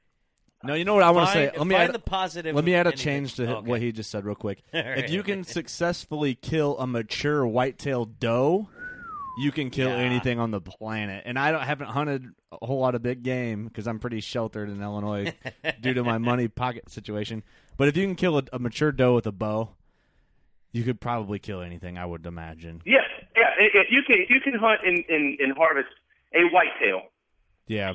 That. 0.61 0.67
No, 0.67 0.73
you 0.73 0.85
know 0.85 0.93
what 0.93 1.03
I 1.03 1.11
want 1.11 1.27
to 1.27 1.33
say. 1.33 1.51
Let 1.57 1.67
me 1.67 1.75
find 1.75 1.89
add, 1.89 1.95
the 1.95 1.99
positive. 1.99 2.55
let 2.55 2.63
me 2.65 2.73
add 2.75 2.85
a 2.85 2.89
anything. 2.89 3.03
change 3.03 3.35
to 3.35 3.57
Okay. 3.57 3.69
what 3.69 3.81
he 3.81 3.91
just 3.91 4.09
said 4.11 4.25
real 4.25 4.35
quick. 4.35 4.61
All 4.73 4.81
if 4.81 5.09
you 5.09 5.23
can 5.23 5.43
successfully 5.43 6.35
kill 6.35 6.77
a 6.79 6.87
mature 6.87 7.45
white-tailed 7.47 8.19
doe, 8.19 8.69
you 9.39 9.51
can 9.51 9.69
kill 9.69 9.89
Yeah. 9.89 9.95
anything 9.97 10.39
on 10.39 10.51
the 10.51 10.59
planet. 10.61 11.23
And 11.25 11.39
I 11.39 11.51
don't 11.51 11.61
haven't 11.61 11.87
hunted 11.87 12.25
a 12.51 12.65
whole 12.65 12.79
lot 12.79 12.95
of 12.95 13.01
big 13.01 13.23
game 13.23 13.65
because 13.65 13.87
I'm 13.87 13.99
pretty 13.99 14.19
sheltered 14.19 14.69
in 14.69 14.81
Illinois 14.81 15.33
due 15.81 15.93
to 15.93 16.03
my 16.03 16.17
money 16.17 16.47
pocket 16.47 16.89
situation. 16.89 17.43
But 17.77 17.87
if 17.87 17.95
you 17.95 18.05
can 18.05 18.15
kill 18.15 18.37
a, 18.39 18.43
a 18.51 18.59
mature 18.59 18.91
doe 18.91 19.15
with 19.15 19.27
a 19.27 19.31
bow, 19.31 19.69
you 20.71 20.83
could 20.83 20.99
probably 20.99 21.39
kill 21.39 21.61
anything. 21.61 21.97
I 21.97 22.05
would 22.05 22.25
imagine. 22.25 22.81
Yes, 22.85 23.05
yeah. 23.35 23.49
If 23.59 23.71
if 23.75 23.87
you 23.91 24.01
can, 24.05 24.17
if 24.19 24.29
you 24.29 24.39
can 24.41 24.53
hunt 24.55 24.81
and, 24.85 25.03
and, 25.09 25.39
and 25.39 25.57
harvest 25.57 25.87
a 26.35 26.43
whitetail, 26.53 27.03
Yeah, 27.67 27.93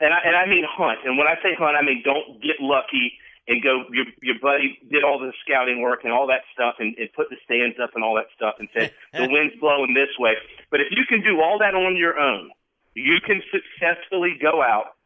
and 0.00 0.12
I 0.12 0.18
and 0.24 0.36
I 0.36 0.46
mean 0.46 0.64
hunt. 0.68 1.00
And 1.04 1.16
when 1.18 1.26
I 1.26 1.34
say 1.42 1.54
hunt, 1.58 1.76
I 1.76 1.82
mean 1.82 2.02
don't 2.04 2.40
get 2.42 2.56
lucky 2.60 3.12
and 3.48 3.62
go. 3.62 3.84
Your 3.92 4.06
your 4.22 4.38
buddy 4.40 4.78
did 4.90 5.04
all 5.04 5.18
the 5.18 5.32
scouting 5.44 5.80
work 5.82 6.00
and 6.04 6.12
all 6.12 6.26
that 6.28 6.42
stuff, 6.54 6.76
and, 6.78 6.96
and 6.98 7.12
put 7.12 7.28
the 7.30 7.36
stands 7.44 7.76
up 7.82 7.90
and 7.94 8.04
all 8.04 8.14
that 8.16 8.26
stuff, 8.34 8.54
and 8.58 8.68
said 8.72 8.92
the 9.12 9.28
wind's 9.30 9.54
blowing 9.60 9.94
this 9.94 10.10
way. 10.18 10.34
But 10.70 10.80
if 10.80 10.88
you 10.90 11.04
can 11.08 11.22
do 11.22 11.40
all 11.40 11.58
that 11.58 11.74
on 11.74 11.96
your 11.96 12.18
own, 12.18 12.50
you 12.94 13.18
can 13.24 13.42
successfully 13.50 14.36
go 14.40 14.62
out 14.62 14.96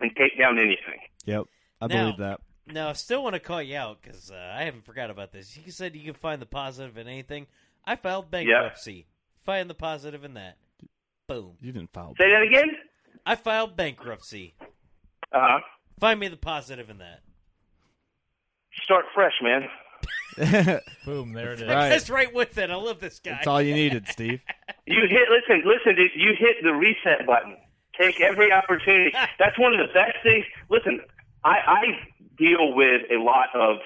and 0.00 0.10
take 0.16 0.38
down 0.38 0.58
anything. 0.58 1.00
yep, 1.24 1.44
I 1.80 1.86
Now- 1.86 2.04
believe 2.04 2.18
that. 2.18 2.40
No, 2.72 2.88
I 2.90 2.92
still 2.92 3.24
want 3.24 3.34
to 3.34 3.40
call 3.40 3.60
you 3.60 3.76
out 3.76 4.00
because 4.00 4.30
uh, 4.30 4.54
I 4.56 4.62
haven't 4.62 4.84
forgot 4.84 5.10
about 5.10 5.32
this. 5.32 5.58
You 5.66 5.72
said 5.72 5.96
you 5.96 6.04
can 6.04 6.14
find 6.14 6.40
the 6.40 6.46
positive 6.46 6.96
in 6.98 7.08
anything. 7.08 7.48
I 7.84 7.96
filed 7.96 8.30
bankruptcy. 8.30 9.06
Find 9.44 9.68
the 9.68 9.74
positive 9.74 10.24
in 10.24 10.34
that. 10.34 10.56
Boom. 11.26 11.56
You 11.60 11.72
didn't 11.72 11.92
file. 11.92 12.14
Say 12.16 12.30
that 12.30 12.42
again. 12.42 12.68
I 13.30 13.36
filed 13.36 13.76
bankruptcy. 13.76 14.54
Uh 15.32 15.38
huh. 15.40 15.60
Find 16.00 16.18
me 16.18 16.26
the 16.26 16.36
positive 16.36 16.90
in 16.90 16.98
that. 16.98 17.20
Start 18.82 19.04
fresh, 19.14 19.34
man. 19.40 19.68
Boom, 21.06 21.32
there 21.32 21.52
it 21.52 21.60
is. 21.60 21.68
Right. 21.68 21.90
That's 21.90 22.10
right 22.10 22.34
with 22.34 22.58
it. 22.58 22.70
I 22.70 22.74
love 22.74 22.98
this 22.98 23.20
guy. 23.20 23.30
That's 23.30 23.46
all 23.46 23.62
you 23.62 23.72
needed, 23.74 24.08
Steve. 24.08 24.40
You 24.86 25.02
hit. 25.08 25.28
Listen, 25.30 25.62
listen. 25.64 25.94
Dude, 25.94 26.10
you 26.16 26.32
hit 26.36 26.56
the 26.64 26.72
reset 26.72 27.24
button. 27.24 27.56
Take 28.00 28.20
every 28.20 28.50
opportunity. 28.50 29.12
That's 29.38 29.56
one 29.56 29.72
of 29.72 29.78
the 29.78 29.92
best 29.94 30.16
things. 30.24 30.44
Listen, 30.68 30.98
I, 31.44 31.58
I 31.64 31.82
deal 32.36 32.74
with 32.74 33.02
a 33.08 33.22
lot 33.22 33.54
of 33.54 33.76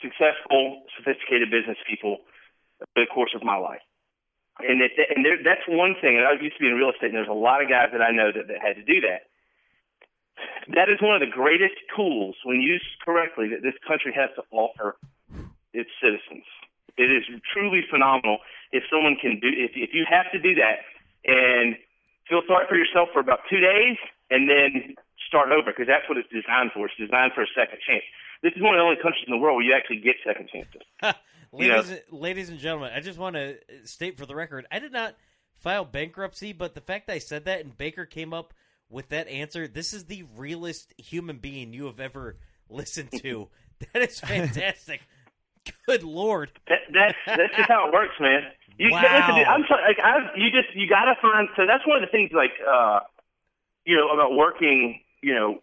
successful, 0.00 0.82
sophisticated 0.96 1.50
business 1.50 1.78
people 1.88 2.18
over 2.82 3.04
the 3.04 3.06
course 3.12 3.32
of 3.34 3.42
my 3.42 3.56
life, 3.56 3.80
and 4.66 4.82
it, 4.82 4.92
and 4.96 5.24
there, 5.24 5.38
that's 5.42 5.66
one 5.68 5.94
thing. 6.00 6.16
And 6.16 6.26
I 6.26 6.32
used 6.40 6.56
to 6.56 6.62
be 6.62 6.68
in 6.68 6.74
real 6.74 6.90
estate, 6.90 7.12
and 7.12 7.18
there's 7.18 7.30
a 7.30 7.36
lot 7.36 7.62
of 7.62 7.68
guys 7.68 7.90
that 7.92 8.02
I 8.02 8.10
know 8.10 8.32
that, 8.32 8.48
that 8.48 8.60
had 8.60 8.76
to 8.76 8.84
do 8.84 9.00
that. 9.02 9.28
that 10.76 10.88
is 10.88 11.00
one 11.00 11.14
of 11.14 11.20
the 11.20 11.30
greatest 11.30 11.76
tools, 11.94 12.36
when 12.44 12.60
used 12.60 12.86
correctly, 13.04 13.48
that 13.50 13.62
this 13.62 13.76
country 13.86 14.12
has 14.14 14.30
to 14.36 14.42
offer 14.52 14.96
its 15.72 15.90
citizens. 16.02 16.44
It 16.96 17.08
is 17.10 17.24
truly 17.52 17.82
phenomenal 17.88 18.38
if 18.72 18.84
someone 18.90 19.16
can 19.16 19.40
do 19.40 19.48
if 19.48 19.72
if 19.74 19.94
you 19.94 20.04
have 20.10 20.30
to 20.32 20.38
do 20.38 20.54
that 20.56 20.84
and 21.24 21.76
feel 22.28 22.42
sorry 22.46 22.66
for 22.68 22.76
yourself 22.76 23.08
for 23.12 23.20
about 23.20 23.40
two 23.48 23.60
days 23.60 23.96
and 24.30 24.48
then 24.50 24.94
start 25.26 25.50
over 25.50 25.72
because 25.72 25.86
that's 25.86 26.08
what 26.08 26.18
it's 26.18 26.28
designed 26.28 26.70
for. 26.74 26.86
It's 26.86 26.98
designed 26.98 27.32
for 27.32 27.42
a 27.42 27.50
second 27.54 27.78
chance. 27.86 28.04
This 28.42 28.52
is 28.56 28.62
one 28.62 28.74
of 28.74 28.78
the 28.78 28.84
only 28.84 29.00
countries 29.00 29.24
in 29.26 29.32
the 29.32 29.38
world 29.38 29.56
where 29.56 29.66
you 29.66 29.74
actually 29.74 30.00
get 30.00 30.16
second 30.24 30.48
chances. 30.48 30.82
Know. 31.52 31.58
Ladies, 31.58 32.00
ladies 32.10 32.48
and 32.48 32.58
gentlemen, 32.58 32.92
I 32.94 33.00
just 33.00 33.18
want 33.18 33.36
to 33.36 33.56
state 33.84 34.16
for 34.18 34.26
the 34.26 34.34
record, 34.34 34.66
I 34.70 34.78
did 34.78 34.92
not 34.92 35.16
file 35.54 35.84
bankruptcy, 35.84 36.52
but 36.52 36.74
the 36.74 36.80
fact 36.80 37.06
that 37.06 37.14
I 37.14 37.18
said 37.18 37.44
that 37.46 37.60
and 37.60 37.76
Baker 37.76 38.06
came 38.06 38.32
up 38.32 38.54
with 38.88 39.08
that 39.10 39.28
answer, 39.28 39.68
this 39.68 39.92
is 39.92 40.04
the 40.04 40.24
realest 40.36 40.94
human 40.98 41.38
being 41.38 41.72
you 41.72 41.86
have 41.86 42.00
ever 42.00 42.36
listened 42.68 43.10
to. 43.22 43.48
that 43.92 44.02
is 44.02 44.20
fantastic. 44.20 45.00
Good 45.86 46.02
lord. 46.02 46.52
That, 46.68 46.78
that's 46.92 47.18
that's 47.26 47.56
just 47.56 47.68
how 47.68 47.86
it 47.88 47.92
works, 47.92 48.14
man. 48.18 48.42
You 48.78 48.90
Wow. 48.90 49.02
listen, 49.02 49.34
dude, 49.36 49.46
I'm 49.46 49.64
sorry, 49.68 49.82
like 49.82 49.98
I 50.02 50.30
you 50.36 50.50
just 50.50 50.74
you 50.74 50.88
gotta 50.88 51.14
find 51.20 51.48
so 51.54 51.66
that's 51.66 51.86
one 51.86 52.02
of 52.02 52.08
the 52.08 52.10
things 52.10 52.30
like 52.32 52.52
uh 52.66 53.00
you 53.84 53.96
know 53.96 54.08
about 54.08 54.34
working 54.34 55.00
you 55.22 55.34
know 55.34 55.60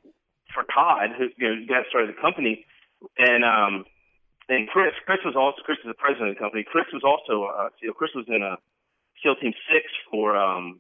for 0.54 0.64
Todd 0.64 1.12
who 1.18 1.30
you 1.38 1.56
know 1.56 1.66
got 1.68 1.88
started 1.90 2.16
the 2.16 2.22
company 2.22 2.66
and 3.18 3.44
um 3.44 3.86
and 4.50 4.68
Chris 4.70 4.94
Chris 5.06 5.20
was 5.26 5.36
also 5.36 5.62
Chris 5.64 5.78
is 5.80 5.88
the 5.88 5.94
president 5.94 6.30
of 6.30 6.36
the 6.36 6.40
company. 6.40 6.64
Chris 6.64 6.86
was 6.94 7.04
also 7.04 7.46
uh 7.46 7.70
you 7.82 7.90
know, 7.90 7.94
Chris 7.94 8.12
was 8.16 8.26
in 8.28 8.42
a 8.42 8.58
SEAL 9.22 9.36
Team 9.38 9.54
Six 9.72 9.86
for 10.10 10.36
um 10.36 10.80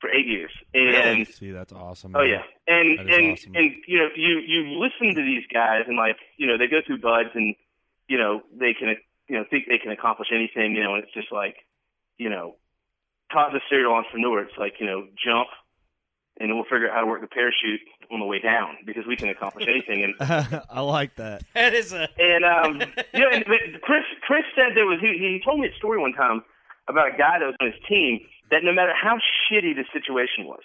for 0.00 0.10
eight 0.10 0.26
years 0.26 0.50
and 0.74 1.26
See, 1.26 1.50
that's 1.50 1.72
awesome. 1.72 2.14
Oh 2.14 2.22
yeah, 2.22 2.42
and 2.66 3.00
and 3.00 3.32
awesome. 3.32 3.56
and 3.56 3.72
you 3.86 3.98
know 3.98 4.08
you 4.14 4.40
you 4.40 4.78
listen 4.78 5.14
to 5.14 5.22
these 5.22 5.44
guys 5.52 5.84
and 5.86 5.96
like 5.96 6.16
you 6.36 6.46
know 6.46 6.58
they 6.58 6.66
go 6.66 6.80
through 6.86 6.98
BUD/S 6.98 7.32
and 7.34 7.54
you 8.08 8.18
know 8.18 8.42
they 8.52 8.74
can 8.74 8.96
you 9.28 9.36
know 9.36 9.44
think 9.48 9.64
they 9.68 9.78
can 9.78 9.92
accomplish 9.92 10.28
anything 10.32 10.74
you 10.74 10.82
know 10.82 10.94
and 10.94 11.04
it's 11.04 11.12
just 11.12 11.32
like 11.32 11.56
you 12.18 12.28
know 12.28 12.56
Todd's 13.32 13.54
a 13.54 13.60
serial 13.68 13.94
entrepreneur. 13.94 14.42
It's 14.42 14.58
like 14.58 14.74
you 14.80 14.86
know 14.86 15.06
jump 15.22 15.48
and 16.38 16.54
we'll 16.54 16.64
figure 16.64 16.88
out 16.88 16.94
how 16.94 17.00
to 17.00 17.06
work 17.06 17.20
the 17.20 17.26
parachute 17.26 17.80
on 18.10 18.20
the 18.20 18.26
way 18.26 18.38
down 18.38 18.76
because 18.84 19.06
we 19.06 19.16
can 19.16 19.28
accomplish 19.28 19.66
anything 19.68 20.04
and 20.04 20.14
I 20.70 20.80
like 20.80 21.16
that. 21.16 21.42
That 21.54 21.74
is 21.74 21.92
a 21.92 22.08
and 22.18 22.44
um, 22.44 22.80
you 23.14 23.20
know, 23.20 23.30
and 23.32 23.44
Chris 23.82 24.04
Chris 24.22 24.44
said 24.54 24.72
there 24.74 24.86
was 24.86 25.00
he, 25.00 25.08
he 25.18 25.40
told 25.44 25.60
me 25.60 25.68
a 25.68 25.76
story 25.76 25.98
one 25.98 26.12
time 26.12 26.42
about 26.88 27.14
a 27.14 27.18
guy 27.18 27.38
that 27.38 27.46
was 27.46 27.56
on 27.60 27.72
his 27.72 27.80
team 27.88 28.20
that 28.50 28.62
no 28.62 28.72
matter 28.72 28.92
how 28.94 29.16
shitty 29.16 29.74
the 29.74 29.84
situation 29.92 30.46
was, 30.46 30.62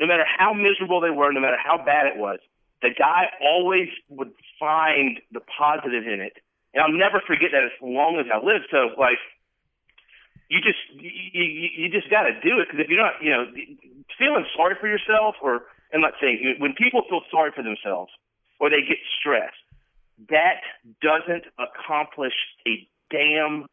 no 0.00 0.06
matter 0.06 0.24
how 0.24 0.52
miserable 0.52 1.00
they 1.00 1.10
were, 1.10 1.32
no 1.32 1.40
matter 1.40 1.58
how 1.58 1.76
bad 1.78 2.06
it 2.06 2.16
was, 2.16 2.38
the 2.82 2.90
guy 2.96 3.26
always 3.42 3.88
would 4.08 4.30
find 4.60 5.18
the 5.32 5.40
positive 5.40 6.06
in 6.06 6.20
it, 6.20 6.38
and 6.74 6.82
I'll 6.82 6.92
never 6.92 7.20
forget 7.26 7.50
that 7.52 7.64
as 7.64 7.74
long 7.82 8.18
as 8.18 8.26
I 8.32 8.44
live. 8.44 8.62
So 8.70 8.94
like. 8.98 9.18
You 10.50 10.60
just 10.60 10.78
you, 10.92 11.10
you, 11.42 11.68
you 11.74 11.88
just 11.88 12.10
got 12.10 12.24
to 12.24 12.32
do 12.44 12.60
it 12.60 12.68
because 12.68 12.84
if 12.84 12.88
you're 12.88 13.00
not, 13.00 13.14
you 13.20 13.30
know, 13.30 13.46
feeling 14.18 14.44
sorry 14.56 14.74
for 14.80 14.88
yourself, 14.88 15.36
or 15.42 15.62
I'm 15.92 16.00
not 16.00 16.14
saying 16.20 16.56
when 16.58 16.74
people 16.74 17.02
feel 17.08 17.22
sorry 17.30 17.52
for 17.54 17.62
themselves 17.62 18.12
or 18.60 18.70
they 18.70 18.80
get 18.80 18.98
stressed, 19.18 19.56
that 20.30 20.62
doesn't 21.02 21.44
accomplish 21.58 22.34
a 22.66 22.86
damn 23.10 23.66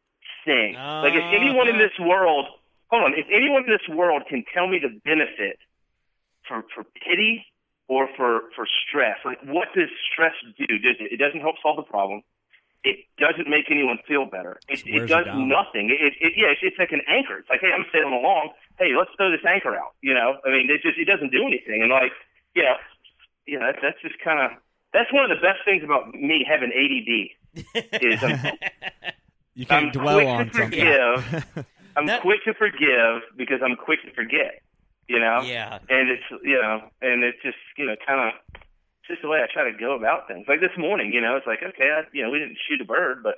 thing. 0.46 0.74
Like 0.76 1.14
if 1.14 1.24
anyone 1.34 1.68
in 1.68 1.78
this 1.78 1.94
world, 2.00 2.46
hold 2.90 3.04
on, 3.04 3.14
if 3.14 3.28
anyone 3.32 3.64
in 3.66 3.72
this 3.72 3.88
world 3.96 4.24
can 4.28 4.44
tell 4.54 4.68
me 4.68 4.80
the 4.80 4.90
benefit 5.06 5.58
for 6.48 6.64
for 6.74 6.84
pity 6.84 7.46
or 7.88 8.08
for 8.18 8.50
for 8.56 8.66
stress, 8.88 9.18
like 9.26 9.42
what 9.46 9.70
does 9.76 9.90
stress 10.12 10.34
do? 10.58 10.66
Does 10.68 10.98
it, 11.00 11.14
it 11.14 11.18
doesn't 11.18 11.42
help 11.42 11.56
solve 11.62 11.78
the 11.78 11.84
problem. 11.84 12.22
It 12.84 13.06
doesn't 13.20 13.48
make 13.48 13.70
anyone 13.70 14.00
feel 14.08 14.26
better. 14.26 14.60
It, 14.68 14.82
it 14.88 15.06
does 15.06 15.26
down. 15.26 15.48
nothing. 15.48 15.94
It, 15.94 16.18
it 16.20 16.34
yeah, 16.36 16.50
it's, 16.50 16.62
it's 16.64 16.80
like 16.80 16.92
an 16.92 17.02
anchor. 17.08 17.38
It's 17.38 17.50
like, 17.50 17.62
hey, 17.62 17.70
I'm 17.70 17.86
sailing 17.94 18.14
along. 18.14 18.50
Hey, 18.82 18.98
let's 18.98 19.12
throw 19.16 19.30
this 19.30 19.46
anchor 19.48 19.76
out. 19.78 19.94
You 20.02 20.14
know, 20.16 20.42
I 20.44 20.50
mean, 20.50 20.66
it 20.70 20.82
just 20.82 20.98
it 20.98 21.06
doesn't 21.06 21.30
do 21.32 21.46
anything. 21.46 21.82
And 21.86 21.92
like, 21.92 22.12
you 22.56 22.64
know, 22.64 22.76
you 23.46 23.60
know, 23.60 23.68
that's, 23.70 23.78
that's 23.82 24.02
just 24.02 24.18
kind 24.26 24.40
of 24.42 24.58
that's 24.92 25.14
one 25.14 25.30
of 25.30 25.38
the 25.38 25.42
best 25.42 25.62
things 25.64 25.84
about 25.86 26.14
me 26.16 26.44
having 26.50 26.74
ADD 26.74 27.94
is 28.02 28.24
I'm, 28.24 28.58
You 29.54 29.66
can't 29.66 29.86
I'm 29.88 29.92
dwell 29.92 30.16
quick 30.18 30.28
on 30.28 30.46
to 30.48 30.54
something. 30.54 30.80
forgive. 30.80 31.66
I'm 31.98 32.22
quick 32.22 32.40
to 32.46 32.54
forgive 32.56 33.22
because 33.38 33.60
I'm 33.64 33.76
quick 33.76 34.02
to 34.08 34.12
forget. 34.14 34.62
You 35.08 35.20
know. 35.20 35.42
Yeah. 35.44 35.78
And 35.90 36.10
it's 36.10 36.24
you 36.44 36.60
know, 36.62 36.82
and 37.02 37.24
it's 37.24 37.38
just 37.44 37.58
you 37.78 37.86
know, 37.86 37.96
kind 38.08 38.34
of 38.34 38.62
just 39.08 39.22
the 39.22 39.28
way 39.28 39.40
I 39.44 39.48
try 39.54 39.70
to 39.70 39.78
go 39.78 39.94
about 39.96 40.28
things. 40.28 40.46
Like 40.48 40.62
this 40.62 40.72
morning, 40.78 41.12
you 41.14 41.22
know, 41.22 41.36
it's 41.36 41.46
like 41.46 41.60
okay, 41.62 41.92
I, 41.92 42.04
you 42.14 42.24
know, 42.24 42.32
we 42.32 42.40
didn't 42.40 42.58
shoot 42.68 42.82
a 42.82 42.86
bird, 42.86 43.22
but 43.22 43.36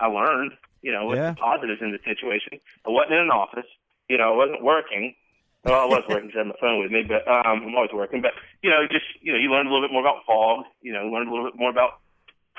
I 0.00 0.06
learned, 0.06 0.52
you 0.82 0.92
know, 0.92 1.04
what's 1.06 1.18
Yeah. 1.18 1.30
the 1.32 1.36
positives 1.36 1.82
in 1.82 1.92
the 1.92 1.98
situation. 2.04 2.58
I 2.86 2.90
wasn't 2.90 3.12
in 3.14 3.20
an 3.20 3.30
office. 3.30 3.68
You 4.10 4.18
know, 4.18 4.34
I 4.34 4.36
wasn't 4.36 4.62
working. 4.64 5.14
Well, 5.64 5.78
I 5.78 5.84
was 5.84 6.02
working 6.08 6.30
'cause 6.30 6.36
I 6.36 6.38
had 6.40 6.46
my 6.48 6.54
phone 6.60 6.80
with 6.80 6.90
me, 6.90 7.02
but 7.06 7.22
um, 7.28 7.62
I'm 7.68 7.74
always 7.76 7.92
working. 7.92 8.20
But 8.22 8.32
you 8.62 8.70
know, 8.70 8.86
just 8.90 9.04
you 9.20 9.30
know, 9.32 9.38
you 9.38 9.50
learned 9.50 9.68
a 9.68 9.72
little 9.72 9.86
bit 9.86 9.92
more 9.92 10.00
about 10.02 10.24
fog. 10.26 10.64
You 10.82 10.92
know, 10.92 11.06
learned 11.06 11.28
a 11.28 11.32
little 11.32 11.46
bit 11.50 11.58
more 11.58 11.70
about 11.70 12.00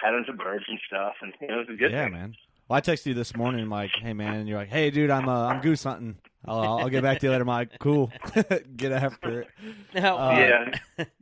patterns 0.02 0.30
of 0.30 0.38
birds 0.38 0.66
and 0.70 0.80
stuff, 0.88 1.14
and 1.22 1.34
you 1.42 1.48
know, 1.48 1.56
it 1.56 1.68
was 1.68 1.70
a 1.70 1.78
good 1.78 1.92
yeah, 1.92 2.06
thing. 2.06 2.14
man. 2.14 2.36
Well, 2.70 2.78
I 2.78 2.82
texted 2.82 3.08
you 3.08 3.14
this 3.16 3.36
morning, 3.36 3.68
like, 3.70 3.92
"Hey, 4.02 4.14
man," 4.14 4.36
and 4.36 4.48
you're 4.48 4.58
like, 4.58 4.70
"Hey, 4.70 4.92
dude, 4.92 5.10
I'm 5.10 5.28
uh, 5.28 5.48
I'm 5.48 5.60
goose 5.62 5.84
hunting. 5.84 6.16
I'll, 6.46 6.60
I'll 6.60 6.78
I'll 6.80 6.90
get 6.90 7.02
back 7.04 7.20
to 7.20 7.26
you 7.28 7.32
later." 7.32 7.50
I'm 7.50 7.70
"Cool, 7.80 8.12
get 8.78 8.92
after 8.94 9.42
it." 9.42 9.48
Now, 9.94 10.18
Uh, 10.18 10.70
yeah. 10.98 11.06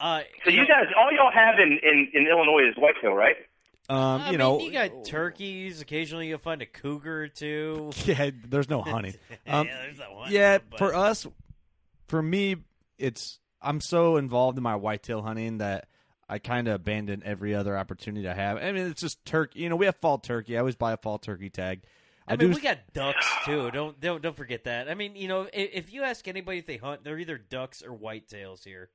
Uh, 0.00 0.22
So 0.44 0.50
you 0.50 0.66
guys, 0.66 0.86
all 0.96 1.12
y'all 1.12 1.30
have 1.30 1.58
in, 1.58 1.78
in, 1.82 2.08
in 2.14 2.26
Illinois 2.26 2.66
is 2.66 2.74
whitetail, 2.78 3.12
right? 3.12 3.36
Um, 3.90 4.20
you 4.22 4.30
mean, 4.30 4.38
know, 4.38 4.60
you 4.60 4.70
got 4.72 5.04
turkeys. 5.04 5.80
Occasionally, 5.80 6.28
you'll 6.28 6.38
find 6.38 6.62
a 6.62 6.66
cougar 6.66 7.22
or 7.22 7.28
two. 7.28 7.90
yeah, 8.04 8.30
there's 8.48 8.68
no 8.68 8.82
hunting. 8.82 9.14
Um, 9.46 9.66
Yeah, 9.66 9.82
there's 9.82 9.98
that 9.98 10.14
one, 10.14 10.30
yeah, 10.30 10.58
but- 10.58 10.78
for 10.78 10.94
us, 10.94 11.26
for 12.06 12.22
me, 12.22 12.56
it's 12.98 13.40
I'm 13.60 13.80
so 13.80 14.16
involved 14.16 14.58
in 14.58 14.62
my 14.62 14.76
whitetail 14.76 15.22
hunting 15.22 15.58
that 15.58 15.88
I 16.28 16.38
kind 16.38 16.68
of 16.68 16.74
abandon 16.74 17.22
every 17.24 17.54
other 17.54 17.76
opportunity 17.76 18.28
I 18.28 18.34
have. 18.34 18.58
I 18.58 18.70
mean, 18.70 18.86
it's 18.86 19.00
just 19.00 19.24
turkey. 19.24 19.60
You 19.60 19.68
know, 19.68 19.76
we 19.76 19.86
have 19.86 19.96
fall 19.96 20.18
turkey. 20.18 20.56
I 20.56 20.60
always 20.60 20.76
buy 20.76 20.92
a 20.92 20.96
fall 20.96 21.18
turkey 21.18 21.50
tag. 21.50 21.82
I, 22.28 22.36
mean, 22.36 22.50
do 22.50 22.54
we 22.54 22.60
got 22.62 22.78
ducks 22.92 23.26
too. 23.44 23.72
Don't 23.72 24.00
don't 24.00 24.22
don't 24.22 24.36
forget 24.36 24.64
that. 24.64 24.88
I 24.88 24.94
mean, 24.94 25.16
you 25.16 25.26
know, 25.26 25.48
if, 25.52 25.70
if 25.72 25.92
you 25.92 26.04
ask 26.04 26.28
anybody 26.28 26.58
if 26.58 26.66
they 26.66 26.76
hunt, 26.76 27.02
they're 27.02 27.18
either 27.18 27.38
ducks 27.38 27.82
or 27.82 27.90
whitetails 27.90 28.62
here. 28.62 28.88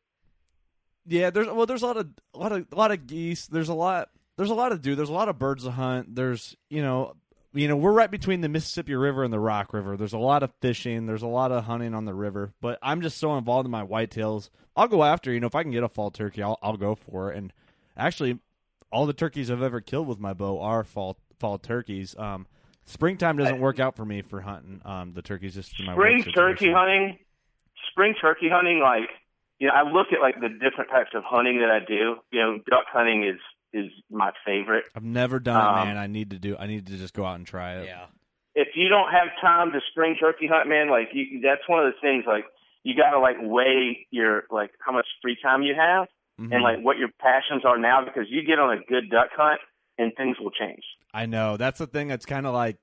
Yeah, 1.05 1.31
there's 1.31 1.47
well, 1.47 1.65
there's 1.65 1.81
a 1.83 1.87
lot 1.87 1.97
of 1.97 2.07
a 2.33 2.39
lot 2.39 2.51
of 2.53 2.65
a 2.71 2.75
lot 2.75 2.91
of 2.91 3.05
geese. 3.07 3.47
There's 3.47 3.69
a 3.69 3.73
lot. 3.73 4.09
There's 4.37 4.49
a 4.49 4.55
lot 4.55 4.69
to 4.69 4.77
do. 4.77 4.95
There's 4.95 5.09
a 5.09 5.13
lot 5.13 5.29
of 5.29 5.39
birds 5.39 5.63
to 5.63 5.71
hunt. 5.71 6.15
There's 6.15 6.55
you 6.69 6.81
know, 6.81 7.15
you 7.53 7.67
know, 7.67 7.77
we're 7.77 7.93
right 7.93 8.11
between 8.11 8.41
the 8.41 8.49
Mississippi 8.49 8.95
River 8.95 9.23
and 9.23 9.31
the 9.31 9.39
Rock 9.39 9.73
River. 9.73 9.95
There's 9.95 10.13
a 10.13 10.17
lot 10.17 10.43
of 10.43 10.51
fishing. 10.61 11.05
There's 11.05 11.21
a 11.21 11.27
lot 11.27 11.51
of 11.51 11.63
hunting 11.65 11.93
on 11.93 12.05
the 12.05 12.13
river. 12.13 12.53
But 12.61 12.79
I'm 12.81 13.01
just 13.01 13.17
so 13.17 13.37
involved 13.37 13.65
in 13.65 13.71
my 13.71 13.85
whitetails. 13.85 14.49
I'll 14.75 14.87
go 14.87 15.03
after. 15.03 15.31
You 15.31 15.39
know, 15.39 15.47
if 15.47 15.55
I 15.55 15.63
can 15.63 15.71
get 15.71 15.83
a 15.83 15.89
fall 15.89 16.11
turkey, 16.11 16.43
I'll 16.43 16.59
I'll 16.61 16.77
go 16.77 16.95
for 16.95 17.31
it. 17.31 17.37
And 17.37 17.53
actually, 17.95 18.39
all 18.91 19.05
the 19.05 19.13
turkeys 19.13 19.49
I've 19.49 19.61
ever 19.61 19.81
killed 19.81 20.07
with 20.07 20.19
my 20.19 20.33
bow 20.33 20.59
are 20.59 20.83
fall 20.83 21.17
fall 21.39 21.57
turkeys. 21.57 22.15
Um, 22.17 22.47
springtime 22.85 23.37
doesn't 23.37 23.59
work 23.59 23.79
out 23.79 23.95
for 23.95 24.05
me 24.05 24.21
for 24.21 24.41
hunting. 24.41 24.81
Um, 24.85 25.13
the 25.13 25.21
turkeys 25.21 25.55
just 25.55 25.79
in 25.79 25.85
my 25.85 25.93
Spring 25.93 26.23
turkey 26.33 26.71
hunting, 26.71 27.19
spring 27.91 28.15
turkey 28.19 28.49
hunting, 28.49 28.79
like 28.79 29.09
you 29.59 29.67
know, 29.67 29.73
I 29.73 29.83
look 29.83 30.07
at 30.11 30.19
like 30.21 30.35
the 30.39 30.49
different 30.49 30.89
types 30.91 31.11
of 31.13 31.23
hunting 31.23 31.59
that 31.59 31.71
I 31.71 31.79
do. 31.85 32.15
You 32.31 32.39
know, 32.41 32.57
duck 32.69 32.85
hunting 32.91 33.23
is 33.23 33.39
is 33.75 33.91
my 34.09 34.31
favorite. 34.45 34.85
I've 34.95 35.03
never 35.03 35.39
done 35.39 35.55
it, 35.57 35.79
Um, 35.81 35.87
man. 35.89 35.97
I 35.97 36.07
need 36.07 36.29
to 36.31 36.39
do. 36.39 36.55
I 36.57 36.67
need 36.67 36.87
to 36.87 36.97
just 36.97 37.13
go 37.13 37.25
out 37.25 37.35
and 37.35 37.45
try 37.45 37.75
it. 37.79 37.85
Yeah. 37.85 38.05
If 38.55 38.69
you 38.75 38.87
don't 38.87 39.11
have 39.11 39.27
time 39.41 39.71
to 39.73 39.79
spring 39.91 40.15
turkey 40.19 40.47
hunt, 40.47 40.69
man, 40.69 40.89
like 40.89 41.09
you, 41.13 41.41
that's 41.43 41.61
one 41.67 41.85
of 41.85 41.93
the 41.93 41.99
things. 41.99 42.23
Like 42.25 42.45
you 42.83 42.95
got 42.95 43.11
to 43.11 43.19
like 43.19 43.35
weigh 43.41 44.07
your 44.11 44.43
like 44.49 44.71
how 44.79 44.91
much 44.93 45.07
free 45.21 45.37
time 45.43 45.61
you 45.61 45.75
have 45.75 46.07
Mhm. 46.39 46.53
and 46.53 46.63
like 46.63 46.79
what 46.79 46.97
your 46.97 47.09
passions 47.19 47.63
are 47.65 47.77
now 47.77 48.03
because 48.05 48.25
you 48.29 48.43
get 48.45 48.57
on 48.59 48.77
a 48.77 48.81
good 48.87 49.09
duck 49.09 49.29
hunt 49.35 49.59
and 49.97 50.13
things 50.15 50.37
will 50.39 50.51
change. 50.51 50.83
I 51.13 51.25
know 51.25 51.57
that's 51.57 51.79
the 51.79 51.87
thing. 51.87 52.07
That's 52.07 52.25
kind 52.25 52.45
of 52.45 52.53
like 52.53 52.77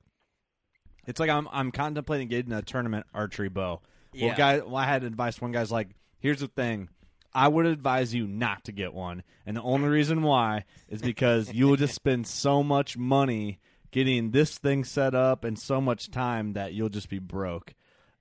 it's 1.06 1.18
like 1.20 1.30
I'm 1.30 1.48
I'm 1.52 1.70
contemplating 1.72 2.28
getting 2.28 2.52
a 2.52 2.62
tournament 2.62 3.06
archery 3.14 3.48
bow. 3.48 3.80
Yeah. 4.12 4.26
Well, 4.28 4.36
guy, 4.36 4.58
well, 4.58 4.76
I 4.76 4.84
had 4.84 5.04
advice. 5.04 5.40
One 5.40 5.52
guy's 5.52 5.72
like, 5.72 5.88
"Here's 6.18 6.40
the 6.40 6.48
thing, 6.48 6.88
I 7.34 7.48
would 7.48 7.66
advise 7.66 8.14
you 8.14 8.26
not 8.26 8.64
to 8.64 8.72
get 8.72 8.92
one, 8.92 9.22
and 9.46 9.56
the 9.56 9.62
only 9.62 9.88
reason 9.88 10.22
why 10.22 10.64
is 10.88 11.00
because 11.00 11.52
you 11.52 11.66
will 11.66 11.76
just 11.76 11.94
spend 11.94 12.26
so 12.26 12.62
much 12.62 12.96
money 12.96 13.58
getting 13.90 14.30
this 14.30 14.58
thing 14.58 14.84
set 14.84 15.14
up 15.14 15.44
and 15.44 15.58
so 15.58 15.80
much 15.80 16.10
time 16.10 16.54
that 16.54 16.74
you'll 16.74 16.88
just 16.88 17.08
be 17.08 17.18
broke." 17.18 17.74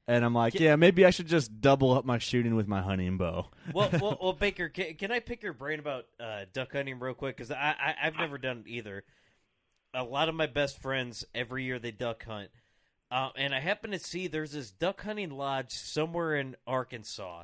And 0.07 0.26
I'm 0.26 0.34
like, 0.34 0.59
"Yeah, 0.59 0.76
maybe 0.76 1.05
I 1.05 1.09
should 1.09 1.28
just 1.28 1.62
double 1.62 1.93
up 1.93 2.05
my 2.05 2.18
shooting 2.18 2.55
with 2.55 2.68
my 2.68 2.82
hunting 2.82 3.18
bow." 3.18 3.47
well, 3.74 3.89
well, 4.01 4.18
well, 4.22 4.34
Baker, 4.34 4.70
can, 4.70 4.95
can 4.95 5.12
I 5.12 5.20
pick 5.20 5.43
your 5.43 5.53
brain 5.53 5.80
about 5.80 6.05
uh, 6.20 6.45
duck 6.53 6.74
hunting 6.74 6.99
real 6.99 7.14
quick? 7.14 7.38
Because 7.38 7.51
I, 7.51 7.76
I 7.80 7.95
I've 8.03 8.16
never 8.16 8.38
done 8.38 8.64
it 8.66 8.70
either. 8.70 9.03
A 9.93 10.03
lot 10.03 10.30
of 10.30 10.36
my 10.36 10.47
best 10.47 10.82
friends 10.82 11.26
every 11.36 11.66
year 11.66 11.78
they 11.78 11.91
duck 11.91 12.24
hunt, 12.24 12.49
uh, 13.12 13.30
and 13.36 13.53
I 13.53 13.59
happen 13.59 13.91
to 13.91 13.99
see 13.99 14.28
there's 14.28 14.53
this 14.53 14.72
duck 14.72 15.01
hunting 15.01 15.32
lodge 15.32 15.72
somewhere 15.72 16.36
in 16.36 16.55
Arkansas, 16.66 17.43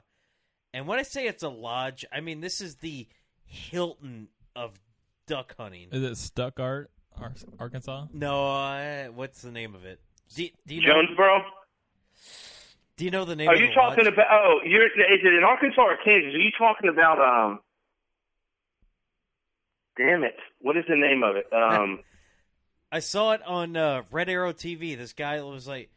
And 0.77 0.85
when 0.85 0.99
I 0.99 1.01
say 1.01 1.25
it's 1.25 1.41
a 1.41 1.49
lodge, 1.49 2.05
I 2.13 2.21
mean 2.21 2.39
this 2.39 2.61
is 2.61 2.75
the 2.75 3.07
Hilton 3.45 4.27
of 4.55 4.79
duck 5.25 5.55
hunting. 5.57 5.87
Is 5.91 6.03
it 6.03 6.17
Stuttgart, 6.17 6.91
Ar- 7.19 7.33
Arkansas? 7.57 8.05
No, 8.13 8.55
uh, 8.55 9.05
what's 9.05 9.41
the 9.41 9.49
name 9.49 9.73
of 9.73 9.85
it? 9.85 9.99
Do, 10.35 10.47
do 10.67 10.75
you 10.75 10.81
know, 10.81 11.01
Jonesboro. 11.01 11.41
Do 12.95 13.05
you 13.05 13.09
know 13.09 13.25
the 13.25 13.35
name? 13.35 13.49
Of 13.49 13.55
Ducky? 13.55 13.63
Are 13.63 13.65
of 13.65 13.69
you 13.69 13.75
the 13.75 13.81
talking 13.81 14.05
lodge? 14.05 14.13
about? 14.13 14.27
Oh, 14.31 14.59
you're. 14.65 14.85
Is 14.85 14.91
it 15.23 15.33
in 15.33 15.43
Arkansas 15.43 15.81
or 15.81 15.97
Kansas? 16.05 16.35
Are 16.35 16.37
you 16.37 16.51
talking 16.55 16.89
about? 16.91 17.19
Um. 17.19 17.59
Damn 19.97 20.23
it! 20.23 20.35
What 20.61 20.77
is 20.77 20.83
the 20.87 20.95
name 20.95 21.23
of 21.23 21.37
it? 21.37 21.51
Um. 21.51 22.01
I 22.91 22.99
saw 22.99 23.31
it 23.31 23.41
on 23.47 23.75
uh, 23.75 24.03
Red 24.11 24.29
Arrow 24.29 24.53
TV. 24.53 24.95
This 24.95 25.13
guy 25.13 25.41
was 25.41 25.67
like, 25.67 25.89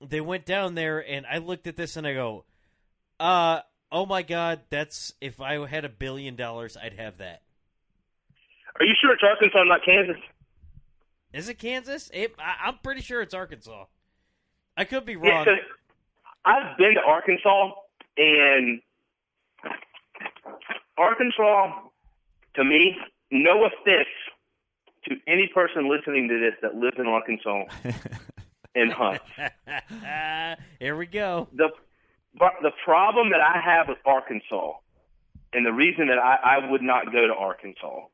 they 0.00 0.22
went 0.22 0.46
down 0.46 0.76
there, 0.76 0.98
and 0.98 1.26
I 1.26 1.38
looked 1.38 1.66
at 1.66 1.76
this 1.76 1.96
and 1.98 2.06
I 2.06 2.14
go, 2.14 2.44
uh, 3.20 3.60
oh 3.90 4.06
my 4.06 4.22
god, 4.22 4.60
that's 4.70 5.12
if 5.20 5.40
I 5.40 5.64
had 5.66 5.84
a 5.84 5.88
billion 5.88 6.36
dollars, 6.36 6.76
I'd 6.76 6.94
have 6.94 7.18
that. 7.18 7.42
Are 8.80 8.84
you 8.84 8.94
sure 9.00 9.12
it's 9.12 9.22
Arkansas, 9.22 9.64
not 9.64 9.80
Kansas? 9.84 10.16
Is 11.32 11.48
it 11.48 11.58
Kansas? 11.58 12.10
It, 12.14 12.34
I, 12.38 12.68
I'm 12.68 12.78
pretty 12.82 13.00
sure 13.02 13.20
it's 13.20 13.34
Arkansas. 13.34 13.84
I 14.76 14.84
could 14.84 15.04
be 15.04 15.12
Yeah, 15.14 15.30
wrong. 15.30 15.44
'cause 15.44 15.58
I've 16.44 16.76
been 16.78 16.94
to 16.94 17.00
Arkansas, 17.00 17.70
and 18.16 18.80
Arkansas, 20.96 21.80
to 22.54 22.64
me, 22.64 22.96
no 23.30 23.64
offense 23.64 24.08
to 25.04 25.16
any 25.26 25.48
person 25.54 25.88
listening 25.90 26.28
to 26.28 26.38
this 26.38 26.54
that 26.62 26.74
lives 26.74 26.96
in 26.98 27.06
Arkansas 27.06 27.64
and 28.74 28.92
hunts. 28.92 29.24
Here 30.80 30.96
we 30.96 31.06
go. 31.06 31.48
The 31.52 31.70
but 32.38 32.52
the 32.62 32.70
problem 32.84 33.30
that 33.30 33.40
I 33.40 33.60
have 33.60 33.88
with 33.88 33.98
Arkansas, 34.06 34.72
and 35.52 35.64
the 35.64 35.72
reason 35.72 36.08
that 36.08 36.18
I, 36.18 36.58
I 36.58 36.70
would 36.70 36.82
not 36.82 37.06
go 37.06 37.26
to 37.26 37.34
Arkansas, 37.34 38.06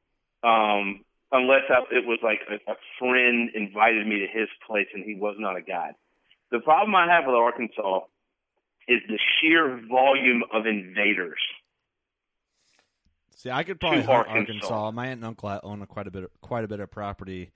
um, 0.43 1.05
unless 1.33 1.63
I, 1.69 1.83
it 1.95 2.07
was 2.07 2.19
like 2.23 2.41
a, 2.49 2.73
a 2.73 2.77
friend 2.99 3.51
invited 3.55 4.07
me 4.07 4.21
to 4.21 4.27
his 4.27 4.49
place 4.67 4.87
and 4.95 5.05
he 5.05 5.15
was 5.15 5.37
not 5.39 5.57
a 5.57 5.63
guide. 5.63 5.95
The 6.51 6.61
problem 6.61 6.95
I 6.95 7.09
have 7.09 7.25
with 7.27 7.35
Arkansas 7.35 8.01
is 8.87 9.01
the 9.09 9.19
sheer 9.41 9.81
volume 9.89 10.43
of 10.53 10.67
invaders. 10.67 11.41
See, 13.37 13.51
I 13.51 13.65
could 13.65 13.81
probably 13.81 14.03
hunt 14.03 14.29
Arkansas. 14.29 14.53
Arkansas. 14.53 14.91
My 14.93 15.07
aunt 15.09 15.19
and 15.19 15.25
uncle 15.25 15.61
own 15.63 15.83
a 15.83 15.87
quite 15.87 16.07
a 16.07 16.11
bit, 16.11 16.25
of, 16.25 16.31
quite 16.41 16.65
a 16.65 16.69
bit 16.69 16.81
of 16.81 16.91
property 16.91 17.51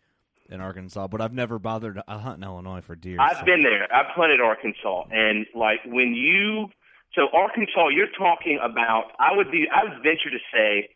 in 0.49 0.61
Arkansas, 0.61 1.07
but 1.09 1.21
I've 1.21 1.33
never 1.33 1.59
bothered. 1.59 1.97
to- 1.97 2.05
I 2.09 2.19
hunt 2.19 2.39
in 2.39 2.45
Illinois 2.45 2.81
for 2.81 2.97
deer. 2.97 3.19
I've 3.21 3.39
so- 3.39 3.45
been 3.45 3.63
there. 3.63 3.93
I've 3.95 4.07
hunted 4.07 4.41
Arkansas, 4.41 5.05
and 5.11 5.47
like 5.55 5.81
when 5.87 6.15
you, 6.15 6.69
so 7.15 7.29
Arkansas, 7.33 7.89
you're 7.89 8.11
talking 8.19 8.59
about. 8.63 9.13
I 9.19 9.37
would 9.37 9.51
be. 9.51 9.67
I 9.73 9.85
would 9.85 10.03
venture 10.03 10.31
to 10.31 10.39
say 10.53 10.89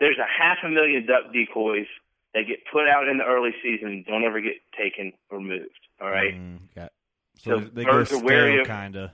there's 0.00 0.18
a 0.18 0.26
half 0.26 0.58
a 0.64 0.68
million 0.68 1.06
duck 1.06 1.32
decoys 1.32 1.86
that 2.34 2.46
get 2.48 2.58
put 2.72 2.88
out 2.88 3.06
in 3.08 3.18
the 3.18 3.24
early 3.24 3.54
season 3.62 3.88
and 3.88 4.04
don't 4.06 4.24
ever 4.24 4.40
get 4.40 4.54
taken 4.76 5.12
or 5.30 5.40
moved. 5.40 5.70
All 6.00 6.10
right. 6.10 6.34
Mm, 6.34 6.58
got- 6.74 6.92
So 7.36 7.60
So, 7.60 7.64
they 7.66 7.84
go 7.84 7.92
birds 7.92 8.12
are 8.12 8.22
wary 8.24 8.52
stale, 8.52 8.60
of- 8.62 8.66
kind 8.66 8.96
of. 8.96 9.10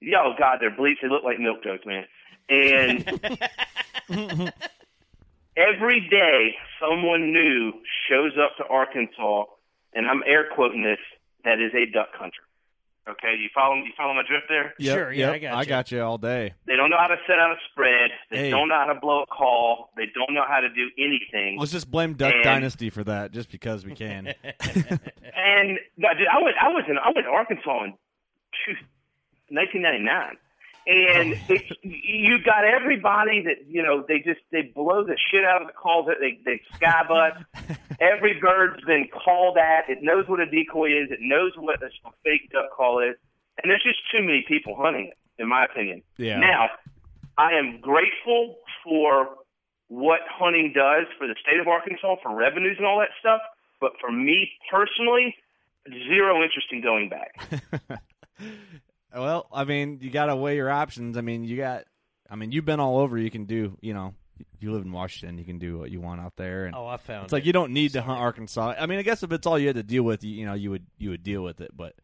Yeah, 0.00 0.18
oh 0.22 0.34
God, 0.38 0.58
they're 0.60 0.74
bleached. 0.76 1.00
They 1.02 1.08
look 1.08 1.24
like 1.24 1.38
milk 1.38 1.62
jugs, 1.64 1.86
man. 1.86 2.06
And 2.50 3.04
every 5.56 6.00
day, 6.10 6.54
someone 6.80 7.32
new 7.32 7.72
shows 8.08 8.32
up 8.42 8.56
to 8.58 8.64
Arkansas, 8.64 9.44
and 9.94 10.06
I'm 10.06 10.22
air 10.26 10.46
quoting 10.54 10.82
this. 10.82 10.98
That 11.44 11.60
is 11.60 11.72
a 11.74 11.90
duck 11.92 12.08
hunter. 12.14 12.36
Okay, 13.06 13.34
you 13.38 13.50
follow 13.54 13.74
you 13.76 13.92
follow 13.98 14.14
my 14.14 14.22
drift 14.26 14.46
there? 14.48 14.72
Yep, 14.78 14.96
Sure, 14.96 15.12
yeah, 15.12 15.26
yep, 15.26 15.34
I 15.34 15.38
got 15.38 15.54
I 15.56 15.60
you. 15.60 15.66
got 15.66 15.92
you 15.92 16.02
all 16.02 16.16
day. 16.16 16.54
They 16.66 16.74
don't 16.74 16.88
know 16.88 16.96
how 16.98 17.08
to 17.08 17.16
set 17.26 17.38
out 17.38 17.50
a 17.50 17.56
spread. 17.70 18.10
They 18.30 18.44
Hey. 18.44 18.50
don't 18.50 18.66
know 18.68 18.76
how 18.78 18.90
to 18.94 18.98
blow 18.98 19.22
a 19.24 19.26
call. 19.26 19.90
They 19.94 20.06
don't 20.14 20.32
know 20.32 20.44
how 20.48 20.60
to 20.60 20.70
do 20.70 20.88
anything. 20.96 21.58
Let's 21.58 21.70
just 21.70 21.90
blame 21.90 22.14
Duck 22.14 22.32
And- 22.32 22.42
Dynasty 22.42 22.88
for 22.88 23.04
that, 23.04 23.30
just 23.32 23.50
because 23.50 23.84
we 23.84 23.94
can. 23.94 24.32
And 25.36 25.78
no, 25.98 26.08
dude, 26.16 26.28
I 26.32 26.42
went, 26.42 26.56
I 26.62 26.68
was 26.68 26.84
in, 26.88 26.96
I 26.96 27.10
went 27.14 27.26
to 27.26 27.30
Arkansas 27.30 27.84
in 27.84 27.92
1999, 29.50 30.36
and 30.86 31.34
oh. 31.34 31.54
it, 31.54 31.62
you 31.82 32.38
got 32.44 32.64
everybody 32.64 33.42
that 33.42 33.66
you 33.68 33.82
know 33.82 34.04
they 34.06 34.18
just 34.18 34.40
they 34.52 34.62
blow 34.62 35.04
the 35.04 35.16
shit 35.30 35.44
out 35.44 35.62
of 35.62 35.68
the 35.68 35.72
calls. 35.72 36.06
that 36.06 36.16
They 36.20 36.38
they 36.44 36.60
sky 36.76 37.04
butt. 37.08 37.78
Every 38.00 38.38
bird's 38.40 38.84
been 38.84 39.08
called 39.08 39.56
at. 39.56 39.88
It 39.88 40.02
knows 40.02 40.28
what 40.28 40.40
a 40.40 40.46
decoy 40.46 40.88
is. 40.88 41.10
It 41.10 41.20
knows 41.20 41.52
what 41.56 41.82
a 41.82 41.88
fake 42.24 42.50
duck 42.52 42.70
call 42.76 43.00
is. 43.00 43.16
And 43.62 43.70
there's 43.70 43.84
just 43.84 44.00
too 44.10 44.22
many 44.22 44.44
people 44.46 44.74
hunting 44.76 45.12
it, 45.12 45.42
in 45.42 45.48
my 45.48 45.64
opinion. 45.64 46.02
Yeah. 46.16 46.40
Now, 46.40 46.70
I 47.38 47.52
am 47.52 47.80
grateful 47.80 48.56
for 48.82 49.28
what 49.88 50.20
hunting 50.28 50.72
does 50.74 51.06
for 51.18 51.28
the 51.28 51.36
state 51.40 51.60
of 51.60 51.68
Arkansas 51.68 52.16
for 52.22 52.34
revenues 52.34 52.76
and 52.78 52.86
all 52.86 52.98
that 52.98 53.10
stuff. 53.20 53.40
But 53.80 53.92
for 54.00 54.10
me 54.10 54.50
personally, 54.70 55.36
zero 56.08 56.42
interest 56.42 56.68
in 56.72 56.82
going 56.82 57.08
back. 57.08 58.00
well, 59.14 59.46
I 59.52 59.64
mean, 59.64 59.98
you 60.02 60.10
got 60.10 60.26
to 60.26 60.36
weigh 60.36 60.56
your 60.56 60.70
options. 60.70 61.16
I 61.16 61.20
mean, 61.20 61.44
you 61.44 61.56
got. 61.56 61.84
I 62.30 62.36
mean, 62.36 62.52
you've 62.52 62.64
been 62.64 62.80
all 62.80 62.98
over. 62.98 63.16
You 63.18 63.30
can 63.30 63.44
do. 63.44 63.76
You 63.80 63.94
know, 63.94 64.14
you 64.60 64.72
live 64.72 64.82
in 64.84 64.92
Washington. 64.92 65.38
You 65.38 65.44
can 65.44 65.58
do 65.58 65.78
what 65.78 65.90
you 65.90 66.00
want 66.00 66.20
out 66.20 66.34
there. 66.36 66.64
And 66.66 66.74
Oh, 66.74 66.86
I 66.86 66.96
found 66.96 67.24
It's 67.24 67.32
like 67.32 67.44
you 67.44 67.52
don't 67.52 67.72
need 67.72 67.92
to 67.92 68.02
hunt 68.02 68.18
Arkansas. 68.18 68.74
I 68.78 68.86
mean, 68.86 68.98
I 68.98 69.02
guess 69.02 69.22
if 69.22 69.30
it's 69.32 69.46
all 69.46 69.58
you 69.58 69.66
had 69.68 69.76
to 69.76 69.82
deal 69.82 70.02
with, 70.02 70.24
you, 70.24 70.30
you 70.30 70.46
know, 70.46 70.54
you 70.54 70.70
would 70.70 70.86
you 70.98 71.10
would 71.10 71.22
deal 71.22 71.42
with 71.42 71.60
it. 71.60 71.70
But 71.76 71.94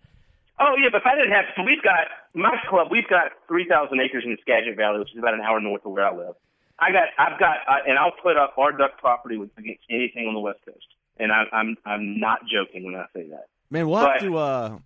Oh 0.59 0.75
yeah, 0.81 0.91
but 0.93 0.99
if 1.01 1.07
I 1.07 1.15
didn't 1.17 1.33
have, 1.33 1.47
so 1.57 1.63
we've 1.63 1.83
got 1.83 2.07
my 2.35 2.55
club. 2.69 2.89
We've 2.91 3.09
got 3.09 3.33
three 3.49 3.67
thousand 3.69 3.99
acres 4.01 4.25
in 4.27 4.33
the 4.33 4.39
Skagit 4.43 4.77
Valley, 4.77 4.99
which 4.99 5.13
is 5.13 5.19
about 5.19 5.35
an 5.35 5.41
hour 5.41 5.59
north 5.61 5.85
of 5.87 5.93
where 5.93 6.07
I 6.07 6.15
live. 6.15 6.35
I 6.79 6.93
got, 6.93 7.09
I've 7.19 7.39
got, 7.39 7.57
uh, 7.69 7.77
and 7.87 7.99
I'll 7.99 8.13
put 8.23 8.39
up 8.39 8.57
our 8.57 8.73
duck 8.73 8.99
property 8.99 9.37
with 9.37 9.51
against 9.59 9.83
anything 9.91 10.27
on 10.27 10.33
the 10.33 10.41
west 10.41 10.61
coast. 10.65 10.87
And 11.19 11.31
I, 11.31 11.45
I'm, 11.53 11.77
I'm 11.85 12.19
not 12.19 12.41
joking 12.51 12.85
when 12.85 12.95
I 12.95 13.05
say 13.15 13.29
that. 13.29 13.49
man, 13.71 13.87
we'll 13.87 13.99
have 13.99 14.21
to. 14.21 14.37
uh 14.39 14.79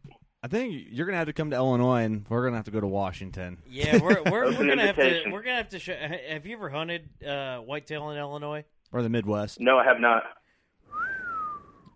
I 0.44 0.46
think 0.46 0.88
you're 0.90 1.06
gonna 1.06 1.16
have 1.16 1.28
to 1.28 1.32
come 1.32 1.48
to 1.52 1.56
Illinois, 1.56 2.02
and 2.02 2.26
we're 2.28 2.44
gonna 2.44 2.56
have 2.56 2.66
to 2.66 2.70
go 2.70 2.78
to 2.78 2.86
Washington. 2.86 3.62
Yeah, 3.66 3.96
we're 3.98 4.22
we're, 4.24 4.44
we're 4.52 4.66
gonna 4.66 4.84
have 4.86 4.96
to 4.96 5.22
we're 5.30 5.42
gonna 5.42 5.56
have 5.56 5.70
to. 5.70 5.78
Show, 5.78 5.94
have 5.94 6.44
you 6.44 6.54
ever 6.56 6.68
hunted 6.68 7.08
uh, 7.26 7.60
whitetail 7.60 8.10
in 8.10 8.18
Illinois? 8.18 8.64
or 8.92 9.00
the 9.00 9.08
Midwest. 9.08 9.58
No, 9.58 9.78
I 9.78 9.84
have 9.84 10.00
not. 10.00 10.22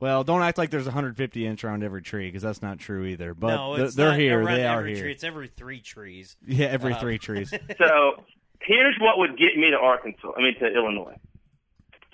Well, 0.01 0.24
don't 0.24 0.40
act 0.42 0.57
like 0.57 0.70
there's 0.70 0.86
150 0.86 1.46
inch 1.46 1.62
around 1.62 1.84
every 1.84 2.01
tree 2.01 2.28
because 2.28 2.40
that's 2.40 2.62
not 2.62 2.78
true 2.78 3.05
either. 3.05 3.34
But 3.34 3.55
no, 3.55 3.76
th- 3.76 3.92
they're 3.92 4.11
not 4.12 4.18
here. 4.18 4.44
They 4.46 4.64
are 4.66 4.78
every 4.78 4.94
here. 4.94 5.03
Tree. 5.05 5.12
It's 5.12 5.24
every 5.24 5.49
three 5.49 5.80
trees. 5.80 6.36
Yeah, 6.46 6.68
every 6.68 6.94
Uh, 6.94 7.01
three 7.01 7.18
trees. 7.18 7.53
So 7.78 8.24
here's 8.62 8.96
what 8.99 9.18
would 9.18 9.36
get 9.36 9.59
me 9.59 9.70
to 9.70 9.76
Arkansas. 9.76 10.32
I 10.38 10.40
mean 10.40 10.59
to 10.59 10.66
Illinois. 10.74 11.16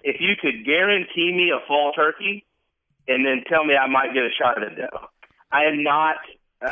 If 0.02 0.16
you 0.20 0.34
could 0.40 0.64
guarantee 0.66 1.32
me 1.32 1.52
a 1.54 1.64
fall 1.68 1.92
turkey, 1.92 2.44
and 3.06 3.24
then 3.24 3.44
tell 3.48 3.64
me 3.64 3.76
I 3.76 3.86
might 3.86 4.12
get 4.14 4.24
a 4.24 4.30
shot 4.36 4.60
at 4.60 4.72
a 4.72 4.74
doe. 4.74 5.08
I 5.54 5.64
am 5.64 5.82
not. 5.82 6.16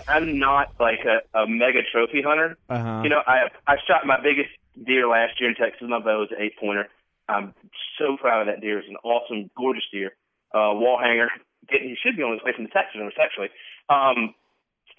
I'm 0.08 0.38
not 0.38 0.74
like 0.80 1.00
a, 1.04 1.38
a 1.38 1.46
mega 1.46 1.80
trophy 1.92 2.22
hunter. 2.22 2.56
Uh-huh. 2.68 3.02
You 3.04 3.10
know, 3.10 3.22
I 3.26 3.48
I 3.66 3.76
shot 3.86 4.06
my 4.06 4.18
biggest 4.20 4.50
deer 4.84 5.06
last 5.06 5.40
year 5.40 5.50
in 5.50 5.56
Texas. 5.56 5.86
My 5.88 6.00
bow 6.00 6.20
was 6.20 6.30
an 6.32 6.42
eight 6.42 6.58
pointer. 6.58 6.88
I'm 7.28 7.54
so 7.98 8.16
proud 8.16 8.42
of 8.42 8.46
that 8.48 8.60
deer. 8.60 8.78
It's 8.80 8.88
an 8.88 8.96
awesome, 9.04 9.50
gorgeous 9.56 9.84
deer. 9.92 10.16
Uh, 10.52 10.74
wall 10.74 10.98
hanger. 11.00 11.28
Getting, 11.70 11.90
he 11.90 11.96
should 12.02 12.16
be 12.16 12.22
on 12.22 12.32
his 12.32 12.42
way 12.42 12.52
from 12.54 12.64
the 12.64 12.70
taxidermist 12.70 13.16
actually. 13.22 13.48
Um, 13.88 14.34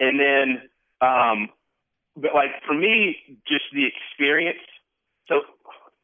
and 0.00 0.18
then, 0.18 0.62
um, 1.00 1.48
but 2.16 2.34
like 2.34 2.62
for 2.66 2.74
me, 2.74 3.16
just 3.46 3.64
the 3.72 3.84
experience. 3.84 4.64
So 5.28 5.42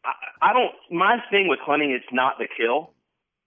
I, 0.04 0.50
I 0.50 0.52
don't. 0.52 0.74
My 0.90 1.18
thing 1.30 1.48
with 1.48 1.60
hunting, 1.62 1.92
is 1.92 2.02
not 2.12 2.38
the 2.38 2.46
kill. 2.46 2.92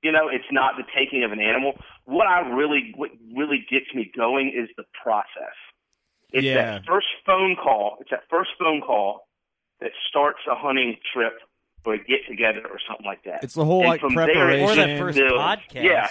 You 0.03 0.11
know, 0.11 0.27
it's 0.27 0.45
not 0.51 0.73
the 0.77 0.83
taking 0.95 1.23
of 1.23 1.31
an 1.31 1.39
animal. 1.39 1.73
What 2.05 2.27
I 2.27 2.41
really, 2.49 2.93
what 2.95 3.09
really 3.35 3.65
gets 3.71 3.85
me 3.95 4.11
going 4.15 4.49
is 4.55 4.69
the 4.77 4.83
process. 5.01 5.55
It's 6.33 6.43
Yeah. 6.45 6.55
that 6.79 6.85
first 6.85 7.07
phone 7.25 7.55
call. 7.55 7.97
It's 8.01 8.09
that 8.11 8.23
first 8.29 8.51
phone 8.59 8.81
call 8.81 9.27
that 9.79 9.91
starts 10.09 10.39
a 10.49 10.55
hunting 10.55 10.97
trip 11.13 11.39
or 11.85 11.93
a 11.93 11.97
get 11.97 12.25
together 12.27 12.61
or 12.69 12.79
something 12.87 13.05
like 13.05 13.23
that. 13.23 13.43
It's 13.43 13.53
the 13.53 13.65
whole 13.65 13.79
And 13.81 13.89
like 13.89 14.01
from 14.01 14.15
there, 14.15 14.25
preparation. 14.25 14.69
Or 14.69 14.75
that 14.75 14.99
first 14.99 15.17
builds. 15.17 15.33
podcast. 15.41 15.83
Yeah, 15.83 16.09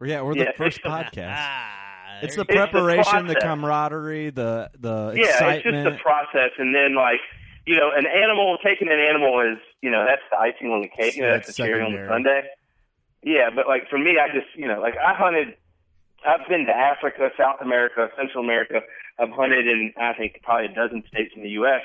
Or, 0.00 0.06
yeah, 0.06 0.20
or 0.20 0.34
the 0.34 0.44
Yeah, 0.44 0.52
first 0.56 0.78
it's- 0.84 0.92
podcast. 0.92 1.36
Ah, 1.36 2.18
It's 2.22 2.36
the 2.36 2.40
you. 2.40 2.42
It's 2.42 2.48
the 2.48 2.56
preparation, 2.56 3.26
the, 3.26 3.32
process. 3.34 3.42
camaraderie, 3.42 4.30
the 4.30 4.70
the 4.78 5.12
yeah, 5.16 5.24
excitement. 5.28 5.76
it's 5.76 5.84
just 5.88 5.96
the 5.98 6.02
process, 6.02 6.50
and 6.58 6.74
then 6.74 6.94
like 6.94 7.20
you 7.66 7.76
know, 7.76 7.90
an 7.94 8.06
animal 8.06 8.56
taking 8.64 8.88
an 8.88 8.98
animal 8.98 9.40
is 9.40 9.58
you 9.82 9.90
know 9.90 10.04
that's 10.06 10.22
the 10.30 10.38
icing 10.38 10.70
on 10.70 10.80
the 10.82 10.88
cake. 10.88 11.16
You 11.16 11.22
know, 11.22 11.28
Yeah, 11.28 11.34
that's 11.36 11.48
the 11.48 11.52
cherry 11.54 11.82
on 11.82 11.92
the 11.92 11.98
secondary. 11.98 12.44
Sundae. 13.22 13.36
Yeah, 13.36 13.50
but 13.54 13.66
like 13.68 13.88
for 13.88 13.98
me, 13.98 14.16
I 14.18 14.28
just 14.34 14.48
you 14.56 14.68
know 14.68 14.80
like 14.80 14.94
I 14.96 15.14
hunted. 15.14 15.56
I've 16.26 16.46
been 16.48 16.66
to 16.66 16.72
Africa, 16.76 17.30
South 17.38 17.60
America, 17.62 18.08
Central 18.16 18.44
America. 18.44 18.80
I've 19.18 19.30
hunted 19.30 19.66
in 19.66 19.92
I 19.96 20.12
think 20.14 20.40
probably 20.42 20.66
a 20.66 20.74
dozen 20.74 21.02
states 21.08 21.32
in 21.34 21.42
the 21.42 21.50
U.S. 21.64 21.80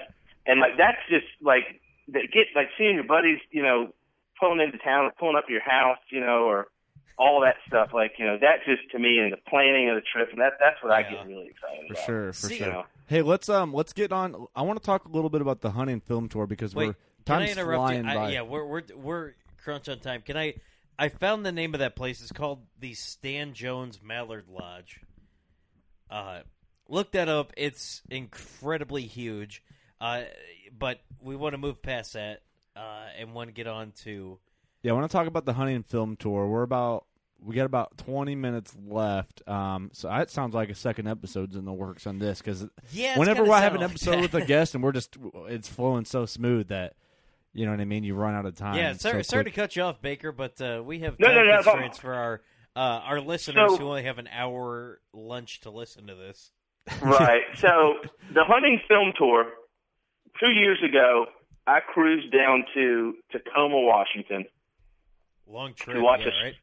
And 0.46 0.60
like 0.60 0.78
that's 0.78 1.00
just 1.10 1.28
like 1.42 1.80
that 2.10 2.32
get 2.34 2.48
like 2.56 2.68
seeing 2.78 2.96
your 2.96 3.06
buddies, 3.06 3.40
you 3.52 3.64
know, 3.64 3.94
pulling 4.40 4.60
into 4.60 4.78
town 4.78 5.06
or 5.06 5.12
pulling 5.18 5.36
up 5.36 5.48
to 5.48 5.54
your 5.54 5.64
house, 5.64 6.00
you 6.12 6.20
know, 6.20 6.44
or 6.44 6.68
all 7.18 7.42
that 7.42 7.56
stuff. 7.68 7.90
Like 7.94 8.14
you 8.18 8.26
know, 8.26 8.38
that 8.40 8.66
just 8.66 8.90
to 8.92 9.00
me 9.00 9.20
and 9.20 9.32
the 9.32 9.38
planning 9.48 9.90
of 9.90 9.96
the 9.96 10.02
trip, 10.02 10.30
and 10.32 10.40
that 10.42 10.54
that's 10.60 10.82
what 10.84 10.92
I 10.92 11.04
get 11.04 11.26
really 11.26 11.48
excited 11.48 11.86
about. 11.86 11.88
For 11.88 11.94
about. 11.94 12.06
sure, 12.06 12.34
for 12.34 12.48
See, 12.48 12.58
sure. 12.58 12.68
you 12.68 12.74
know. 12.74 12.84
Hey, 13.08 13.22
let's 13.22 13.50
um, 13.50 13.74
let's 13.74 13.94
get 13.94 14.12
on. 14.12 14.48
I 14.56 14.62
want 14.64 14.80
to 14.80 14.86
talk 14.86 15.06
a 15.06 15.10
little 15.10 15.30
bit 15.30 15.42
about 15.42 15.62
the 15.62 15.72
hunting 15.72 16.02
film 16.02 16.28
tour 16.28 16.48
because 16.48 16.76
Wait, 16.76 16.88
we're 16.88 16.96
can 17.26 17.36
I 17.36 17.46
time's 17.46 17.58
interrupt 17.58 17.80
flying 17.80 18.04
you? 18.06 18.10
I, 18.10 18.16
by. 18.16 18.32
yeah, 18.32 18.42
we're 18.42 18.66
we're 18.66 18.84
we're 18.96 19.34
crunch 19.64 19.90
on 19.90 20.00
time. 20.00 20.22
Can 20.22 20.38
I? 20.38 20.56
I 20.98 21.10
found 21.10 21.46
the 21.46 21.52
name 21.52 21.74
of 21.74 21.80
that 21.80 21.96
place. 21.96 22.22
It's 22.22 22.32
called 22.32 22.62
the 22.80 22.94
Stan 22.94 23.54
Jones 23.54 24.00
Mallard 24.02 24.46
Lodge. 24.50 25.02
Uh, 26.10 26.40
look 26.88 27.12
that 27.12 27.28
up. 27.30 27.52
It's 27.58 28.02
incredibly 28.10 29.04
huge. 29.04 29.64
Uh, 30.00 30.24
but 30.78 31.00
we 31.22 31.36
want 31.36 31.54
to 31.54 31.58
move 31.58 31.82
past 31.82 32.14
that 32.14 32.42
uh, 32.76 33.06
and 33.18 33.34
want 33.34 33.50
to 33.50 33.54
get 33.54 33.68
on 33.68 33.92
to 34.04 34.40
Yeah, 34.84 34.92
I 34.92 34.96
want 34.96 35.10
to 35.10 35.16
talk 35.16 35.28
about 35.28 35.46
the 35.46 35.54
hunting 35.54 35.84
film 35.84 36.16
tour. 36.18 36.48
We're 36.48 36.64
about 36.64 37.06
we 37.40 37.56
got 37.56 37.66
about 37.66 37.98
twenty 37.98 38.36
minutes 38.36 38.76
left. 38.88 39.48
Um, 39.48 39.90
so 39.94 40.14
it 40.16 40.30
sounds 40.32 40.54
like 40.54 40.70
a 40.70 40.76
second 40.76 41.08
episode's 41.08 41.56
in 41.56 41.66
the 41.66 41.74
works 41.74 42.08
on 42.08 42.20
this 42.20 42.40
because 42.40 42.66
Yeah, 42.92 43.18
whenever 43.18 43.50
I 43.52 43.62
have 43.62 43.76
an 43.76 43.82
sound 43.82 43.82
like 43.82 43.92
episode 43.92 44.22
with 44.22 44.34
a 44.36 44.46
guest 44.46 44.76
and 44.76 44.84
we're 44.84 44.92
just 44.92 45.16
it's 45.48 45.68
flowing 45.68 46.06
so 46.06 46.26
smooth 46.26 46.68
that 46.70 46.96
you 47.56 47.66
know 47.66 47.72
what 47.72 47.80
I 47.82 47.86
mean. 47.86 48.04
You 48.04 48.14
run 48.14 48.36
out 48.36 48.46
of 48.46 48.56
time. 48.56 48.76
yeah. 48.76 48.94
so 48.94 49.10
Sorry, 49.10 49.24
sorry 49.24 49.44
to 49.46 49.52
cut 49.52 49.76
you 49.76 49.82
off, 49.82 50.02
Baker, 50.02 50.32
but 50.32 50.62
uh, 50.62 50.84
we 50.86 51.00
have 51.00 51.18
No, 51.20 51.28
time 51.28 51.36
no, 51.38 51.44
no, 51.46 51.64
constraints 51.64 51.98
for 51.98 52.14
our 52.14 52.42
uh, 52.76 52.80
our 52.80 53.20
listeners 53.22 53.72
So- 53.72 53.78
who 53.78 53.88
only 53.88 54.04
have 54.04 54.20
an 54.20 54.28
hour 54.32 55.00
lunch 55.14 55.62
to 55.62 55.72
listen 55.72 56.08
to 56.08 56.16
this. 56.16 56.52
right. 57.02 57.42
So 57.56 57.96
the 58.34 58.44
hunting 58.44 58.80
film 58.88 59.14
tour, 59.18 59.46
two 60.40 60.50
years 60.52 60.78
ago, 60.84 61.26
I 61.66 61.80
cruised 61.80 62.32
down 62.32 62.66
to 62.76 63.16
Tacoma, 63.32 63.80
Washington. 63.80 64.46
Long 65.48 65.74
trip, 65.74 65.96
To 65.96 66.02
watch 66.04 66.22
yeah, 66.22 66.32
a- 66.42 66.44
right? 66.46 66.56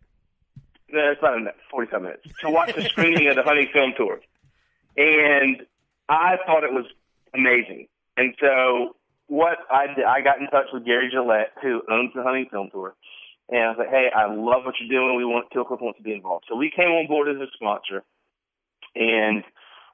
No, 0.90 1.10
it's 1.10 1.18
about 1.20 1.54
45 1.70 2.02
minutes 2.02 2.26
to 2.42 2.50
watch 2.50 2.74
the 2.74 2.82
screening 2.82 3.26
of 3.28 3.36
the 3.36 3.42
hunting 3.42 3.66
film 3.72 3.94
tour, 3.96 4.20
and 4.98 5.62
I 6.10 6.36
thought 6.44 6.64
it 6.64 6.72
was 6.72 6.84
amazing. 7.34 7.88
And 8.18 8.34
so 8.38 8.94
what 9.32 9.64
I 9.72 9.86
did, 9.96 10.04
I 10.04 10.20
got 10.20 10.40
in 10.40 10.46
touch 10.52 10.68
with 10.74 10.84
Gary 10.84 11.08
Gillette, 11.10 11.56
who 11.62 11.80
owns 11.88 12.12
the 12.14 12.22
hunting 12.22 12.48
film 12.52 12.68
tour, 12.70 12.94
and 13.48 13.64
I 13.64 13.68
was 13.72 13.78
like, 13.78 13.88
"Hey, 13.88 14.08
I 14.14 14.26
love 14.28 14.68
what 14.68 14.74
you're 14.78 14.92
doing. 14.92 15.16
We 15.16 15.24
want 15.24 15.48
Kill 15.50 15.64
Cliff 15.64 15.80
wants 15.80 15.96
to 15.96 16.04
be 16.04 16.12
involved." 16.12 16.44
So 16.48 16.56
we 16.56 16.70
came 16.70 16.92
on 16.92 17.06
board 17.08 17.28
as 17.32 17.40
a 17.40 17.48
sponsor, 17.56 18.04
and 18.94 19.42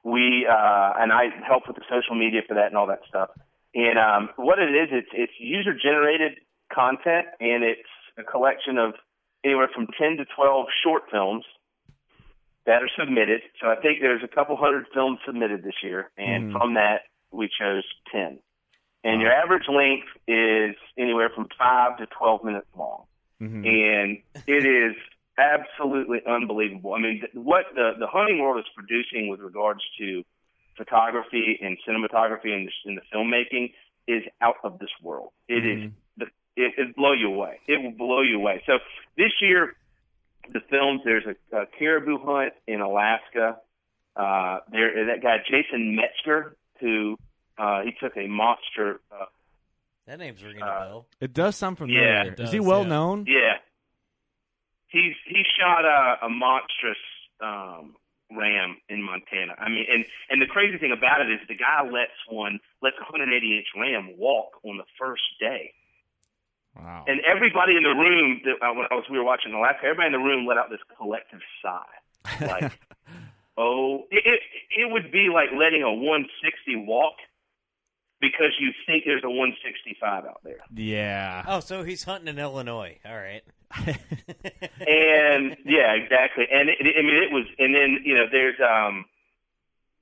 we 0.03 0.45
uh, 0.45 0.91
and 0.99 1.13
I 1.13 1.31
helped 1.47 1.67
with 1.67 1.77
the 1.77 1.87
social 1.87 2.19
media 2.19 2.41
for 2.47 2.55
that 2.55 2.67
and 2.67 2.75
all 2.75 2.87
that 2.87 3.07
stuff. 3.07 3.29
And 3.73 3.97
um, 3.97 4.29
what 4.35 4.59
it 4.59 4.75
is, 4.75 4.89
it's 4.91 5.13
it's 5.13 5.33
user 5.39 5.71
generated 5.73 6.39
content, 6.73 7.27
and 7.39 7.63
it's 7.63 7.89
a 8.17 8.23
collection 8.23 8.77
of 8.77 8.93
anywhere 9.45 9.69
from 9.73 9.87
ten 9.97 10.17
to 10.17 10.25
twelve 10.35 10.67
short 10.83 11.03
films 11.09 11.45
that 12.65 12.83
are 12.83 12.91
submitted. 12.99 13.39
So 13.61 13.67
I 13.71 13.75
think 13.79 13.99
there's 14.01 14.23
a 14.23 14.27
couple 14.27 14.57
hundred 14.57 14.85
films 14.93 15.19
submitted 15.25 15.63
this 15.63 15.79
year, 15.81 16.11
and 16.17 16.51
Mhm. 16.51 16.51
from 16.51 16.73
that 16.73 17.07
we 17.31 17.47
chose 17.47 17.87
ten. 18.11 18.39
And 19.03 19.21
your 19.21 19.31
average 19.31 19.67
length 19.69 20.07
is 20.27 20.75
anywhere 20.97 21.29
from 21.33 21.47
five 21.57 21.97
to 21.97 22.05
twelve 22.07 22.43
minutes 22.43 22.67
long 22.77 23.05
Mhm. 23.41 23.65
and 23.65 24.17
it 24.47 24.65
is 24.65 24.95
absolutely 25.37 26.19
unbelievable. 26.27 26.93
I 26.93 26.99
mean, 26.99 27.23
what 27.33 27.65
the 27.73 27.93
the 27.97 28.07
hunting 28.07 28.39
world 28.39 28.59
is 28.59 28.65
producing 28.75 29.29
with 29.29 29.39
regards 29.39 29.81
to 29.99 30.23
photography 30.75 31.57
and 31.61 31.77
cinematography 31.87 32.53
and 32.53 32.67
the, 32.67 32.71
and 32.85 32.97
the 32.97 33.01
filmmaking 33.13 33.73
is 34.07 34.23
out 34.41 34.55
of 34.63 34.79
this 34.79 34.89
world. 35.01 35.31
It 35.47 35.65
is 35.65 35.79
Mhm. 35.83 35.91
the 36.17 36.25
it, 36.57 36.73
it 36.77 36.95
blow 36.95 37.13
you 37.13 37.27
away. 37.33 37.59
It 37.67 37.81
will 37.81 37.91
blow 37.91 38.21
you 38.21 38.35
away. 38.37 38.61
So 38.65 38.79
this 39.15 39.31
year, 39.41 39.75
the 40.51 40.59
films 40.61 41.01
there's 41.05 41.25
a, 41.25 41.57
a 41.57 41.65
caribou 41.67 42.17
hunt 42.17 42.53
in 42.67 42.81
Alaska. 42.81 43.59
Uh, 44.15 44.59
there 44.71 45.05
that 45.05 45.21
guy 45.21 45.37
Jason 45.49 45.95
Metzger 45.95 46.57
who 46.79 47.17
uh, 47.59 47.81
he 47.81 47.91
took 47.99 48.15
a 48.17 48.25
monster 48.27 49.01
uh, 49.11 49.25
That 50.07 50.17
name's 50.19 50.43
ringing 50.43 50.63
Uh, 50.63 50.65
a 50.65 50.79
bell. 50.87 51.05
It 51.19 51.33
does 51.33 51.55
sound 51.55 51.77
familiar. 51.77 52.33
Yeah, 52.37 52.43
Is 52.43 52.51
he 52.51 52.59
well 52.59 52.81
yeah. 52.83 52.87
known? 52.89 53.25
Yeah. 53.27 53.57
He's 54.87 55.13
he 55.27 55.43
shot 55.59 55.85
a, 55.85 56.25
a 56.25 56.29
monstrous 56.29 56.97
um 57.41 57.95
ram 58.35 58.77
in 58.89 59.01
Montana. 59.03 59.53
I 59.59 59.69
mean 59.69 59.85
and 59.91 60.05
and 60.29 60.41
the 60.41 60.47
crazy 60.47 60.77
thing 60.79 60.91
about 60.91 61.21
it 61.21 61.29
is 61.31 61.39
the 61.47 61.55
guy 61.55 61.83
lets 61.83 62.17
one 62.29 62.59
lets 62.81 62.95
a 62.97 63.01
180 63.03 63.57
inch 63.57 63.67
ram 63.75 64.17
walk 64.17 64.53
on 64.63 64.77
the 64.77 64.85
first 64.97 65.23
day. 65.39 65.73
Wow. 66.75 67.03
And 67.07 67.19
everybody 67.21 67.75
in 67.75 67.83
the 67.83 67.89
room 67.89 68.41
that 68.45 68.55
uh, 68.65 68.73
when 68.73 68.85
I 68.89 68.95
was 68.95 69.05
we 69.11 69.17
were 69.17 69.23
watching 69.25 69.51
the 69.51 69.57
Alaska, 69.57 69.85
everybody 69.85 70.07
in 70.07 70.13
the 70.13 70.19
room 70.25 70.45
let 70.47 70.57
out 70.57 70.69
this 70.69 70.79
collective 70.97 71.41
sigh. 71.61 72.45
Like 72.45 72.71
oh 73.57 74.05
it, 74.09 74.23
it 74.25 74.39
it 74.77 74.91
would 74.91 75.11
be 75.11 75.29
like 75.33 75.49
letting 75.57 75.83
a 75.83 75.93
160 75.93 76.85
walk 76.87 77.15
because 78.21 78.51
you 78.59 78.71
think 78.85 79.03
there's 79.05 79.23
a 79.23 79.29
165 79.29 80.25
out 80.25 80.41
there. 80.43 80.57
yeah. 80.75 81.43
Oh, 81.47 81.59
so 81.59 81.83
he's 81.83 82.03
hunting 82.03 82.27
in 82.27 82.39
Illinois. 82.39 82.97
All 83.05 83.17
right. 83.17 83.43
and 83.85 85.55
yeah, 85.65 85.93
exactly. 85.93 86.47
And 86.51 86.69
it, 86.69 86.77
I 86.81 87.01
mean, 87.01 87.21
it 87.21 87.31
was. 87.31 87.45
And 87.59 87.75
then 87.75 87.99
you 88.03 88.15
know, 88.15 88.25
there's 88.31 88.59
um, 88.59 89.05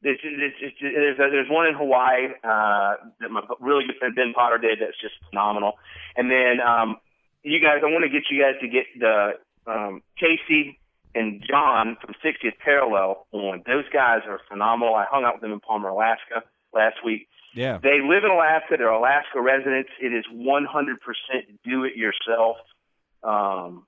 there's 0.01 0.19
there's, 0.23 0.73
there's, 0.81 1.17
there's 1.17 1.49
one 1.49 1.67
in 1.67 1.73
Hawaii 1.73 2.27
uh, 2.43 2.95
that 3.19 3.29
my 3.29 3.41
really 3.59 3.85
good 3.85 3.97
friend 3.97 4.15
Ben 4.15 4.33
Potter 4.33 4.57
did. 4.57 4.79
That's 4.79 4.99
just 5.01 5.15
phenomenal. 5.29 5.73
And 6.15 6.31
then 6.31 6.61
um, 6.61 6.97
you 7.43 7.59
guys, 7.59 7.79
I 7.83 7.87
want 7.87 8.03
to 8.03 8.09
get 8.09 8.23
you 8.31 8.41
guys 8.41 8.55
to 8.61 8.67
get 8.67 8.85
the 8.97 9.31
um, 9.67 10.01
Casey 10.17 10.79
and 11.15 11.43
John 11.47 11.97
from 11.99 12.13
60th 12.23 12.57
Parallel 12.63 13.25
on. 13.31 13.63
Those 13.65 13.85
guys 13.91 14.21
are 14.27 14.39
phenomenal. 14.47 14.95
I 14.95 15.05
hung 15.09 15.23
out 15.23 15.35
with 15.35 15.41
them 15.41 15.51
in 15.51 15.59
Palmer, 15.59 15.89
Alaska 15.89 16.43
last 16.73 17.03
week. 17.03 17.27
Yeah. 17.53 17.79
They 17.81 17.99
live 18.03 18.23
in 18.23 18.31
Alaska. 18.31 18.75
They're 18.77 18.89
Alaska 18.89 19.41
residents. 19.41 19.89
It 20.01 20.13
is 20.13 20.25
100% 20.33 20.65
do 21.63 21.83
it 21.83 21.95
yourself 21.95 22.57
um, 23.23 23.85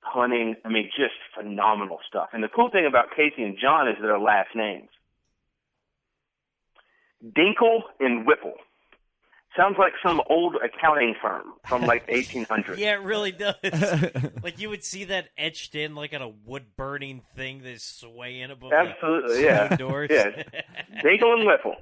hunting. 0.00 0.56
I 0.64 0.68
mean, 0.68 0.90
just 0.96 1.14
phenomenal 1.36 1.98
stuff. 2.06 2.28
And 2.32 2.42
the 2.42 2.48
cool 2.48 2.70
thing 2.70 2.86
about 2.86 3.06
Casey 3.16 3.42
and 3.42 3.56
John 3.60 3.88
is 3.88 3.96
their 4.00 4.18
last 4.18 4.50
names 4.54 4.88
Dinkle 7.24 7.80
and 8.00 8.26
Whipple. 8.26 8.54
Sounds 9.56 9.76
like 9.78 9.94
some 10.04 10.20
old 10.30 10.54
accounting 10.62 11.14
firm 11.20 11.54
from 11.66 11.82
like 11.82 12.06
1800. 12.10 12.78
Yeah, 12.78 12.94
it 12.94 13.02
really 13.02 13.32
does. 13.32 13.56
like 14.42 14.60
you 14.60 14.68
would 14.68 14.84
see 14.84 15.04
that 15.04 15.30
etched 15.36 15.74
in 15.74 15.94
like 15.94 16.12
on 16.14 16.22
a 16.22 16.28
wood 16.28 16.66
burning 16.76 17.22
thing 17.34 17.62
that's 17.64 17.82
swaying 17.84 18.50
above 18.50 18.72
Absolutely, 18.72 19.36
the 19.36 19.42
yeah. 19.42 19.56
sliding 19.68 19.78
doors. 19.78 20.10
Yeah. 20.12 20.42
Dinkle 21.02 21.38
and 21.38 21.46
Whipple. 21.46 21.74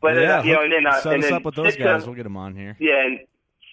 But 0.00 0.16
yeah, 0.16 0.38
uh, 0.38 0.42
you 0.42 0.52
know, 0.54 0.62
and 0.62 0.72
then 0.72 0.86
uh, 0.86 1.00
set 1.00 1.14
and 1.14 1.22
us 1.22 1.28
then 1.30 1.36
up 1.38 1.44
with 1.44 1.54
those 1.54 1.72
Sitka- 1.74 1.84
guys. 1.84 2.06
We'll 2.06 2.14
get 2.14 2.22
them 2.24 2.36
on 2.36 2.54
here. 2.56 2.76
Yeah, 2.80 3.04
and 3.04 3.20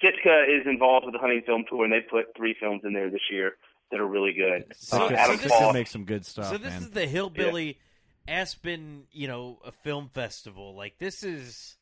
Sitka 0.01 0.43
is 0.49 0.67
involved 0.67 1.05
with 1.05 1.13
the 1.13 1.19
hunting 1.19 1.41
film 1.45 1.63
tour, 1.69 1.83
and 1.85 1.93
they 1.93 2.01
put 2.01 2.35
three 2.35 2.55
films 2.59 2.81
in 2.83 2.93
there 2.93 3.09
this 3.09 3.21
year 3.31 3.55
that 3.91 3.99
are 3.99 4.05
really 4.07 4.33
good. 4.33 4.65
So- 4.75 5.05
uh, 5.05 5.09
Adam 5.11 5.25
so 5.25 5.31
this 5.31 5.41
this 5.43 5.51
Paul, 5.51 5.73
make 5.73 5.87
some 5.87 6.03
good 6.05 6.25
stuff, 6.25 6.49
so 6.49 6.57
this 6.57 6.73
man. 6.73 6.81
is 6.81 6.89
the 6.91 7.05
Hillbilly 7.05 7.79
Aspen, 8.27 9.03
you 9.11 9.27
know, 9.27 9.59
a 9.65 9.71
film 9.71 10.09
festival. 10.13 10.75
Like 10.75 10.97
this 10.99 11.23
is 11.23 11.77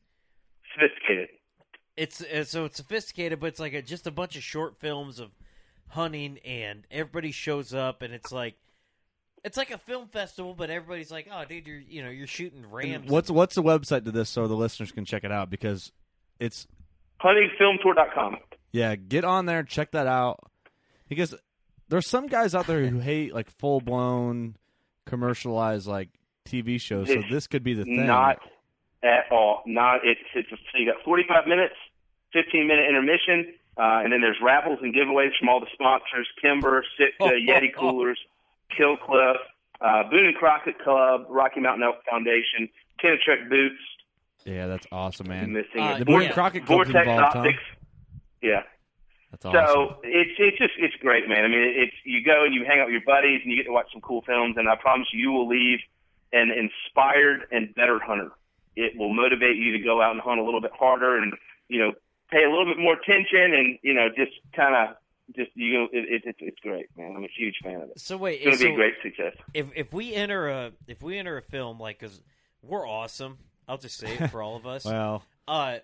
sophisticated. 0.74 1.30
it's 1.98 2.22
uh, 2.22 2.44
so 2.44 2.66
it's 2.66 2.78
sophisticated, 2.78 3.40
but 3.40 3.48
it's 3.48 3.60
like 3.60 3.74
a, 3.74 3.82
just 3.82 4.06
a 4.06 4.12
bunch 4.12 4.36
of 4.36 4.44
short 4.44 4.80
films 4.80 5.20
of 5.20 5.32
hunting, 5.88 6.38
and 6.46 6.86
everybody 6.92 7.32
shows 7.32 7.74
up, 7.74 8.02
and 8.04 8.14
it's 8.14 8.32
like 8.32 8.56
it's 9.46 9.56
like 9.58 9.72
a 9.72 9.78
film 9.78 10.08
festival, 10.08 10.54
but 10.54 10.70
everybody's 10.70 11.12
like, 11.12 11.28
"Oh, 11.32 11.46
dude, 11.46 11.68
you're 11.68 11.80
you 11.80 12.04
know 12.04 12.10
you're 12.10 12.28
shooting 12.28 12.64
And 12.64 12.74
rams." 12.74 13.10
what's 13.10 13.30
what's 13.32 13.56
the 13.56 13.64
website 13.64 14.04
to 14.06 14.12
this 14.12 14.30
so 14.30 14.48
the 14.48 14.56
listeners 14.56 14.92
can 14.92 15.06
check 15.06 15.24
it 15.24 15.32
out 15.32 15.50
because 15.50 15.92
it's 16.40 16.68
Huntingfilmtour.com. 17.22 18.38
yeah 18.72 18.96
get 18.96 19.24
on 19.24 19.46
there 19.46 19.64
check 19.64 19.92
that 19.92 20.08
out 20.08 20.40
because 21.08 21.34
there's 21.88 22.10
some 22.10 22.28
guys 22.28 22.54
out 22.56 22.68
there 22.68 22.86
who 22.88 23.00
hate 23.12 23.34
like 23.34 23.50
full 23.50 23.80
blown 23.80 24.56
commercialized 25.06 25.88
like 25.88 26.10
TV 26.46 26.82
shows 26.82 27.08
so 27.08 27.22
this 27.30 27.48
could 27.48 27.64
be 27.64 27.74
the 27.74 27.84
thing 27.86 28.06
Not 28.06 28.40
at 29.04 29.26
all. 29.32 29.62
Not 29.66 30.02
it's 30.04 30.20
it's 30.34 30.50
so 30.50 30.56
you 30.78 30.92
got 30.92 31.04
45 31.06 31.48
minutes, 31.48 31.76
15 32.34 32.68
minute 32.68 32.86
intermission, 32.90 33.54
uh, 33.78 34.02
and 34.04 34.12
then 34.12 34.22
there's 34.22 34.38
raffles 34.42 34.80
and 34.82 34.94
giveaways 34.94 35.30
from 35.40 35.50
all 35.50 35.60
the 35.60 35.68
sponsors: 35.74 36.28
Kimber, 36.42 36.84
Sitka, 36.98 37.36
Yeti 37.50 37.74
Coolers, 37.74 38.20
Kill 38.78 38.98
Cliff, 38.98 39.38
uh, 39.82 40.04
Boone 40.10 40.26
and 40.28 40.36
Crockett 40.36 40.80
Club, 40.80 41.26
Rocky 41.30 41.60
Mountain 41.60 41.84
Elk 41.84 41.98
Foundation, 42.10 42.70
Kenetrek 43.04 43.50
Boots. 43.50 43.82
yeah 44.46 44.68
that's 44.68 44.88
awesome 44.92 45.28
man 45.28 45.52
Missing 45.54 45.82
Uh, 45.82 45.96
it. 45.96 46.00
the 46.00 46.06
Boone 46.06 46.24
yeah. 46.24 46.32
Crockett 46.32 46.66
Club's 46.66 46.90
Vortex 46.92 47.08
involved 47.10 47.36
huh? 47.36 47.44
Yeah. 48.42 48.62
that's 49.32 49.46
awesome 49.46 49.66
So 49.68 49.96
it's 50.04 50.32
it's 50.38 50.58
just 50.58 50.74
it's 50.78 50.96
great, 51.02 51.28
man. 51.28 51.44
I 51.46 51.48
mean, 51.48 51.74
it's 51.76 51.96
you 52.06 52.24
go 52.24 52.46
and 52.46 52.54
you 52.54 52.64
hang 52.66 52.80
out 52.80 52.86
with 52.88 52.94
your 52.94 53.06
buddies 53.06 53.42
and 53.44 53.52
you 53.52 53.58
get 53.58 53.66
to 53.66 53.72
watch 53.74 53.88
some 53.92 54.02
cool 54.02 54.22
films, 54.22 54.56
and 54.58 54.70
I 54.70 54.76
promise 54.76 55.08
you, 55.12 55.20
you 55.20 55.32
will 55.32 55.48
leave 55.48 55.80
an 56.34 56.52
inspired 56.52 57.48
and 57.52 57.74
better 57.76 58.00
hunter. 58.00 58.32
It 58.76 58.98
will 58.98 59.14
motivate 59.14 59.56
you 59.58 59.72
to 59.72 59.80
go 59.80 60.02
out 60.02 60.12
and 60.12 60.22
hunt 60.22 60.40
a 60.40 60.44
little 60.44 60.62
bit 60.62 60.72
harder, 60.78 61.18
and 61.18 61.34
you 61.70 61.80
know, 61.80 61.92
pay 62.32 62.44
a 62.44 62.50
little 62.50 62.66
bit 62.66 62.78
more 62.78 62.94
attention, 62.94 63.54
and 63.54 63.78
you 63.84 63.94
know, 63.94 64.08
just 64.10 64.34
kind 64.56 64.76
of 64.76 64.96
just 65.36 65.52
you 65.56 65.74
know, 65.74 65.88
it, 65.92 66.06
it, 66.10 66.22
it's 66.26 66.40
it's 66.42 66.60
great, 66.60 66.88
man. 66.98 67.14
I'm 67.16 67.24
a 67.24 67.30
huge 67.36 67.56
fan 67.64 67.82
of 67.82 67.90
it. 67.90 68.00
So 68.00 68.18
wait, 68.18 68.42
it's 68.42 68.46
going 68.46 68.58
to 68.58 68.64
be 68.66 68.72
a 68.72 68.76
great 68.76 68.94
success. 69.02 69.34
If 69.54 69.68
if 69.76 69.94
we 69.94 70.14
enter 70.14 70.50
a 70.50 70.72
if 70.88 71.02
we 71.02 71.18
enter 71.18 71.38
a 71.38 71.42
film 71.42 71.80
like 71.80 72.00
because 72.00 72.22
we're 72.62 72.88
awesome, 72.88 73.38
I'll 73.68 73.78
just 73.78 73.98
say 73.98 74.14
it 74.14 74.28
for 74.28 74.42
all 74.42 74.56
of 74.56 74.68
us. 74.68 74.86
Well, 74.86 75.24
uh, 75.48 75.78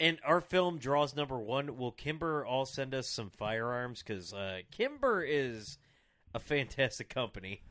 and 0.00 0.18
our 0.24 0.40
film 0.40 0.78
draws 0.78 1.16
number 1.16 1.38
one. 1.38 1.76
Will 1.76 1.92
Kimber 1.92 2.46
all 2.46 2.64
send 2.66 2.94
us 2.94 3.08
some 3.08 3.30
firearms? 3.30 4.02
Because 4.02 4.32
uh, 4.32 4.60
Kimber 4.70 5.22
is 5.22 5.78
a 6.34 6.38
fantastic 6.38 7.08
company. 7.08 7.62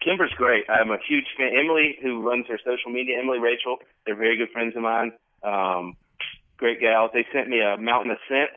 Kimber's 0.00 0.32
great. 0.36 0.64
I'm 0.68 0.90
a 0.90 0.98
huge 1.06 1.26
fan. 1.36 1.52
Emily, 1.58 1.98
who 2.02 2.22
runs 2.22 2.46
her 2.48 2.58
social 2.64 2.90
media, 2.90 3.18
Emily 3.20 3.38
Rachel, 3.38 3.78
they're 4.04 4.14
very 4.14 4.36
good 4.36 4.50
friends 4.50 4.76
of 4.76 4.82
mine. 4.82 5.12
Um, 5.42 5.96
great 6.56 6.80
gals. 6.80 7.10
They 7.12 7.26
sent 7.32 7.48
me 7.48 7.60
a 7.60 7.76
Mountain 7.76 8.12
of 8.12 8.18
Scent, 8.28 8.50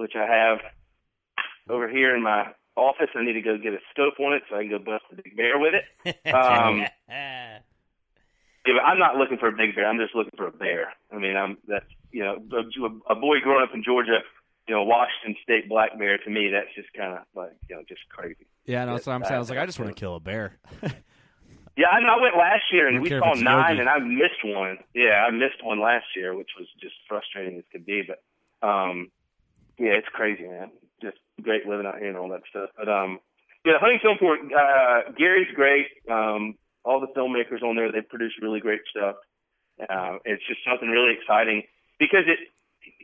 which 0.00 0.14
I 0.16 0.24
have 0.24 0.58
over 1.68 1.88
here 1.88 2.16
in 2.16 2.22
my 2.22 2.48
office. 2.74 3.08
I 3.14 3.22
need 3.22 3.34
to 3.34 3.42
go 3.42 3.58
get 3.58 3.74
a 3.74 3.80
scope 3.92 4.18
on 4.18 4.32
it 4.32 4.42
so 4.48 4.56
I 4.56 4.62
can 4.62 4.70
go 4.70 4.78
bust 4.78 5.04
a 5.12 5.16
big 5.16 5.36
bear 5.36 5.58
with 5.58 5.74
it. 5.74 6.16
Um, 6.32 6.86
I'm 8.84 8.98
not 8.98 9.16
looking 9.16 9.38
for 9.38 9.48
a 9.48 9.52
big 9.52 9.74
bear. 9.74 9.86
I'm 9.86 9.98
just 9.98 10.14
looking 10.14 10.32
for 10.36 10.46
a 10.46 10.52
bear. 10.52 10.92
I 11.10 11.18
mean, 11.18 11.36
I'm 11.36 11.58
that's 11.66 11.86
you 12.12 12.22
know 12.22 12.36
a, 12.52 13.12
a 13.12 13.14
boy 13.14 13.40
growing 13.42 13.62
up 13.62 13.74
in 13.74 13.82
Georgia. 13.82 14.20
You 14.68 14.74
know, 14.74 14.84
Washington 14.84 15.34
State 15.42 15.68
black 15.68 15.98
bear 15.98 16.18
to 16.18 16.30
me, 16.30 16.50
that's 16.52 16.72
just 16.76 16.92
kind 16.94 17.14
of 17.14 17.24
like 17.34 17.52
you 17.68 17.76
know 17.76 17.82
just 17.88 18.02
crazy. 18.10 18.46
Yeah, 18.66 18.84
no, 18.84 18.92
that's 18.92 19.06
what 19.06 19.14
I'm 19.14 19.24
saying. 19.24 19.34
I 19.34 19.38
was 19.38 19.50
like, 19.50 19.58
I 19.58 19.66
just 19.66 19.80
want 19.80 19.94
to 19.94 19.98
kill 19.98 20.16
a 20.16 20.20
bear. 20.20 20.58
Yeah, 21.76 21.86
I, 21.86 22.00
know, 22.00 22.18
I 22.18 22.20
went 22.20 22.36
last 22.36 22.64
year 22.72 22.88
and 22.88 23.00
we 23.00 23.08
saw 23.08 23.32
nine, 23.32 23.76
Yogi. 23.76 23.80
and 23.80 23.88
I 23.88 23.98
missed 24.00 24.44
one. 24.44 24.78
Yeah, 24.92 25.24
I 25.26 25.30
missed 25.30 25.64
one 25.64 25.80
last 25.80 26.04
year, 26.14 26.34
which 26.34 26.50
was 26.58 26.68
just 26.78 26.94
frustrating 27.08 27.56
as 27.56 27.64
could 27.72 27.86
be. 27.86 28.02
But 28.02 28.22
um, 28.66 29.10
yeah, 29.80 29.96
it's 29.96 30.08
crazy, 30.12 30.44
man. 30.44 30.70
Just 31.02 31.16
great 31.40 31.64
living 31.66 31.86
out 31.86 31.98
here 31.98 32.08
and 32.08 32.16
all 32.18 32.28
that 32.28 32.44
stuff. 32.50 32.68
But 32.76 32.88
um, 32.88 33.18
yeah, 33.64 33.72
the 33.74 33.78
hunting 33.80 33.98
film 34.02 34.16
for 34.20 34.36
uh, 34.36 35.10
Gary's 35.16 35.48
great. 35.56 35.86
Um, 36.10 36.54
all 36.84 37.00
the 37.00 37.08
filmmakers 37.16 37.62
on 37.62 37.76
there, 37.76 37.90
they 37.90 38.02
produce 38.02 38.32
really 38.40 38.60
great 38.60 38.80
stuff. 38.90 39.16
Uh, 39.80 40.20
it's 40.24 40.44
just 40.46 40.60
something 40.68 40.88
really 40.88 41.16
exciting 41.16 41.62
because 41.98 42.28
it. 42.28 42.38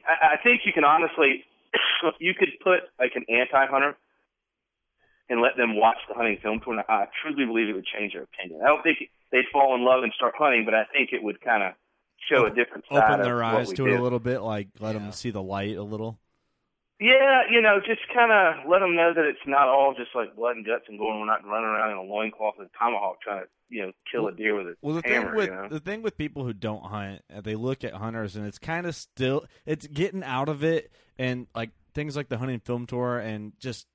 I, 0.06 0.34
I 0.34 0.42
think 0.44 0.62
you 0.64 0.72
can 0.72 0.84
honestly, 0.84 1.44
you 2.20 2.34
could 2.34 2.50
put 2.62 2.80
like 3.00 3.12
an 3.16 3.24
anti-hunter 3.32 3.96
and 5.28 5.40
let 5.40 5.56
them 5.56 5.76
watch 5.76 5.96
the 6.08 6.14
hunting 6.14 6.38
film 6.42 6.60
tour. 6.62 6.74
and 6.74 6.84
I 6.88 7.06
truly 7.22 7.46
believe 7.46 7.68
it 7.68 7.74
would 7.74 7.86
change 7.86 8.12
their 8.12 8.22
opinion. 8.22 8.60
I 8.62 8.68
don't 8.68 8.82
think 8.82 8.98
they'd 9.32 9.48
fall 9.52 9.74
in 9.74 9.84
love 9.84 10.04
and 10.04 10.12
start 10.14 10.34
hunting, 10.38 10.64
but 10.64 10.74
I 10.74 10.84
think 10.92 11.10
it 11.12 11.22
would 11.22 11.40
kind 11.40 11.62
of 11.62 11.72
show 12.30 12.46
a 12.46 12.50
different 12.50 12.84
side 12.90 13.02
Open 13.04 13.20
of 13.20 13.26
their 13.26 13.36
what 13.36 13.44
eyes 13.44 13.68
we 13.68 13.76
to 13.76 13.84
did. 13.84 13.94
it 13.94 14.00
a 14.00 14.02
little 14.02 14.18
bit, 14.18 14.40
like 14.40 14.68
let 14.78 14.92
them 14.92 15.12
see 15.12 15.30
the 15.30 15.42
light 15.42 15.76
a 15.76 15.82
little. 15.82 16.18
Yeah, 16.98 17.42
you 17.50 17.60
know, 17.60 17.78
just 17.86 18.00
kind 18.14 18.32
of 18.32 18.68
let 18.70 18.78
them 18.78 18.96
know 18.96 19.12
that 19.14 19.24
it's 19.26 19.46
not 19.46 19.68
all 19.68 19.94
just 19.96 20.14
like 20.14 20.34
blood 20.34 20.56
and 20.56 20.64
guts 20.64 20.84
and 20.88 20.98
going 20.98 21.20
We're 21.20 21.26
not 21.26 21.44
running 21.44 21.68
around 21.68 21.90
in 21.90 21.98
a 21.98 22.02
loincloth 22.02 22.54
with 22.58 22.68
a 22.68 22.78
tomahawk 22.78 23.20
trying 23.20 23.42
to, 23.42 23.48
you 23.68 23.82
know, 23.82 23.92
kill 24.10 24.28
a 24.28 24.32
deer 24.32 24.56
with 24.56 24.66
a 24.68 24.76
Well, 24.80 24.94
the 24.94 25.02
hammer. 25.06 25.26
thing 25.28 25.36
with 25.36 25.48
you 25.48 25.54
know? 25.54 25.68
the 25.68 25.80
thing 25.80 26.00
with 26.02 26.16
people 26.16 26.44
who 26.44 26.54
don't 26.54 26.84
hunt, 26.84 27.20
uh, 27.34 27.42
they 27.42 27.54
look 27.54 27.84
at 27.84 27.92
hunters 27.92 28.34
and 28.36 28.46
it's 28.46 28.58
kind 28.58 28.86
of 28.86 28.94
still 28.94 29.44
it's 29.66 29.86
getting 29.86 30.24
out 30.24 30.48
of 30.48 30.64
it, 30.64 30.90
and 31.18 31.46
like 31.54 31.70
things 31.92 32.16
like 32.16 32.30
the 32.30 32.38
hunting 32.38 32.60
film 32.60 32.86
tour 32.86 33.18
and 33.18 33.52
just 33.58 33.86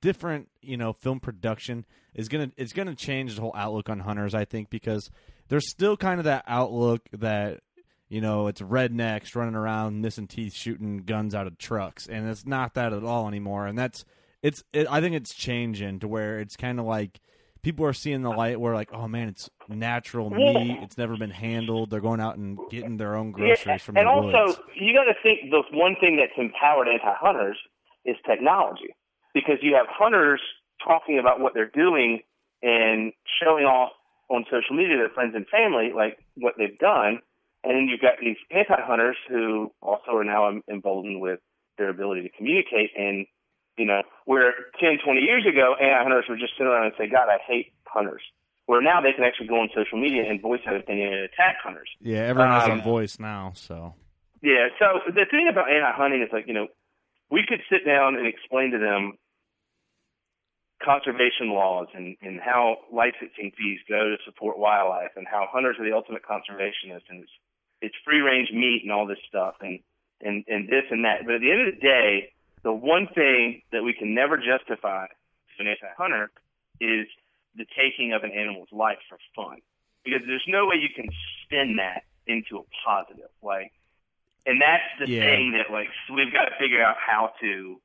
different, 0.00 0.48
you 0.62 0.78
know, 0.78 0.94
film 0.94 1.20
production 1.20 1.84
is 2.14 2.28
gonna 2.30 2.50
it's 2.56 2.72
gonna 2.72 2.94
change 2.94 3.34
the 3.34 3.42
whole 3.42 3.54
outlook 3.54 3.90
on 3.90 4.00
hunters. 4.00 4.34
I 4.34 4.46
think 4.46 4.70
because 4.70 5.10
there's 5.48 5.68
still 5.68 5.98
kind 5.98 6.18
of 6.18 6.24
that 6.24 6.44
outlook 6.46 7.02
that 7.12 7.60
you 8.08 8.20
know 8.20 8.46
it's 8.46 8.60
rednecks 8.60 9.34
running 9.34 9.54
around 9.54 10.00
missing 10.00 10.26
teeth 10.26 10.54
shooting 10.54 10.98
guns 10.98 11.34
out 11.34 11.46
of 11.46 11.58
trucks, 11.58 12.06
and 12.06 12.28
it's 12.28 12.46
not 12.46 12.74
that 12.74 12.92
at 12.92 13.04
all 13.04 13.28
anymore. 13.28 13.66
And 13.66 13.78
that's 13.78 14.04
it's 14.42 14.64
it, 14.72 14.86
I 14.90 15.00
think 15.00 15.14
it's 15.14 15.34
changing 15.34 16.00
to 16.00 16.08
where 16.08 16.40
it's 16.40 16.56
kind 16.56 16.78
of 16.78 16.86
like 16.86 17.20
people 17.62 17.84
are 17.84 17.92
seeing 17.92 18.22
the 18.22 18.30
light 18.30 18.60
where 18.60 18.74
like 18.74 18.90
oh 18.92 19.08
man 19.08 19.28
it's 19.28 19.50
natural 19.68 20.30
meat. 20.30 20.78
It's 20.82 20.96
never 20.96 21.16
been 21.16 21.30
handled. 21.30 21.90
They're 21.90 22.00
going 22.00 22.20
out 22.20 22.36
and 22.36 22.58
getting 22.70 22.96
their 22.96 23.16
own 23.16 23.32
groceries 23.32 23.66
yeah, 23.66 23.76
from 23.78 23.96
and 23.96 24.06
the 24.06 24.10
also 24.10 24.46
woods. 24.46 24.58
you 24.74 24.94
got 24.94 25.04
to 25.04 25.14
think 25.22 25.50
the 25.50 25.62
one 25.72 25.96
thing 26.00 26.16
that's 26.16 26.32
empowered 26.38 26.88
anti-hunters 26.88 27.58
is 28.04 28.16
technology, 28.26 28.94
because 29.34 29.56
you 29.60 29.74
have 29.74 29.86
hunters 29.90 30.40
talking 30.82 31.18
about 31.18 31.40
what 31.40 31.52
they're 31.52 31.70
doing 31.74 32.20
and 32.62 33.12
showing 33.42 33.64
off 33.64 33.90
on 34.30 34.44
social 34.44 34.76
media 34.76 34.96
to 34.96 35.02
their 35.02 35.08
friends 35.10 35.34
and 35.34 35.46
family 35.48 35.90
like 35.94 36.18
what 36.36 36.54
they've 36.56 36.78
done, 36.78 37.20
and 37.68 37.76
then 37.76 37.84
you've 37.86 38.00
got 38.00 38.14
these 38.20 38.40
anti-hunters 38.50 39.16
who 39.28 39.70
also 39.82 40.16
are 40.16 40.24
now 40.24 40.48
emboldened 40.72 41.20
with 41.20 41.38
their 41.76 41.90
ability 41.90 42.22
to 42.22 42.30
communicate 42.36 42.90
and 42.96 43.26
you 43.76 43.84
know, 43.84 44.02
where 44.24 44.52
10, 44.80 44.98
20 45.04 45.20
years 45.20 45.46
ago, 45.46 45.76
anti-hunters 45.80 46.24
would 46.28 46.40
just 46.40 46.54
sit 46.58 46.66
around 46.66 46.86
and 46.86 46.94
say, 46.98 47.06
God, 47.06 47.28
I 47.30 47.38
hate 47.46 47.72
hunters. 47.86 48.22
Where 48.66 48.82
now 48.82 49.00
they 49.00 49.12
can 49.12 49.22
actually 49.22 49.46
go 49.46 49.60
on 49.60 49.68
social 49.72 50.00
media 50.00 50.24
and 50.28 50.42
voice 50.42 50.60
their 50.66 50.76
opinion 50.76 51.12
and 51.12 51.22
attack 51.30 51.56
hunters. 51.62 51.88
yeah 52.00 52.26
everyone 52.26 52.50
has 52.50 52.68
Um, 52.68 52.80
a 52.80 52.82
voice 52.82 53.20
now 53.20 53.52
so 53.54 53.94
Yeah, 54.42 54.68
so 54.80 54.98
the 55.06 55.26
thing 55.30 55.46
about 55.48 55.70
anti-hunting 55.70 56.22
is 56.22 56.28
like, 56.32 56.48
you 56.48 56.54
know, 56.54 56.66
we 57.30 57.44
could 57.46 57.60
sit 57.70 57.86
down 57.86 58.16
and 58.16 58.26
explain 58.26 58.72
to 58.72 58.78
them 58.78 59.12
conservation 60.82 61.50
laws 61.50 61.88
and, 61.94 62.16
and 62.22 62.40
how 62.40 62.78
licensing 62.92 63.52
fees 63.56 63.80
go 63.88 64.10
to 64.10 64.16
support 64.24 64.58
wildlife 64.58 65.10
and 65.16 65.26
how 65.26 65.46
hunters 65.50 65.76
are 65.78 65.84
the 65.88 65.94
ultimate 65.94 66.22
conservationists 66.22 67.08
and 67.10 67.22
it's, 67.22 67.32
it's 67.80 67.94
free 68.04 68.20
range 68.20 68.50
meat 68.52 68.80
and 68.82 68.92
all 68.92 69.06
this 69.06 69.18
stuff 69.28 69.54
and, 69.60 69.80
and, 70.20 70.44
and 70.48 70.68
this 70.68 70.84
and 70.90 71.04
that. 71.04 71.24
But 71.24 71.36
at 71.36 71.40
the 71.40 71.50
end 71.52 71.68
of 71.68 71.74
the 71.74 71.80
day, 71.80 72.32
the 72.62 72.72
one 72.72 73.08
thing 73.14 73.62
that 73.72 73.82
we 73.82 73.92
can 73.92 74.14
never 74.14 74.36
justify 74.36 75.06
to 75.06 75.62
an 75.62 75.68
anti-hunter 75.68 76.30
is 76.80 77.06
the 77.56 77.66
taking 77.76 78.12
of 78.12 78.24
an 78.24 78.32
animal's 78.32 78.68
life 78.72 78.98
for 79.08 79.18
fun. 79.34 79.58
Because 80.04 80.22
there's 80.26 80.44
no 80.48 80.66
way 80.66 80.76
you 80.76 80.88
can 80.94 81.08
spin 81.44 81.76
that 81.76 82.04
into 82.26 82.58
a 82.58 82.62
positive. 82.84 83.30
Like, 83.42 83.72
and 84.46 84.60
that's 84.60 84.84
the 84.98 85.08
Yeah. 85.08 85.20
thing 85.24 85.52
that 85.52 85.70
like 85.72 85.88
we've 86.12 86.32
got 86.32 86.46
to 86.46 86.54
figure 86.58 86.82
out 86.82 86.96
how 86.98 87.32
to 87.40 87.80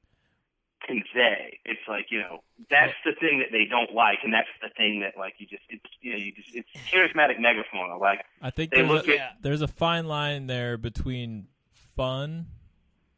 convey. 0.83 1.59
It's 1.65 1.81
like 1.87 2.07
you 2.09 2.19
know 2.19 2.43
that's 2.69 2.93
the 3.05 3.13
thing 3.19 3.39
that 3.39 3.51
they 3.51 3.65
don't 3.65 3.93
like, 3.93 4.19
and 4.23 4.33
that's 4.33 4.47
the 4.61 4.69
thing 4.77 5.01
that 5.01 5.17
like 5.17 5.35
you 5.37 5.47
just 5.47 5.63
it's 5.69 5.83
you 6.01 6.11
know 6.11 6.17
you 6.17 6.31
just 6.33 6.49
it's 6.53 6.69
charismatic 6.91 7.37
megafauna. 7.39 7.99
Like 7.99 8.23
I 8.41 8.49
think 8.49 8.71
they 8.71 8.77
there's 8.77 8.89
look 8.89 9.07
a, 9.07 9.19
at 9.19 9.37
there's 9.41 9.61
a 9.61 9.67
fine 9.67 10.05
line 10.07 10.47
there 10.47 10.77
between 10.77 11.47
fun 11.95 12.47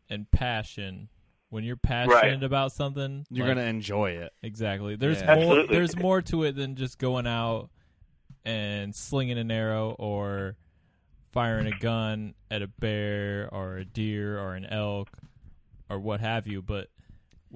and 0.09 0.30
passion. 0.32 1.09
When 1.49 1.63
you're 1.63 1.78
passionate 1.78 2.43
about 2.43 2.74
something, 2.74 3.26
you're 3.30 3.47
like- 3.47 3.55
gonna 3.55 3.68
enjoy 3.68 4.11
it 4.11 4.34
Exactly. 4.43 4.95
There's 4.95 5.22
Yeah. 5.22 5.36
more. 5.36 5.43
Absolutely. 5.43 5.76
There's 5.76 5.95
more 5.95 6.22
to 6.24 6.43
it 6.43 6.55
than 6.55 6.76
just 6.76 6.97
going 6.99 7.28
out 7.28 7.70
and 8.43 8.93
slinging 8.93 9.38
an 9.38 9.49
arrow 9.51 9.91
or 9.97 10.57
firing 11.32 11.68
a 11.68 11.78
gun 11.80 12.34
at 12.49 12.61
a 12.61 12.68
bear 12.68 13.47
or 13.53 13.78
a 13.78 13.86
deer 13.86 14.38
or 14.39 14.55
an 14.55 14.66
elk 14.66 15.09
or 15.89 15.99
what 15.99 16.20
have 16.20 16.45
you. 16.47 16.61
But 16.61 16.89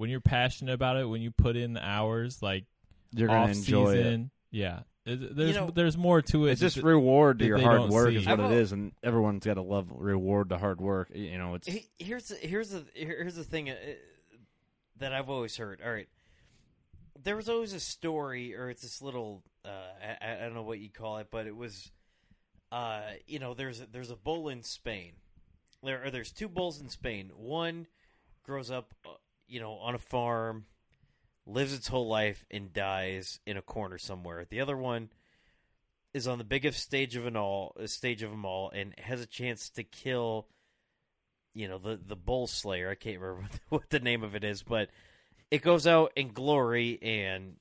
when 0.00 0.08
you're 0.10 0.20
passionate 0.20 0.72
about 0.72 0.96
it, 0.96 1.04
when 1.04 1.20
you 1.20 1.30
put 1.30 1.56
in 1.56 1.74
the 1.74 1.84
hours, 1.86 2.40
like 2.42 2.64
You're 3.12 3.28
gonna 3.28 3.40
off 3.40 3.50
enjoy 3.50 3.92
it. 3.92 3.96
season, 4.02 4.30
yeah. 4.50 4.80
It- 5.04 5.36
There's 5.36 5.54
know, 5.56 5.70
there's 5.70 5.96
more 5.96 6.22
to 6.22 6.46
it. 6.46 6.52
it's 6.52 6.60
just 6.60 6.76
reward 6.78 7.38
to 7.38 7.44
that 7.44 7.48
your 7.48 7.58
they 7.58 7.64
hard 7.64 7.80
don't 7.82 7.90
work 7.90 8.08
see. 8.08 8.16
is 8.16 8.26
what 8.26 8.32
I've 8.32 8.40
it 8.40 8.42
al- 8.44 8.52
is 8.52 8.72
and 8.72 8.92
everyone's 9.02 9.44
got 9.44 9.54
to 9.54 9.62
love 9.62 9.88
reward 9.90 10.48
to 10.50 10.58
hard 10.58 10.80
work 10.80 11.10
you 11.14 11.36
know 11.38 11.54
it's 11.54 11.66
He- 11.68 11.88
Here's 11.98 12.28
the, 12.28 12.36
here's 12.36 12.70
the 12.70 12.84
here's 12.94 13.34
the 13.34 13.44
thing 13.44 13.68
uh, 13.70 13.74
that 14.98 15.12
I've 15.12 15.28
always 15.30 15.56
heard. 15.56 15.80
All 15.84 15.92
right, 15.92 16.08
there 17.22 17.36
was 17.36 17.48
always 17.48 17.72
a 17.72 17.80
story, 17.80 18.54
or 18.56 18.68
it's 18.70 18.82
this 18.82 19.00
little 19.02 19.42
uh, 19.64 19.68
I, 20.22 20.32
I 20.34 20.38
don't 20.40 20.54
know 20.54 20.62
what 20.62 20.78
you 20.78 20.88
call 20.90 21.18
it, 21.18 21.26
but 21.30 21.46
it 21.46 21.54
was, 21.56 21.90
uh, 22.72 23.02
you 23.26 23.38
know, 23.38 23.52
there's 23.54 23.80
a, 23.80 23.86
there's 23.90 24.10
a 24.10 24.16
bull 24.16 24.48
in 24.48 24.62
Spain. 24.62 25.12
There 25.82 26.04
or 26.04 26.10
there's 26.10 26.30
two 26.32 26.48
bulls 26.48 26.80
in 26.80 26.88
Spain. 26.90 27.30
One 27.34 27.86
grows 28.42 28.70
up, 28.70 28.92
uh, 29.06 29.10
you 29.50 29.60
know, 29.60 29.72
on 29.74 29.94
a 29.94 29.98
farm, 29.98 30.64
lives 31.46 31.74
its 31.74 31.88
whole 31.88 32.08
life, 32.08 32.44
and 32.50 32.72
dies 32.72 33.40
in 33.46 33.56
a 33.56 33.62
corner 33.62 33.98
somewhere. 33.98 34.46
The 34.48 34.60
other 34.60 34.76
one 34.76 35.10
is 36.14 36.26
on 36.26 36.38
the 36.38 36.44
biggest 36.44 36.80
stage 36.80 37.16
of 37.16 37.26
an 37.26 37.36
all 37.36 37.76
uh, 37.78 37.86
stage 37.86 38.22
of 38.22 38.30
them 38.30 38.44
all, 38.44 38.70
and 38.70 38.94
has 38.98 39.20
a 39.20 39.26
chance 39.26 39.68
to 39.70 39.82
kill 39.82 40.46
you 41.54 41.68
know 41.68 41.78
the 41.78 41.98
the 42.06 42.16
bull 42.16 42.46
slayer. 42.46 42.90
I 42.90 42.94
can't 42.94 43.20
remember 43.20 43.48
what 43.68 43.90
the 43.90 44.00
name 44.00 44.22
of 44.22 44.34
it 44.34 44.44
is 44.44 44.62
but 44.62 44.88
it 45.50 45.62
goes 45.62 45.86
out 45.86 46.12
in 46.16 46.32
glory 46.32 46.98
and 47.02 47.56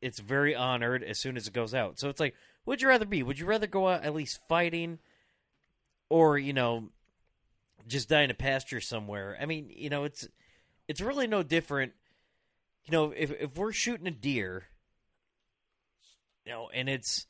it's 0.00 0.18
very 0.18 0.54
honored 0.54 1.02
as 1.02 1.18
soon 1.18 1.36
as 1.36 1.46
it 1.48 1.54
goes 1.54 1.74
out. 1.74 1.98
So 1.98 2.08
it's 2.08 2.20
like 2.20 2.34
would 2.66 2.80
you 2.80 2.88
rather 2.88 3.04
be? 3.04 3.22
Would 3.22 3.38
you 3.38 3.46
rather 3.46 3.66
go 3.66 3.88
out 3.88 4.04
at 4.04 4.14
least 4.14 4.40
fighting 4.48 4.98
or 6.08 6.38
you 6.38 6.52
know 6.52 6.90
just 7.86 8.08
die 8.08 8.22
in 8.22 8.30
a 8.30 8.34
pasture 8.34 8.80
somewhere? 8.80 9.36
I 9.40 9.46
mean 9.46 9.70
you 9.74 9.90
know 9.90 10.04
it's 10.04 10.28
it's 10.88 11.00
really 11.00 11.26
no 11.26 11.42
different 11.42 11.92
you 12.84 12.92
know 12.92 13.12
if 13.16 13.30
if 13.32 13.56
we're 13.56 13.72
shooting 13.72 14.06
a 14.06 14.10
deer 14.10 14.64
you 16.44 16.52
know 16.52 16.68
and 16.74 16.88
it's 16.88 17.26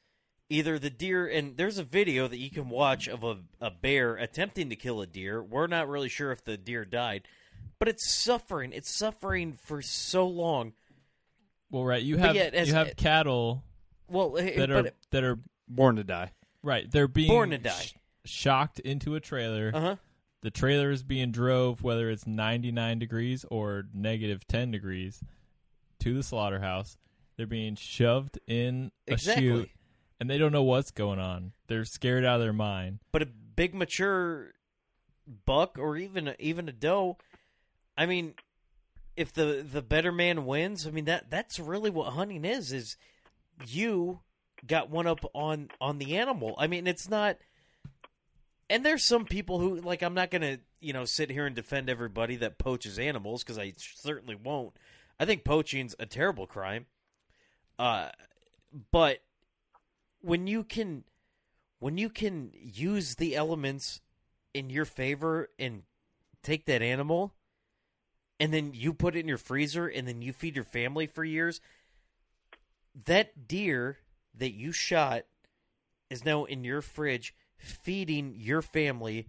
either 0.51 0.79
the 0.79 0.91
deer 0.91 1.27
and 1.27 1.57
there's 1.57 1.79
a 1.79 1.85
video 1.85 2.29
that 2.29 2.39
you 2.39 2.51
can 2.51 2.69
watch 2.69 3.09
of 3.09 3.25
a, 3.25 3.39
a 3.61 3.71
bear 3.71 4.17
attempting 4.17 4.69
to 4.71 4.77
kill 4.77 5.01
a 5.01 5.07
deer 5.07 5.43
we're 5.43 5.67
not 5.67 5.89
really 5.89 6.09
sure 6.09 6.33
if 6.33 6.45
the 6.45 6.57
deer 6.57 6.85
died 6.85 7.23
but 7.79 7.89
it's 7.89 8.09
suffering. 8.15 8.73
It's 8.73 8.91
suffering 8.91 9.55
for 9.61 9.83
so 9.83 10.27
long. 10.27 10.73
Well, 11.71 11.85
right. 11.85 12.03
You 12.03 12.17
have 12.17 12.35
yet, 12.35 12.55
as- 12.55 12.69
you 12.69 12.75
have 12.75 12.97
cattle 12.97 13.63
Well, 14.09 14.31
that 14.31 14.57
but 14.57 14.71
are 14.71 14.91
that 15.11 15.25
are 15.25 15.39
born 15.69 15.97
to 15.97 16.05
die. 16.05 16.33
Right. 16.63 16.91
They're 16.91 17.09
being 17.09 17.29
Born 17.29 17.51
to 17.51 17.59
die. 17.59 17.71
sh- 17.73 17.95
shocked 18.25 18.79
into 18.81 19.17
a 19.17 19.21
trailer. 19.21 19.71
Uh-huh. 19.75 19.97
The 20.45 20.51
trailer 20.51 20.91
is 20.91 21.03
being 21.03 21.31
drove 21.33 21.83
whether 21.83 22.11
it's 22.11 22.27
99 22.27 22.99
degrees 22.99 23.47
or 23.51 23.85
negative 23.95 24.47
10 24.47 24.71
degrees 24.71 25.23
to 26.01 26.13
the 26.15 26.23
slaughterhouse. 26.23 26.99
They're 27.37 27.47
being 27.47 27.77
shoved 27.77 28.39
in 28.47 28.93
a 29.09 29.15
Exactly. 29.15 29.43
chute 29.43 29.71
and 30.21 30.29
they 30.29 30.37
don't 30.37 30.53
know 30.53 30.63
what's 30.63 30.91
going 30.91 31.19
on. 31.19 31.53
They're 31.67 31.87
scared 31.87 32.27
out 32.27 32.37
of 32.37 32.41
their 32.43 32.53
mind. 32.53 32.99
but 33.11 33.23
a 33.23 33.27
big 33.27 33.75
mature 33.75 34.53
buck 35.47 35.79
or 35.79 35.97
even 35.97 36.29
a, 36.29 36.37
even 36.39 36.69
a 36.69 36.73
doe 36.73 37.17
i 37.97 38.05
mean 38.05 38.35
if 39.17 39.33
the 39.33 39.67
the 39.67 39.81
better 39.81 40.13
man 40.13 40.45
wins 40.45 40.87
i 40.87 40.91
mean 40.91 41.07
that 41.07 41.31
that's 41.31 41.59
really 41.59 41.89
what 41.89 42.13
hunting 42.13 42.45
is 42.45 42.71
is 42.73 42.99
you 43.67 44.21
got 44.67 44.91
one 44.91 45.07
up 45.07 45.25
on 45.33 45.71
on 45.81 45.97
the 45.97 46.19
animal 46.19 46.55
i 46.59 46.67
mean 46.67 46.87
it's 46.87 47.09
not 47.09 47.39
and 48.71 48.85
there's 48.85 49.05
some 49.05 49.25
people 49.25 49.59
who 49.59 49.77
like 49.77 50.03
i'm 50.03 50.15
not 50.15 50.31
gonna 50.31 50.59
you 50.81 50.93
know 50.93 51.05
sit 51.05 51.31
here 51.31 51.47
and 51.47 51.57
defend 51.57 51.89
everybody 51.89 52.37
that 52.37 52.59
poaches 52.59 52.99
animals 52.99 53.43
because 53.43 53.59
i 53.59 53.73
certainly 53.77 54.35
won't. 54.35 54.75
I 55.19 55.25
think 55.27 55.45
poaching's 55.45 55.95
a 55.99 56.07
terrible 56.07 56.47
crime. 56.47 56.87
Uh 57.79 58.09
but 58.91 59.23
when 60.21 60.47
you 60.47 60.65
can 60.65 61.05
when 61.79 61.99
you 61.99 62.09
can 62.09 62.51
use 62.55 63.17
the 63.17 63.37
elements 63.37 64.01
in 64.53 64.71
your 64.71 64.85
favor 64.85 65.51
and 65.59 65.83
take 66.43 66.67
that 66.67 66.83
animal 66.83 67.35
and 68.41 68.53
then 68.53 68.73
you 68.75 68.93
put 68.93 69.17
it 69.17 69.21
in 69.21 69.29
your 69.29 69.39
freezer 69.39 69.87
and 69.87 70.09
then 70.09 70.23
you 70.23 70.33
feed 70.33 70.57
your 70.57 70.65
family 70.65 71.07
for 71.07 71.25
years 71.25 71.61
that 73.05 73.47
deer 73.47 73.99
that 74.35 74.55
you 74.55 74.73
shot 74.73 75.25
is 76.11 76.25
now 76.25 76.45
in 76.45 76.65
your 76.65 76.83
fridge 76.83 77.35
feeding 77.57 78.35
your 78.37 78.63
family 78.63 79.27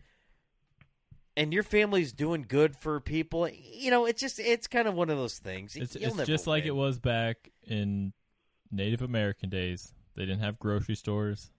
and 1.38 1.54
your 1.54 1.64
family's 1.64 2.14
doing 2.14 2.46
good 2.48 2.76
for 2.76 3.00
people 3.00 3.48
you 3.50 3.92
know 3.92 4.06
it's 4.06 4.22
just 4.22 4.40
it's 4.40 4.68
kind 4.68 4.88
of 4.88 4.94
one 4.94 5.10
of 5.10 5.18
those 5.18 5.38
things 5.38 5.76
It's, 5.76 5.96
it's 5.96 6.16
never 6.16 6.26
just 6.26 6.48
like 6.48 6.66
it 6.66 6.76
was 6.76 7.00
back 7.00 7.52
in 7.68 8.14
Native 8.72 9.02
American 9.02 9.50
days. 9.50 9.94
They 10.16 10.26
didn't 10.26 10.42
have 10.42 10.60
grocery 10.60 10.96
stores. 10.96 11.52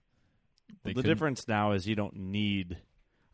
They 0.83 0.91
the 0.91 0.95
couldn't- 0.95 1.09
difference 1.09 1.47
now 1.47 1.71
is 1.71 1.87
you 1.87 1.95
don't 1.95 2.15
need 2.15 2.77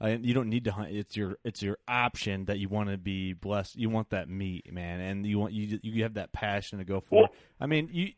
uh, 0.02 0.18
you 0.22 0.34
don't 0.34 0.50
need 0.50 0.66
to 0.66 0.72
hunt. 0.72 0.92
It's 0.92 1.16
your 1.18 1.38
it's 1.44 1.62
your 1.62 1.78
option 1.88 2.46
that 2.46 2.60
you 2.60 2.68
want 2.70 2.90
to 2.90 2.98
be 2.98 3.34
blessed. 3.34 3.76
You 3.78 3.90
want 3.90 4.10
that 4.10 4.30
meat, 4.30 4.72
man, 4.72 5.00
and 5.00 5.26
you 5.26 5.40
want 5.40 5.54
you 5.54 5.80
you 5.82 6.04
have 6.04 6.16
that 6.16 6.34
passion 6.34 6.80
to 6.80 6.86
go 6.86 7.00
for. 7.00 7.26
it. 7.26 7.32
I 7.60 7.66
mean, 7.66 7.90
you 7.92 8.12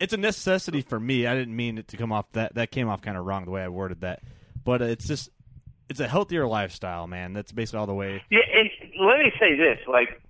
it's 0.00 0.12
a 0.12 0.16
necessity 0.18 0.80
for 0.82 0.98
me. 0.98 1.26
I 1.26 1.34
didn't 1.34 1.54
mean 1.54 1.78
it 1.78 1.88
to 1.88 1.96
come 1.96 2.10
off 2.12 2.30
that 2.32 2.54
that 2.54 2.70
came 2.70 2.88
off 2.88 3.02
kind 3.02 3.16
of 3.16 3.24
wrong 3.24 3.44
the 3.44 3.50
way 3.50 3.62
I 3.62 3.68
worded 3.68 4.00
that, 4.00 4.22
but 4.66 4.82
it's 4.82 5.06
just 5.06 5.30
it's 5.88 6.00
a 6.00 6.08
healthier 6.08 6.46
lifestyle, 6.46 7.06
man. 7.06 7.32
That's 7.32 7.52
basically 7.52 7.78
all 7.78 7.86
the 7.86 7.94
way. 7.94 8.22
Yeah, 8.28 8.40
and 8.54 8.68
let 9.00 9.20
me 9.20 9.32
say 9.40 9.56
this: 9.56 9.78
like, 9.88 10.20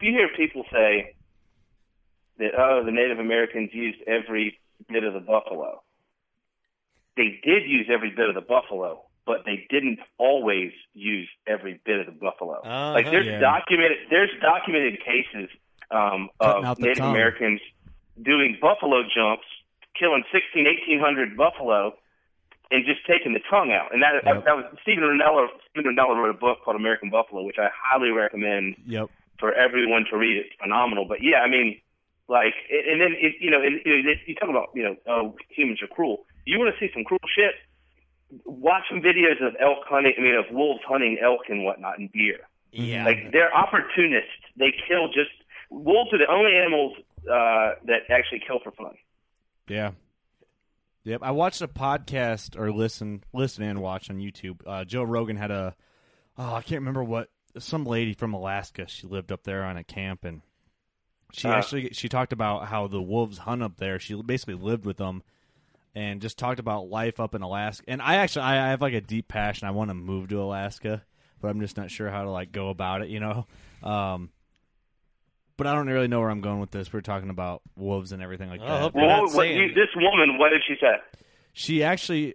you 0.00 0.12
hear 0.12 0.28
people 0.36 0.64
say 0.70 1.14
that 2.38 2.52
oh, 2.56 2.84
the 2.84 2.92
Native 2.92 3.18
Americans 3.18 3.70
used 3.72 3.98
every 4.06 4.60
bit 4.88 5.02
of 5.02 5.14
the 5.14 5.20
buffalo. 5.20 5.82
They 7.16 7.40
did 7.42 7.64
use 7.66 7.86
every 7.92 8.10
bit 8.10 8.28
of 8.28 8.34
the 8.34 8.42
buffalo, 8.42 9.02
but 9.24 9.38
they 9.46 9.66
didn't 9.70 10.00
always 10.18 10.72
use 10.92 11.28
every 11.46 11.80
bit 11.86 11.98
of 12.00 12.06
the 12.06 12.12
buffalo. 12.12 12.60
Uh-huh. 12.60 12.92
Like, 12.92 13.06
there's 13.06 13.24
Yeah. 13.26 13.40
documented 13.40 13.96
there's 14.10 14.30
documented 14.42 14.98
cases 15.02 15.48
um, 15.90 16.28
of 16.40 16.78
Native 16.78 16.98
tongue. 16.98 17.10
Americans 17.12 17.60
doing 18.22 18.58
buffalo 18.60 19.02
jumps, 19.04 19.46
killing 19.98 20.24
16, 20.30 20.66
1800 20.66 21.36
buffalo, 21.38 21.94
and 22.70 22.84
just 22.84 23.06
taking 23.06 23.32
the 23.32 23.40
tongue 23.48 23.70
out. 23.72 23.92
And 23.94 24.02
that, 24.02 24.14
Yep. 24.24 24.44
that 24.44 24.56
was 24.56 24.64
Steven 24.82 25.04
Rinella. 25.04 25.46
Steven 25.70 25.94
Rinella 25.94 26.16
wrote 26.16 26.30
a 26.30 26.38
book 26.38 26.58
called 26.64 26.76
American 26.76 27.10
Buffalo, 27.10 27.42
which 27.42 27.58
I 27.58 27.68
highly 27.72 28.10
recommend 28.10 28.76
Yep. 28.86 29.08
for 29.38 29.52
everyone 29.54 30.04
to 30.10 30.16
read. 30.16 30.36
It's 30.36 30.54
phenomenal. 30.60 31.04
But 31.06 31.22
yeah, 31.22 31.40
I 31.42 31.48
mean, 31.48 31.80
like, 32.28 32.54
and 32.70 32.90
and 32.90 33.00
then 33.00 33.12
it, 33.20 33.34
you 33.40 33.50
know, 33.50 33.60
and, 33.62 33.80
you, 33.84 34.02
know, 34.02 34.12
you 34.26 34.34
talk 34.34 34.48
about 34.50 34.70
you 34.74 34.82
know, 34.82 34.96
oh, 35.06 35.36
humans 35.48 35.80
are 35.82 35.86
cruel. 35.86 36.26
You 36.44 36.58
want 36.58 36.74
to 36.74 36.78
see 36.80 36.92
some 36.92 37.04
cruel 37.04 37.20
shit? 37.34 37.54
Watch 38.44 38.82
some 38.90 39.00
videos 39.00 39.40
of 39.46 39.54
elk 39.60 39.84
hunting. 39.88 40.14
I 40.18 40.20
mean, 40.20 40.34
of 40.34 40.46
wolves 40.50 40.80
hunting 40.88 41.18
elk 41.22 41.42
and 41.48 41.62
whatnot 41.64 41.98
and 42.00 42.10
deer. 42.12 42.40
yeah 42.72 43.04
Like 43.04 43.30
they're 43.30 43.54
opportunists. 43.54 44.42
They 44.56 44.72
kill 44.88 45.06
just 45.08 45.30
wolves 45.70 46.12
are 46.12 46.18
the 46.18 46.26
only 46.28 46.56
animals 46.56 46.96
uh, 47.30 47.74
that 47.86 48.10
actually 48.10 48.40
kill 48.46 48.58
for 48.58 48.72
fun. 48.72 48.96
Yeah. 49.68 49.92
Yep. 51.06 51.22
I 51.22 51.30
watched 51.30 51.62
a 51.62 51.68
podcast 51.68 52.58
or 52.58 52.72
listen 52.72 53.22
listen 53.32 53.62
and 53.62 53.80
watch 53.80 54.10
on 54.10 54.18
YouTube. 54.18 54.60
Uh, 54.66 54.84
Joe 54.84 55.04
Rogan 55.04 55.36
had 55.36 55.52
a 55.52 55.76
oh 56.36 56.54
I 56.54 56.62
can't 56.62 56.80
remember 56.80 57.04
what 57.04 57.30
some 57.58 57.84
lady 57.84 58.12
from 58.12 58.34
Alaska. 58.34 58.86
She 58.88 59.06
lived 59.06 59.30
up 59.30 59.44
there 59.44 59.62
on 59.62 59.76
a 59.76 59.84
camp 59.84 60.24
and 60.24 60.42
she 61.32 61.46
Uh. 61.48 61.52
actually 61.52 61.90
she 61.92 62.08
talked 62.08 62.32
about 62.32 62.66
how 62.66 62.88
the 62.88 63.00
wolves 63.00 63.38
hunt 63.38 63.62
up 63.62 63.76
there. 63.76 64.00
She 64.00 64.20
basically 64.20 64.54
lived 64.54 64.84
with 64.84 64.96
them 64.96 65.22
and 65.94 66.20
just 66.20 66.38
talked 66.38 66.58
about 66.58 66.90
life 66.90 67.20
up 67.20 67.36
in 67.36 67.42
Alaska. 67.42 67.84
And 67.86 68.02
I 68.02 68.16
actually 68.16 68.42
I, 68.42 68.66
I 68.66 68.70
have 68.70 68.82
like 68.82 68.94
a 68.94 69.00
deep 69.00 69.28
passion. 69.28 69.68
I 69.68 69.70
want 69.70 69.90
to 69.90 69.94
move 69.94 70.28
to 70.30 70.42
Alaska, 70.42 71.04
but 71.40 71.48
I'm 71.48 71.60
just 71.60 71.76
not 71.76 71.90
sure 71.90 72.10
how 72.10 72.24
to 72.24 72.30
like 72.30 72.50
go 72.50 72.68
about 72.68 73.02
it. 73.02 73.10
You 73.10 73.20
know. 73.20 73.46
Um, 73.82 74.30
but 75.56 75.66
I 75.66 75.74
don't 75.74 75.86
really 75.86 76.08
know 76.08 76.20
where 76.20 76.30
I'm 76.30 76.40
going 76.40 76.60
with 76.60 76.70
this. 76.70 76.92
We're 76.92 77.00
talking 77.00 77.30
about 77.30 77.62
wolves 77.76 78.12
and 78.12 78.22
everything 78.22 78.50
like 78.50 78.60
oh, 78.62 78.66
that. 78.66 78.94
Well, 78.94 79.06
not 79.06 79.22
what, 79.22 79.32
saying- 79.32 79.56
you, 79.56 79.68
this 79.74 79.88
woman, 79.96 80.38
what 80.38 80.50
did 80.50 80.62
she 80.66 80.74
say? 80.80 80.96
she 81.58 81.82
actually 81.82 82.34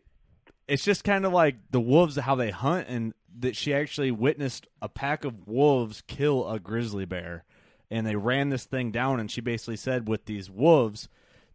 it's 0.67 0.83
just 0.83 1.03
kind 1.03 1.27
of 1.27 1.31
like 1.31 1.55
the 1.69 1.79
wolves 1.79 2.15
how 2.15 2.33
they 2.33 2.49
hunt 2.49 2.87
and 2.89 3.13
that 3.37 3.55
she 3.55 3.71
actually 3.71 4.09
witnessed 4.09 4.65
a 4.81 4.89
pack 4.89 5.23
of 5.23 5.47
wolves 5.47 6.01
kill 6.07 6.49
a 6.49 6.59
grizzly 6.59 7.05
bear 7.05 7.43
and 7.91 8.07
they 8.07 8.15
ran 8.15 8.49
this 8.49 8.65
thing 8.65 8.89
down 8.89 9.19
and 9.19 9.29
she 9.29 9.39
basically 9.39 9.75
said 9.75 10.07
with 10.07 10.25
these 10.25 10.49
wolves 10.49 11.07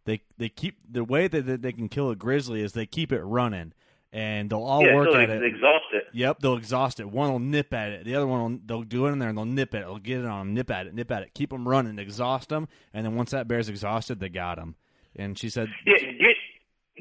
they 0.05 0.21
they 0.37 0.47
keep 0.47 0.77
the 0.89 1.03
way 1.03 1.27
that 1.27 1.45
that 1.45 1.61
they 1.61 1.73
can 1.73 1.89
kill 1.89 2.09
a 2.09 2.15
grizzly 2.15 2.61
is 2.61 2.71
they 2.71 2.85
keep 2.85 3.11
it 3.11 3.21
running 3.21 3.73
and 4.17 4.49
they'll 4.49 4.63
all 4.63 4.83
yeah, 4.83 4.95
work 4.95 5.13
at 5.13 5.29
it 5.29 5.43
exhaust 5.43 5.85
it. 5.93 6.05
Yep, 6.11 6.39
they'll 6.39 6.57
exhaust 6.57 6.99
it. 6.99 7.07
One 7.07 7.31
will 7.31 7.39
nip 7.39 7.71
at 7.71 7.91
it. 7.91 8.05
The 8.05 8.15
other 8.15 8.25
one 8.25 8.41
will 8.41 8.59
they'll 8.65 8.83
do 8.83 9.05
it 9.05 9.11
in 9.11 9.19
there 9.19 9.29
and 9.29 9.37
they'll 9.37 9.45
nip 9.45 9.75
it. 9.75 9.85
They'll 9.85 9.99
get 9.99 10.19
it 10.21 10.25
on 10.25 10.39
them, 10.39 10.53
nip 10.55 10.71
at 10.71 10.87
it, 10.87 10.95
nip 10.95 11.11
at 11.11 11.21
it, 11.21 11.33
keep 11.35 11.51
them 11.51 11.67
running, 11.67 11.99
exhaust 11.99 12.49
them, 12.49 12.67
and 12.93 13.05
then 13.05 13.15
once 13.15 13.29
that 13.31 13.47
bear's 13.47 13.69
exhausted, 13.69 14.19
they 14.19 14.29
got 14.29 14.57
him. 14.57 14.75
And 15.15 15.37
she 15.37 15.49
said, 15.49 15.69
Yeah, 15.85 15.97
get 15.99 16.35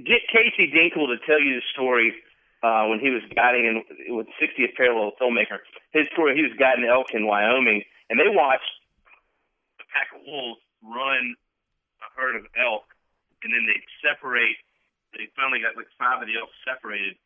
get 0.05 0.21
Casey 0.29 0.71
Dinkle 0.71 1.09
to 1.09 1.17
tell 1.27 1.41
you 1.41 1.55
the 1.55 1.63
story 1.73 2.13
uh, 2.63 2.85
when 2.87 3.01
he 3.01 3.09
was 3.09 3.23
guiding 3.35 3.65
in 3.65 4.15
with 4.15 4.27
60th 4.37 4.75
Parallel 4.77 5.13
filmmaker. 5.21 5.59
His 5.93 6.07
story, 6.13 6.37
he 6.37 6.43
was 6.43 6.53
guiding 6.59 6.85
elk 6.85 7.15
in 7.15 7.27
Wyoming, 7.27 7.83
and 8.11 8.21
they 8.21 8.29
watched 8.29 8.69
a 9.81 9.85
pack 9.89 10.09
of 10.15 10.21
wolves 10.27 10.61
run 10.85 11.35
a 12.05 12.21
herd 12.21 12.37
of 12.37 12.45
elk, 12.61 12.85
and 13.43 13.55
then 13.55 13.65
they 13.65 13.81
separate. 14.05 14.57
They 15.17 15.33
finally 15.35 15.65
got 15.65 15.77
like 15.77 15.89
five 15.97 16.21
of 16.21 16.29
the 16.29 16.37
elk 16.37 16.53
separated, 16.65 17.17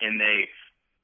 and 0.00 0.16
they 0.20 0.48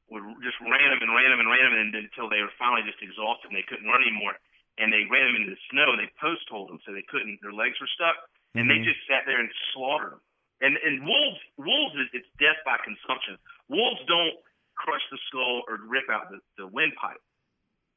would 0.09 0.25
just 0.43 0.59
ran 0.61 0.91
them 0.91 1.05
and 1.05 1.15
ran 1.15 1.31
them 1.31 1.41
and 1.41 1.51
ran 1.51 1.65
them 1.71 1.79
and 1.79 1.95
until 1.95 2.27
they 2.27 2.43
were 2.43 2.53
finally 2.59 2.83
just 2.83 2.99
exhausted 2.99 3.53
and 3.53 3.57
they 3.57 3.67
couldn't 3.69 3.87
run 3.87 4.03
anymore. 4.03 4.35
And 4.81 4.91
they 4.91 5.07
ran 5.07 5.29
them 5.31 5.37
into 5.39 5.55
the 5.55 5.63
snow. 5.71 5.95
They 5.95 6.11
post 6.19 6.49
holed 6.51 6.73
them 6.73 6.81
so 6.83 6.91
they 6.91 7.05
couldn't. 7.07 7.39
Their 7.45 7.53
legs 7.55 7.79
were 7.79 7.91
stuck, 7.95 8.17
and 8.57 8.67
they 8.67 8.81
Mhm. 8.81 8.91
just 8.91 9.07
sat 9.07 9.27
there 9.27 9.39
and 9.39 9.53
slaughtered 9.73 10.13
them. 10.19 10.23
And 10.61 10.77
and 10.79 11.07
wolves 11.07 11.41
wolves 11.57 11.95
is 11.97 12.09
it's 12.13 12.29
death 12.39 12.59
by 12.65 12.77
consumption. 12.79 13.39
Wolves 13.69 14.03
don't 14.07 14.37
crush 14.75 15.03
the 15.11 15.19
skull 15.29 15.65
or 15.69 15.77
rip 15.77 16.09
out 16.09 16.31
the, 16.31 16.41
the 16.57 16.67
windpipe. 16.67 17.21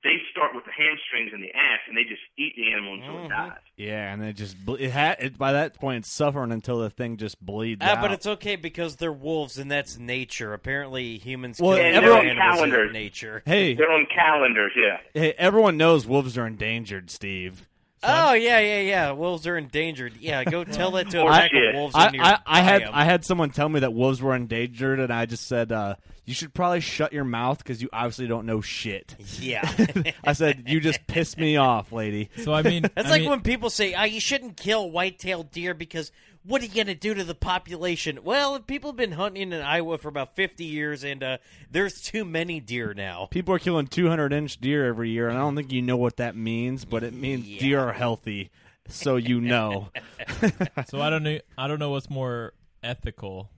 They 0.04 0.18
start 0.32 0.54
with 0.54 0.66
the 0.66 0.72
hamstrings 0.72 1.32
and 1.34 1.42
the 1.42 1.54
ass, 1.56 1.80
and 1.88 1.96
they 1.96 2.04
just 2.04 2.22
eat 2.38 2.54
the 2.58 2.72
animal 2.74 2.96
until 2.96 3.14
Mhm. 3.16 3.26
it 3.26 3.30
dies. 3.30 3.58
"Yeah," 3.78 4.14
and 4.14 4.22
it 4.24 4.34
just 4.34 4.66
ble- 4.66 4.76
it 4.76 4.90
had 4.92 5.18
it, 5.22 5.38
by 5.38 5.54
that 5.54 5.76
point 5.76 6.00
it's 6.00 6.12
suffering 6.12 6.52
until 6.52 6.80
the 6.80 6.90
thing 6.90 7.16
just 7.16 7.40
bleeds 7.44 7.80
Ah, 7.82 7.92
out. 7.94 8.02
but 8.02 8.12
it's 8.12 8.28
okay 8.28 8.58
because 8.58 8.98
they're 8.98 9.14
wolves 9.14 9.58
and 9.58 9.72
that's 9.72 9.98
nature. 9.98 10.54
Apparently, 10.54 11.18
humans 11.20 11.62
Well, 11.62 11.78
kill 11.78 11.86
And 11.86 11.96
other 11.98 12.08
they're 12.10 12.18
on 12.20 12.28
animals 12.28 12.56
calendars. 12.56 12.92
nature. 12.94 13.44
hey, 13.46 13.76
They're 13.76 13.92
on 13.92 14.06
calendars, 14.08 14.74
yeah. 14.76 14.98
hey, 15.14 15.34
everyone 15.38 15.78
knows 15.78 16.06
wolves 16.06 16.38
are 16.38 16.48
endangered, 16.48 17.10
Steve. 17.10 17.66
Oh 18.04 18.34
yeah, 18.34 18.60
yeah, 18.60 18.80
yeah. 18.82 19.12
Wolves 19.12 19.48
are 19.48 19.58
endangered. 19.58 20.14
Yeah, 20.20 20.44
go 20.44 20.64
tell 20.64 20.92
that 20.92 21.10
to 21.12 21.22
a 21.22 21.24
Bullshit. 21.24 21.42
pack 21.42 21.52
of 21.54 21.76
wolves 21.76 21.96
I, 21.96 22.08
in 22.10 22.14
your 22.16 22.24
I, 22.26 22.40
I 22.46 22.62
had 22.62 22.82
biome. 22.84 22.90
I 22.94 23.04
had 23.06 23.26
someone 23.26 23.50
tell 23.52 23.70
me 23.70 23.80
that 23.82 23.94
wolves 23.94 24.22
were 24.22 24.36
endangered, 24.36 25.00
and 25.00 25.12
I 25.12 25.26
just 25.26 25.48
said, 25.48 25.72
uh, 25.72 25.96
"You 26.26 26.34
should 26.34 26.54
probably 26.54 26.82
shut 26.82 27.14
your 27.14 27.24
mouth 27.24 27.58
because 27.60 27.82
you 27.82 27.90
obviously 27.94 28.28
don't 28.28 28.46
know 28.46 28.62
shit." 28.62 29.16
yeah. 29.40 29.70
I 30.24 30.34
said, 30.34 30.64
"You 30.68 30.80
just 30.80 31.06
pissed 31.08 31.38
me 31.38 31.58
off, 31.58 31.92
lady." 31.92 32.30
So 32.44 32.54
I 32.54 32.62
mean, 32.62 32.84
That's 32.96 33.08
I 33.08 33.12
like 33.12 33.22
mean- 33.22 33.30
when 33.32 33.42
people 33.42 33.70
say, 33.70 33.94
"Oh, 33.94 34.04
you 34.04 34.20
shouldn't 34.20 34.58
kill 34.58 34.92
white-tailed 34.92 35.52
deer 35.52 35.74
because 35.74 36.12
what 36.46 36.62
are 36.62 36.66
you 36.66 36.74
going 36.74 36.88
to 36.88 36.96
do 36.96 37.14
to 37.14 37.24
the 37.24 37.36
population? 37.36 38.20
Well, 38.24 38.60
people 38.60 38.90
have 38.92 38.98
been 38.98 39.14
hunting 39.14 39.52
in 39.54 39.62
Iowa 39.62 39.98
for 39.98 40.08
about 40.10 40.36
50 40.36 40.64
years, 40.66 41.04
and 41.04 41.24
uh, 41.24 41.38
there's 41.72 42.02
too 42.02 42.26
many 42.26 42.60
deer 42.60 42.94
now. 42.94 43.28
People 43.32 43.54
are 43.56 43.60
killing 43.60 43.88
200 43.88 44.34
inch 44.34 44.58
deer 44.60 44.86
every 44.86 45.10
year, 45.10 45.30
and 45.30 45.38
I 45.38 45.42
don't 45.42 45.56
think 45.56 45.72
you 45.72 45.82
know 45.82 45.98
what 45.98 46.18
that 46.18 46.36
means, 46.36 46.86
but 46.86 47.04
it 47.04 47.14
means 47.14 47.46
deer 47.60 47.80
are 47.80 47.94
healthy, 47.94 48.52
so 48.88 49.16
you 49.16 49.40
know. 49.42 49.90
so 50.88 51.00
I 51.02 51.10
don't 51.10 51.24
know. 51.24 51.40
I 51.58 51.68
don't 51.68 51.80
know 51.80 51.92
what's 51.92 52.10
more 52.10 52.54
ethical 52.84 53.50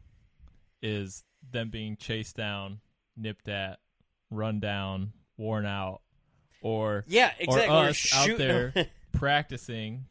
is 0.81 1.23
them 1.51 1.69
being 1.69 1.97
chased 1.97 2.35
down, 2.35 2.79
nipped 3.17 3.47
at, 3.47 3.79
run 4.29 4.59
down, 4.59 5.13
worn 5.37 5.65
out, 5.65 6.01
or 6.61 7.03
Yeah, 7.07 7.31
exactly. 7.39 7.67
or 7.75 7.85
Or 7.85 7.89
us 7.89 7.95
shoot- 7.95 8.31
out 8.33 8.37
there 8.37 8.73
practicing. 9.13 10.05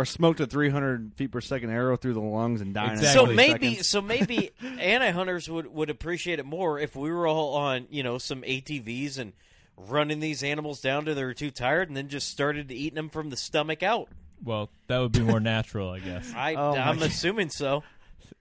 Or 0.00 0.04
smoked 0.06 0.40
a 0.40 0.46
300 0.46 1.12
feet 1.16 1.30
per 1.30 1.40
second 1.40 1.70
arrow 1.70 1.96
through 1.96 2.14
the 2.14 2.20
lungs 2.20 2.60
and 2.62 2.72
dying. 2.72 2.98
in 2.98 3.04
So 3.04 3.26
maybe, 3.26 3.68
seconds. 3.70 3.88
so 3.88 4.00
maybe 4.00 4.50
anti 4.62 5.10
hunters 5.10 5.48
would 5.48 5.66
would 5.66 5.90
appreciate 5.90 6.38
it 6.38 6.46
more 6.46 6.78
if 6.78 6.96
we 6.96 7.10
were 7.10 7.26
all 7.26 7.54
on, 7.54 7.86
you 7.90 8.02
know, 8.02 8.16
some 8.18 8.42
ATVs 8.42 9.18
and 9.18 9.34
running 9.76 10.20
these 10.20 10.42
animals 10.42 10.80
down 10.80 11.04
to 11.04 11.14
they're 11.14 11.34
too 11.34 11.50
tired, 11.50 11.88
and 11.88 11.96
then 11.96 12.08
just 12.08 12.28
started 12.30 12.70
eating 12.72 12.96
them 12.96 13.08
from 13.10 13.28
the 13.30 13.36
stomach 13.36 13.82
out. 13.82 14.08
Well, 14.42 14.70
that 14.86 14.98
would 14.98 15.12
be 15.12 15.20
more 15.20 15.40
natural, 15.40 15.90
I 15.90 15.98
guess. 15.98 16.32
I, 16.36 16.54
oh 16.54 16.74
I'm 16.74 16.98
God. 16.98 17.08
assuming 17.08 17.50
so. 17.50 17.82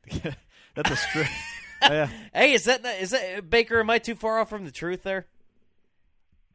That's 0.76 0.91
a 0.91 0.95
straight. 0.95 1.28
yeah. 1.82 2.10
Hey, 2.34 2.53
is 2.53 2.64
that 2.66 2.86
is 2.86 3.10
that 3.12 3.49
Baker? 3.49 3.82
Am 3.82 3.89
I 3.89 3.99
too 3.99 4.16
far 4.16 4.39
off 4.39 4.49
from 4.49 4.64
the 4.64 4.72
truth 4.72 5.03
there? 5.03 5.26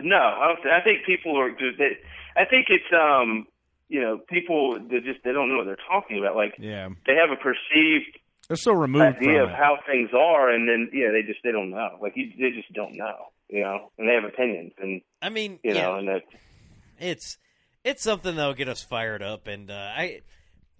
No, 0.00 0.16
I, 0.16 0.54
I 0.78 0.80
think 0.82 1.04
people 1.06 1.38
are. 1.38 1.50
They, 1.50 1.98
I 2.36 2.44
think 2.46 2.66
it's 2.68 2.84
um, 2.92 3.46
you 3.88 4.00
know, 4.00 4.18
people 4.28 4.78
they 4.90 5.00
just 5.00 5.22
they 5.24 5.32
don't 5.32 5.48
know 5.48 5.56
what 5.58 5.66
they're 5.66 5.76
talking 5.88 6.18
about. 6.18 6.36
Like 6.36 6.54
Yeah. 6.58 6.88
they 7.06 7.14
have 7.14 7.30
a 7.30 7.36
perceived 7.36 8.18
They're 8.48 8.56
so 8.56 8.72
removed 8.72 9.16
idea 9.16 9.40
from 9.40 9.42
of 9.44 9.50
it. 9.50 9.54
how 9.56 9.78
things 9.86 10.10
are, 10.16 10.50
and 10.50 10.68
then 10.68 10.90
yeah, 10.92 11.10
they 11.12 11.22
just 11.22 11.40
they 11.44 11.52
don't 11.52 11.70
know. 11.70 11.98
Like 12.00 12.12
you, 12.16 12.30
they 12.38 12.50
just 12.56 12.72
don't 12.72 12.96
know. 12.96 13.28
You 13.50 13.60
know, 13.60 13.90
and 13.98 14.08
they 14.08 14.14
have 14.14 14.24
opinions, 14.24 14.72
and 14.78 15.02
I 15.20 15.28
mean, 15.28 15.58
you 15.62 15.74
yeah, 15.74 15.82
know, 15.82 15.94
and 15.96 16.08
that 16.08 16.22
it's 16.98 17.36
it's 17.84 18.02
something 18.02 18.34
that'll 18.36 18.54
get 18.54 18.68
us 18.68 18.82
fired 18.82 19.22
up, 19.22 19.46
and 19.46 19.70
uh, 19.70 19.74
I. 19.74 20.20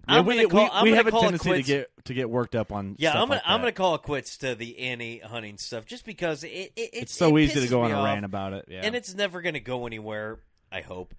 Yeah, 0.07 0.19
I'm 0.19 0.25
we 0.27 0.35
gonna 0.35 0.47
call, 0.49 0.63
we, 0.65 0.69
I'm 0.71 0.83
we 0.83 0.91
have 0.91 1.07
a 1.07 1.11
call 1.11 1.21
it 1.21 1.23
tendency 1.41 1.51
to 1.53 1.61
get 1.63 1.89
to 2.05 2.13
get 2.13 2.29
worked 2.29 2.53
up 2.53 2.71
on. 2.71 2.95
Yeah, 2.99 3.09
stuff 3.11 3.21
I'm 3.23 3.27
gonna 3.27 3.41
like 3.43 3.43
I'm 3.49 3.59
gonna 3.61 3.71
call 3.71 3.95
it 3.95 4.03
quits 4.03 4.37
to 4.37 4.53
the 4.53 4.77
anti 4.77 5.17
hunting 5.17 5.57
stuff, 5.57 5.87
just 5.87 6.05
because 6.05 6.43
it, 6.43 6.47
it, 6.49 6.71
it 6.75 6.89
It's 6.93 7.15
so 7.17 7.35
it 7.37 7.41
easy 7.41 7.61
to 7.61 7.67
go 7.67 7.81
on 7.81 7.91
a 7.91 7.95
off, 7.95 8.05
rant 8.05 8.23
about 8.23 8.53
it. 8.53 8.65
Yeah. 8.67 8.81
and 8.83 8.95
it's 8.95 9.15
never 9.15 9.41
gonna 9.41 9.59
go 9.59 9.87
anywhere. 9.87 10.37
I 10.71 10.81
hope, 10.81 11.15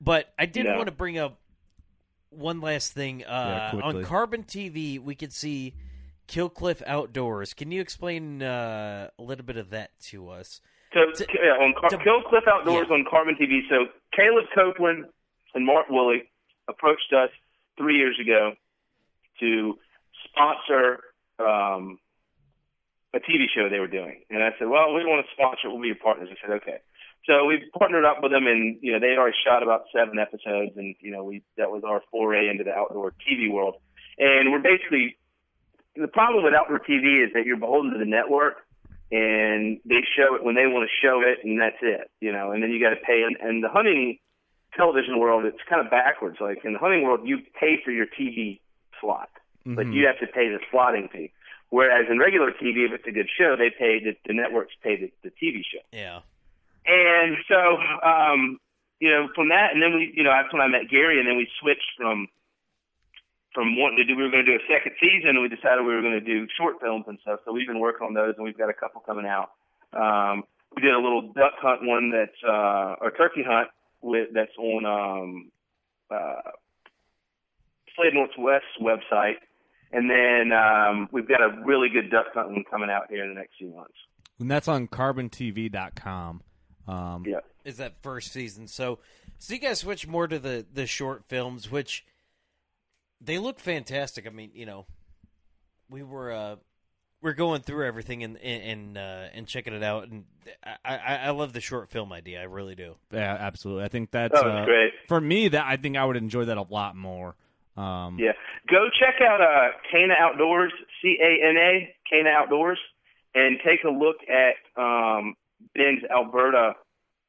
but 0.00 0.32
I 0.38 0.46
did 0.46 0.66
Yeah. 0.66 0.76
want 0.76 0.86
to 0.86 0.92
bring 0.94 1.18
up 1.18 1.38
one 2.30 2.60
last 2.60 2.92
thing. 2.92 3.24
Uh, 3.24 3.80
on. 3.82 4.04
Carbon 4.04 4.42
TV, 4.44 4.98
we 4.98 5.14
could 5.14 5.32
see 5.32 5.74
Kill 6.26 6.48
Cliff 6.50 6.82
Outdoors. 6.86 7.54
Can 7.54 7.70
you 7.72 7.80
explain 7.80 8.42
uh, 8.42 9.10
a 9.18 9.22
little 9.22 9.44
bit 9.44 9.56
of 9.56 9.70
that 9.70 9.90
to 10.10 10.28
us? 10.30 10.60
So 10.92 11.00
yeah, 11.34 11.52
on 11.52 11.74
Car- 11.78 11.90
Kill 12.02 12.22
Cliff 12.22 12.44
Outdoors 12.48 12.88
on 12.90 13.04
Carbon 13.08 13.36
TV. 13.36 13.60
So 13.68 13.86
Caleb 14.14 14.46
Copeland 14.54 15.06
and 15.54 15.64
Mark 15.66 15.88
Woolley 15.90 16.28
approached 16.68 17.12
us 17.12 17.30
three 17.76 17.96
years 17.96 18.18
ago 18.20 18.52
to 19.40 19.78
sponsor 20.24 21.00
um, 21.38 21.98
a 23.14 23.18
TV 23.18 23.44
show 23.54 23.68
they 23.68 23.78
were 23.78 23.86
doing, 23.88 24.22
and 24.30 24.42
I 24.42 24.50
said, 24.58 24.68
"Well, 24.68 24.94
we 24.94 25.04
want 25.04 25.24
to 25.26 25.32
sponsor. 25.32 25.68
it. 25.68 25.70
We'll 25.70 25.80
be 25.80 25.88
your 25.88 25.96
partners." 25.96 26.28
I 26.32 26.36
said, 26.40 26.50
"Okay." 26.56 26.78
So 27.26 27.44
we 27.46 27.62
partnered 27.76 28.04
up 28.04 28.22
with 28.22 28.30
them, 28.32 28.46
and 28.46 28.78
you 28.80 28.92
know 28.92 29.00
they 29.00 29.16
already 29.16 29.36
shot 29.44 29.62
about 29.62 29.84
seven 29.94 30.18
episodes, 30.18 30.72
and 30.76 30.94
you 31.00 31.10
know 31.10 31.24
we 31.24 31.42
that 31.56 31.70
was 31.70 31.82
our 31.84 32.00
foray 32.10 32.48
into 32.48 32.64
the 32.64 32.72
outdoor 32.72 33.12
TV 33.26 33.50
world. 33.50 33.76
And 34.18 34.52
we're 34.52 34.60
basically 34.62 35.16
the 35.96 36.08
problem 36.08 36.44
with 36.44 36.54
outdoor 36.54 36.78
TV 36.78 37.24
is 37.26 37.32
that 37.34 37.44
you're 37.44 37.56
beholden 37.56 37.92
to 37.92 37.98
the 37.98 38.04
network, 38.06 38.64
and 39.10 39.78
they 39.84 40.02
show 40.16 40.34
it 40.36 40.44
when 40.44 40.54
they 40.54 40.66
want 40.66 40.88
to 40.88 41.06
show 41.06 41.20
it, 41.20 41.44
and 41.44 41.60
that's 41.60 41.82
it, 41.82 42.10
you 42.20 42.32
know. 42.32 42.52
And 42.52 42.62
then 42.62 42.70
you 42.70 42.80
got 42.80 42.90
to 42.90 43.02
pay. 43.04 43.22
And, 43.26 43.36
and 43.40 43.62
the 43.62 43.68
hunting 43.68 44.18
television 44.76 45.18
world, 45.18 45.44
it's 45.44 45.58
kind 45.68 45.84
of 45.84 45.90
backwards. 45.90 46.36
Like 46.40 46.64
in 46.64 46.74
the 46.74 46.78
hunting 46.78 47.02
world, 47.02 47.20
you 47.24 47.38
pay 47.58 47.80
for 47.84 47.90
your 47.90 48.06
TV 48.06 48.60
slot, 49.00 49.30
but 49.64 49.86
Mhm. 49.86 49.94
you 49.94 50.06
have 50.06 50.18
to 50.20 50.26
pay 50.26 50.48
the 50.48 50.60
slotting 50.72 51.10
fee. 51.10 51.32
Whereas 51.70 52.06
in 52.08 52.18
regular 52.18 52.52
TV, 52.52 52.84
if 52.84 52.92
it's 52.92 53.06
a 53.06 53.10
good 53.10 53.28
show, 53.36 53.56
they 53.56 53.70
pay 53.70 53.98
the, 53.98 54.16
the 54.26 54.34
networks 54.34 54.74
pay 54.82 54.96
the, 54.96 55.10
the 55.22 55.30
TV 55.30 55.64
show. 55.64 55.82
Yeah. 55.92 56.20
And 56.86 57.36
so, 57.48 57.60
um, 58.06 58.58
you 59.00 59.10
know, 59.10 59.28
from 59.34 59.48
that, 59.50 59.74
and 59.74 59.82
then 59.82 59.94
we, 59.94 60.12
you 60.14 60.22
know, 60.22 60.30
that's 60.30 60.52
when 60.52 60.62
I 60.62 60.68
met 60.68 60.88
Gary, 60.90 61.18
and 61.18 61.28
then 61.28 61.36
we 61.36 61.48
switched 61.60 61.98
from 61.98 62.28
from 63.56 63.74
wanting 63.80 63.96
to 63.96 64.04
do, 64.04 64.14
we 64.14 64.22
were 64.22 64.30
going 64.30 64.44
to 64.44 64.52
do 64.52 64.60
a 64.60 64.68
second 64.68 64.92
season, 65.00 65.30
and 65.30 65.40
we 65.40 65.48
decided 65.48 65.80
we 65.80 65.94
were 65.94 66.02
going 66.02 66.12
to 66.12 66.20
do 66.20 66.46
short 66.60 66.76
films 66.78 67.06
and 67.08 67.18
stuff. 67.22 67.40
So 67.46 67.52
we've 67.52 67.66
been 67.66 67.80
working 67.80 68.06
on 68.06 68.12
those, 68.12 68.34
and 68.36 68.44
we've 68.44 68.56
got 68.56 68.68
a 68.68 68.74
couple 68.74 69.00
coming 69.00 69.24
out. 69.24 69.56
Um, 69.96 70.44
we 70.76 70.82
did 70.82 70.92
a 70.92 71.00
little 71.00 71.32
duck 71.32 71.56
hunt 71.56 71.80
one 71.82 72.12
that's 72.12 72.36
uh, 72.46 73.00
or 73.00 73.10
turkey 73.16 73.42
hunt 73.42 73.68
with 74.02 74.28
that's 74.34 74.52
on 74.58 74.84
um, 74.84 75.50
uh, 76.10 76.52
Slade 77.96 78.12
Northwest 78.12 78.66
website, 78.78 79.40
and 79.90 80.10
then 80.10 80.52
um, 80.52 81.08
we've 81.10 81.26
got 81.26 81.40
a 81.40 81.62
really 81.64 81.88
good 81.88 82.10
duck 82.10 82.26
hunt 82.34 82.50
one 82.50 82.64
coming 82.70 82.90
out 82.90 83.04
here 83.08 83.24
in 83.24 83.30
the 83.30 83.40
next 83.40 83.54
few 83.58 83.74
months. 83.74 83.96
and 84.38 84.50
that's 84.50 84.68
on 84.68 84.86
carbontv.com. 84.86 86.42
Um, 86.88 87.24
yeah. 87.26 87.40
is 87.64 87.78
that 87.78 87.94
first 88.02 88.32
season. 88.32 88.68
So, 88.68 88.98
so 89.38 89.54
you 89.54 89.60
guys 89.60 89.80
switch 89.80 90.06
more 90.06 90.28
to 90.28 90.38
the 90.38 90.64
the 90.72 90.86
short 90.86 91.24
films, 91.28 91.70
which 91.70 92.04
they 93.20 93.38
look 93.38 93.58
fantastic. 93.60 94.26
I 94.26 94.30
mean, 94.30 94.50
you 94.54 94.66
know, 94.66 94.86
we 95.90 96.02
were 96.02 96.32
uh 96.32 96.56
we're 97.22 97.32
going 97.32 97.62
through 97.62 97.86
everything 97.86 98.22
and 98.22 98.36
and 98.38 98.96
uh, 98.98 99.24
and 99.34 99.46
checking 99.46 99.72
it 99.74 99.82
out, 99.82 100.06
and 100.08 100.24
I, 100.84 100.96
I 100.96 101.16
I 101.26 101.30
love 101.30 101.52
the 101.54 101.60
short 101.60 101.90
film 101.90 102.12
idea. 102.12 102.40
I 102.40 102.44
really 102.44 102.74
do. 102.74 102.94
Yeah, 103.10 103.36
absolutely. 103.40 103.84
I 103.84 103.88
think 103.88 104.10
that's 104.10 104.34
Oh, 104.38 104.44
that's 104.46 104.62
uh, 104.62 104.64
great. 104.64 104.92
for 105.08 105.20
me. 105.20 105.48
That 105.48 105.64
I 105.66 105.76
think 105.76 105.96
I 105.96 106.04
would 106.04 106.16
enjoy 106.16 106.44
that 106.44 106.56
a 106.58 106.62
lot 106.68 106.94
more. 106.94 107.34
Um, 107.76 108.18
Yeah, 108.18 108.32
go 108.70 108.88
check 109.00 109.16
out 109.20 109.40
uh, 109.40 109.72
Cana 109.90 110.14
Outdoors, 110.18 110.72
C 111.02 111.16
A 111.20 111.48
N 111.48 111.56
A, 111.56 111.94
Cana 112.08 112.30
Outdoors, 112.30 112.78
and 113.34 113.58
take 113.64 113.82
a 113.84 113.90
look 113.90 114.16
at 114.28 114.80
um, 114.80 115.34
Ben's 115.74 116.02
Alberta 116.10 116.74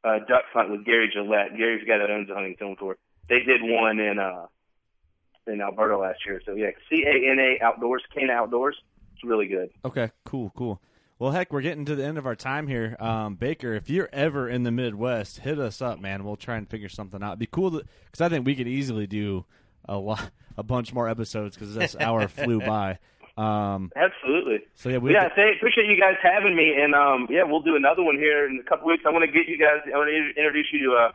uh, 0.04 0.20
duck 0.28 0.44
hunt 0.54 0.72
with 0.72 0.86
Gary 0.86 1.10
Gillette. 1.12 1.58
Gary's 1.58 1.82
the 1.82 1.88
guy 1.88 1.98
that 1.98 2.10
owns 2.10 2.28
the 2.28 2.34
hunting 2.34 2.56
film 2.58 2.76
tour. 2.78 2.98
They 3.30 3.40
did 3.40 3.62
one 3.62 4.00
in 4.00 4.20
uh, 4.20 4.46
in 5.48 5.62
Alberta 5.62 5.98
last 5.98 6.20
year. 6.26 6.42
So 6.46 6.54
yeah, 6.54 6.72
C 6.90 7.04
A 7.06 7.32
N 7.32 7.40
A 7.40 7.64
Outdoors, 7.64 8.04
Cana 8.14 8.34
Outdoors. 8.34 8.78
It's 9.14 9.24
really 9.24 9.48
good. 9.48 9.70
Okay, 9.84 10.12
cool, 10.26 10.52
cool. 10.56 10.82
Well, 11.20 11.32
heck, 11.32 11.52
we're 11.52 11.62
getting 11.62 11.86
to 11.86 11.96
the 11.96 12.06
end 12.06 12.20
of 12.20 12.28
our 12.28 12.36
time 12.36 12.68
here. 12.68 12.96
Um, 13.00 13.36
Baker, 13.36 13.74
if 13.74 13.90
you're 13.90 14.10
ever 14.14 14.48
in 14.48 14.62
the 14.62 14.72
Midwest, 14.72 15.40
hit 15.40 15.58
us 15.58 15.82
up, 15.82 16.00
man. 16.00 16.24
We'll 16.24 16.36
try 16.36 16.58
and 16.58 16.70
figure 16.70 16.90
something 16.90 17.24
out. 17.24 17.30
It'd 17.30 17.40
be 17.40 17.48
cool 17.48 17.72
because 17.72 18.22
I 18.22 18.30
think 18.30 18.46
we 18.46 18.54
could 18.54 18.68
easily 18.68 19.08
do 19.08 19.46
a 19.86 19.98
lot, 19.98 20.30
a 20.58 20.62
bunch 20.62 20.94
more 20.94 21.10
episodes 21.10 21.56
because 21.56 21.74
this 21.74 21.96
hour 22.00 22.28
flew 22.28 22.60
by. 22.60 23.00
Um, 23.38 23.92
Absolutely. 23.96 24.66
so 24.74 24.90
yeah, 24.90 24.98
we 24.98 25.14
yeah, 25.14 25.28
appreciate 25.28 25.86
you 25.86 26.00
guys 26.00 26.16
having 26.24 26.56
me, 26.56 26.74
and 26.74 26.96
um, 26.96 27.28
yeah, 27.30 27.44
we'll 27.44 27.62
do 27.62 27.76
another 27.76 28.02
one 28.02 28.18
here 28.18 28.48
in 28.48 28.60
a 28.60 28.68
couple 28.68 28.88
weeks. 28.88 29.04
I 29.06 29.12
want 29.12 29.26
to 29.26 29.32
get 29.32 29.48
you 29.48 29.58
guys. 29.60 29.86
I 29.86 29.98
want 29.98 30.10
to 30.10 30.42
introduce 30.42 30.68
you 30.74 30.90
to 30.90 30.96
uh, 30.96 31.12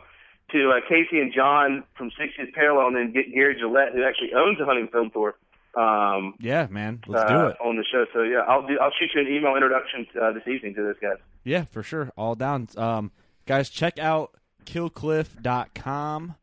to 0.53 0.71
uh, 0.71 0.81
Casey 0.89 1.19
and 1.19 1.33
John 1.35 1.83
from 1.97 2.11
60th 2.11 2.53
Parallel, 2.55 2.89
and 2.89 2.97
then 2.97 3.13
get 3.13 3.35
Gary 3.35 3.57
Gillette, 3.59 3.93
who 3.93 4.05
actually 4.05 4.31
owns 4.35 4.59
the 4.59 4.65
hunting 4.65 4.89
film 4.89 5.11
tour. 5.11 5.35
Um, 5.75 6.35
yeah, 6.39 6.69
man, 6.71 7.01
let's 7.09 7.25
uh, 7.25 7.29
do 7.29 7.47
it. 7.49 7.57
on 7.61 7.77
the 7.77 7.85
show. 7.91 8.05
So 8.13 8.23
yeah, 8.23 8.41
I'll 8.47 8.67
do. 8.67 8.79
I'll 8.81 8.93
shoot 8.99 9.11
you 9.15 9.21
an 9.23 9.27
email 9.27 9.55
introduction 9.55 10.07
uh, 10.21 10.33
this 10.33 10.47
evening 10.47 10.75
to 10.75 10.83
those 10.83 10.99
guys. 11.01 11.19
Yeah, 11.45 11.65
for 11.65 11.83
sure. 11.83 12.13
All 12.17 12.35
down. 12.35 12.69
Um, 12.77 13.11
guys, 13.47 13.69
check 13.69 13.99
out 13.99 14.37
killcliff.com. 14.65 16.37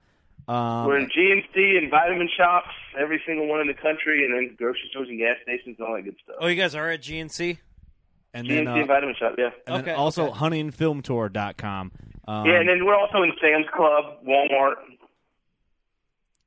Um, 0.50 0.88
We're 0.88 0.98
in 0.98 1.10
GNC 1.10 1.78
and 1.78 1.92
vitamin 1.92 2.28
shops, 2.36 2.70
every 3.00 3.22
single 3.24 3.48
one 3.48 3.62
in 3.62 3.68
the 3.68 3.76
country, 3.76 4.26
and 4.26 4.34
then 4.34 4.56
grocery 4.58 4.88
stores 4.90 5.08
and 5.08 5.20
gas 5.20 5.36
stations 5.44 5.76
and 5.78 5.88
all 5.88 5.94
that 5.94 6.02
good 6.02 6.16
stuff. 6.24 6.38
Oh, 6.40 6.48
you 6.48 6.56
guys 6.56 6.74
are 6.74 6.90
at 6.90 7.02
GNC. 7.02 7.60
and 8.34 8.48
GNC 8.48 8.50
then, 8.50 8.68
uh, 8.68 8.76
and 8.76 8.88
vitamin 8.88 9.16
shop, 9.16 9.36
yeah. 9.38 9.52
and 9.68 9.86
then 9.86 9.96
also 9.96 10.32
huntingfilmtour.com. 10.32 11.92
Um, 12.28 12.46
yeah, 12.48 12.60
and 12.60 12.68
then 12.68 12.84
we're 12.84 12.96
also 12.96 13.22
in 13.22 13.32
Sam's 13.40 13.68
Club, 13.76 14.26
Walmart. 14.28 14.74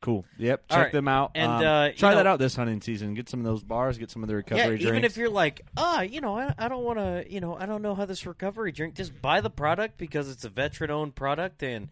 Cool. 0.00 0.24
Yep. 0.36 0.68
Check 0.68 0.78
right. 0.78 0.92
them 0.92 1.06
out. 1.06 1.30
And, 1.36 1.52
Um, 1.52 1.64
uh, 1.64 1.86
you 1.86 1.92
try 1.92 2.16
that 2.16 2.26
out 2.26 2.40
this 2.40 2.56
hunting 2.56 2.80
season. 2.80 3.14
Get 3.14 3.28
some 3.28 3.38
of 3.38 3.46
those 3.46 3.62
bars. 3.62 3.98
Get 3.98 4.10
some 4.10 4.24
of 4.24 4.28
the 4.28 4.34
recovery 4.34 4.80
yeah, 4.80 4.88
even 4.88 5.04
if 5.04 5.16
you're 5.16 5.30
like, 5.30 5.60
ah, 5.76 6.00
you 6.00 6.20
know, 6.20 6.36
I, 6.36 6.52
I 6.58 6.66
don't 6.66 6.82
want 6.82 6.98
to, 6.98 7.24
you 7.32 7.40
know, 7.40 7.54
I 7.56 7.66
don't 7.66 7.82
know 7.82 7.94
how 7.94 8.04
this 8.04 8.26
recovery 8.26 8.72
drink. 8.72 8.96
Just 8.96 9.22
buy 9.22 9.40
the 9.40 9.50
product 9.50 9.98
because 9.98 10.28
it's 10.28 10.44
a 10.44 10.48
veteran-owned 10.48 11.14
product, 11.14 11.62
and 11.62 11.88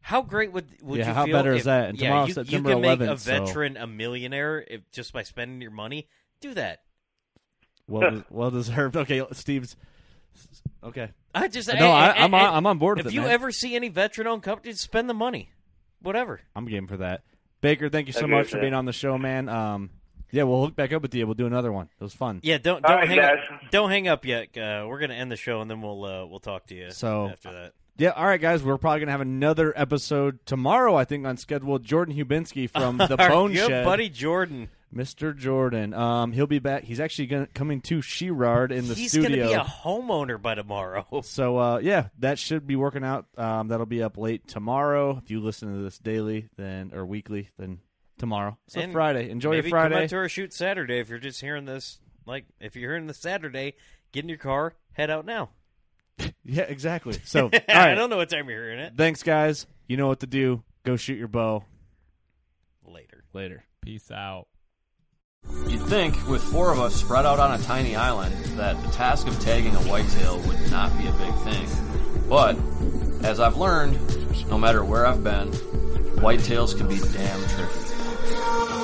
how 0.00 0.22
great 0.22 0.52
would 0.52 0.66
would 0.82 0.98
Yeah, 0.98 1.08
you 1.08 1.14
how 1.14 1.24
feel 1.24 1.36
How 1.36 1.42
better 1.42 1.52
if, 1.54 1.60
is 1.60 1.64
that? 1.64 1.88
And 1.90 1.98
yeah, 1.98 2.08
tomorrow's 2.08 2.28
you, 2.28 2.34
September 2.34 2.70
you 2.70 2.74
can 2.76 2.82
make 2.82 2.98
11th, 3.00 3.12
a 3.12 3.18
so- 3.18 3.30
veteran 3.44 3.76
a 3.76 3.86
millionaire 3.86 4.64
if 4.68 4.90
just 4.92 5.12
by 5.12 5.22
spending 5.22 5.60
your 5.60 5.70
money. 5.70 6.08
Do 6.40 6.54
that. 6.54 6.80
well, 7.86 8.10
des- 8.10 8.24
well 8.30 8.50
deserved. 8.50 8.96
Okay, 8.96 9.22
Steve's. 9.32 9.76
Okay. 10.82 11.10
I 11.34 11.48
just 11.48 11.68
no, 11.68 11.74
hey, 11.74 11.84
I, 11.84 12.24
I'm 12.24 12.30
hey, 12.32 12.38
on, 12.38 12.54
I'm 12.54 12.66
on 12.66 12.78
board 12.78 12.98
with 12.98 13.06
If 13.06 13.12
it. 13.12 13.14
you 13.14 13.22
man. 13.22 13.30
ever 13.30 13.50
see 13.50 13.74
any 13.74 13.88
veteran-owned 13.88 14.42
companies, 14.42 14.80
spend 14.80 15.08
the 15.08 15.14
money, 15.14 15.50
whatever. 16.00 16.40
I'm 16.54 16.66
game 16.66 16.86
for 16.86 16.98
that. 16.98 17.22
Baker, 17.60 17.88
thank 17.88 18.06
you 18.06 18.12
so 18.12 18.26
much 18.26 18.48
for 18.50 18.56
man. 18.56 18.64
being 18.64 18.74
on 18.74 18.84
the 18.84 18.92
show, 18.92 19.16
man. 19.18 19.48
Um, 19.48 19.90
Yeah, 20.30 20.42
we'll 20.44 20.64
hook 20.66 20.76
back 20.76 20.92
up 20.92 21.02
with 21.02 21.14
you. 21.14 21.24
We'll 21.26 21.34
do 21.34 21.46
another 21.46 21.72
one. 21.72 21.88
It 21.98 22.04
was 22.04 22.12
fun. 22.14 22.40
Yeah, 22.42 22.58
don't 22.58 22.82
don't 22.82 22.96
right, 22.96 23.08
hang 23.08 23.18
up, 23.20 23.38
don't 23.70 23.90
hang 23.90 24.06
up 24.08 24.24
yet. 24.26 24.56
Uh, 24.56 24.84
we're 24.88 24.98
gonna 25.00 25.14
end 25.14 25.30
the 25.32 25.36
show 25.36 25.60
and 25.60 25.70
then 25.70 25.80
we'll 25.80 26.04
uh, 26.04 26.26
we'll 26.26 26.40
talk 26.40 26.66
to 26.66 26.74
you. 26.74 26.90
So- 26.90 27.28
after 27.32 27.52
that, 27.52 27.72
Yeah, 27.96 28.10
all 28.10 28.26
right, 28.26 28.40
guys. 28.40 28.62
We're 28.62 28.76
probably 28.76 29.00
gonna 29.00 29.12
have 29.12 29.20
another 29.20 29.72
episode 29.76 30.44
tomorrow. 30.46 30.96
I 30.96 31.04
think 31.04 31.26
on 31.26 31.36
schedule. 31.36 31.78
Jordan 31.78 32.14
Hubinski 32.16 32.68
from 32.68 32.98
the 33.08 33.16
Bone 33.16 33.52
good 33.52 33.68
Shed, 33.68 33.84
buddy 33.84 34.08
Jordan. 34.08 34.68
Mr. 34.92 35.36
Jordan. 35.36 35.92
Um, 35.92 36.30
he'll 36.32 36.46
be 36.46 36.60
back. 36.60 36.84
He's 36.84 37.00
actually 37.00 37.26
gonna, 37.26 37.46
coming 37.48 37.80
to 37.82 37.98
Shirard 37.98 38.70
in 38.70 38.86
the 38.86 38.94
He's 38.94 39.10
studio. 39.10 39.48
gonna 39.48 39.48
be 39.48 39.52
a 39.54 39.64
homeowner 39.64 40.40
by 40.40 40.54
tomorrow. 40.54 41.06
So 41.24 41.58
uh, 41.58 41.78
yeah, 41.78 42.08
that 42.18 42.38
should 42.38 42.66
be 42.66 42.76
working 42.76 43.04
out. 43.04 43.26
Um, 43.36 43.68
that'll 43.68 43.86
be 43.86 44.02
up 44.02 44.16
late 44.18 44.46
tomorrow. 44.46 45.20
If 45.22 45.30
you 45.30 45.40
listen 45.40 45.72
to 45.74 45.82
this 45.82 45.98
daily, 45.98 46.48
then 46.56 46.92
or 46.94 47.04
weekly, 47.06 47.50
then 47.58 47.78
tomorrow. 48.18 48.56
So 48.68 48.80
And 48.80 48.92
Friday, 48.92 49.30
enjoy 49.30 49.54
your 49.54 49.62
Come 49.62 49.70
Friday. 49.70 50.02
out 50.04 50.08
to 50.10 50.16
our 50.16 50.28
shoot 50.28 50.52
Saturday 50.52 50.98
if 50.98 51.08
you're 51.08 51.18
just 51.18 51.40
hearing 51.40 51.64
this. 51.64 51.98
Like 52.26 52.44
if 52.60 52.74
you're 52.76 52.90
hearing 52.90 53.06
this 53.06 53.18
Saturday, 53.18 53.74
get 54.12 54.24
in 54.24 54.28
your 54.28 54.38
car, 54.38 54.74
head 54.92 55.10
out 55.10 55.26
now. 55.26 55.50
yeah, 56.44 56.62
exactly. 56.62 57.18
So 57.24 57.44
all 57.52 57.60
I 57.68 57.94
don't 57.94 58.10
know 58.10 58.16
what 58.16 58.28
time 58.28 58.48
you're 58.48 58.62
hearing 58.62 58.80
it. 58.80 58.94
thanks 58.96 59.22
guys. 59.22 59.66
You 59.88 59.96
know 59.96 60.06
what 60.06 60.20
to 60.20 60.26
do. 60.26 60.62
Go 60.84 60.96
shoot 60.96 61.18
your 61.18 61.28
bow. 61.28 61.64
Later. 62.86 63.24
Later. 63.32 63.64
Peace 63.80 64.10
out. 64.10 64.46
You'd 65.68 65.82
think, 65.82 66.26
with 66.26 66.42
four 66.42 66.72
of 66.72 66.80
us 66.80 66.94
spread 66.94 67.26
out 67.26 67.38
on 67.38 67.58
a 67.58 67.62
tiny 67.62 67.96
island, 67.96 68.34
that 68.56 68.80
the 68.82 68.88
task 68.92 69.26
of 69.26 69.38
tagging 69.40 69.74
a 69.74 69.80
whitetail 69.80 70.38
would 70.40 70.70
not 70.70 70.96
be 70.96 71.06
a 71.06 71.12
big 71.12 71.34
thing. 71.42 71.68
But, 72.30 72.56
as 73.22 73.40
I've 73.40 73.58
learned, 73.58 73.98
no 74.48 74.56
matter 74.56 74.82
where 74.84 75.06
I've 75.06 75.22
been, 75.22 75.50
whitetails 76.16 76.76
can 76.76 76.88
be 76.88 76.98
damn 76.98 77.40
tricky. 77.48 78.83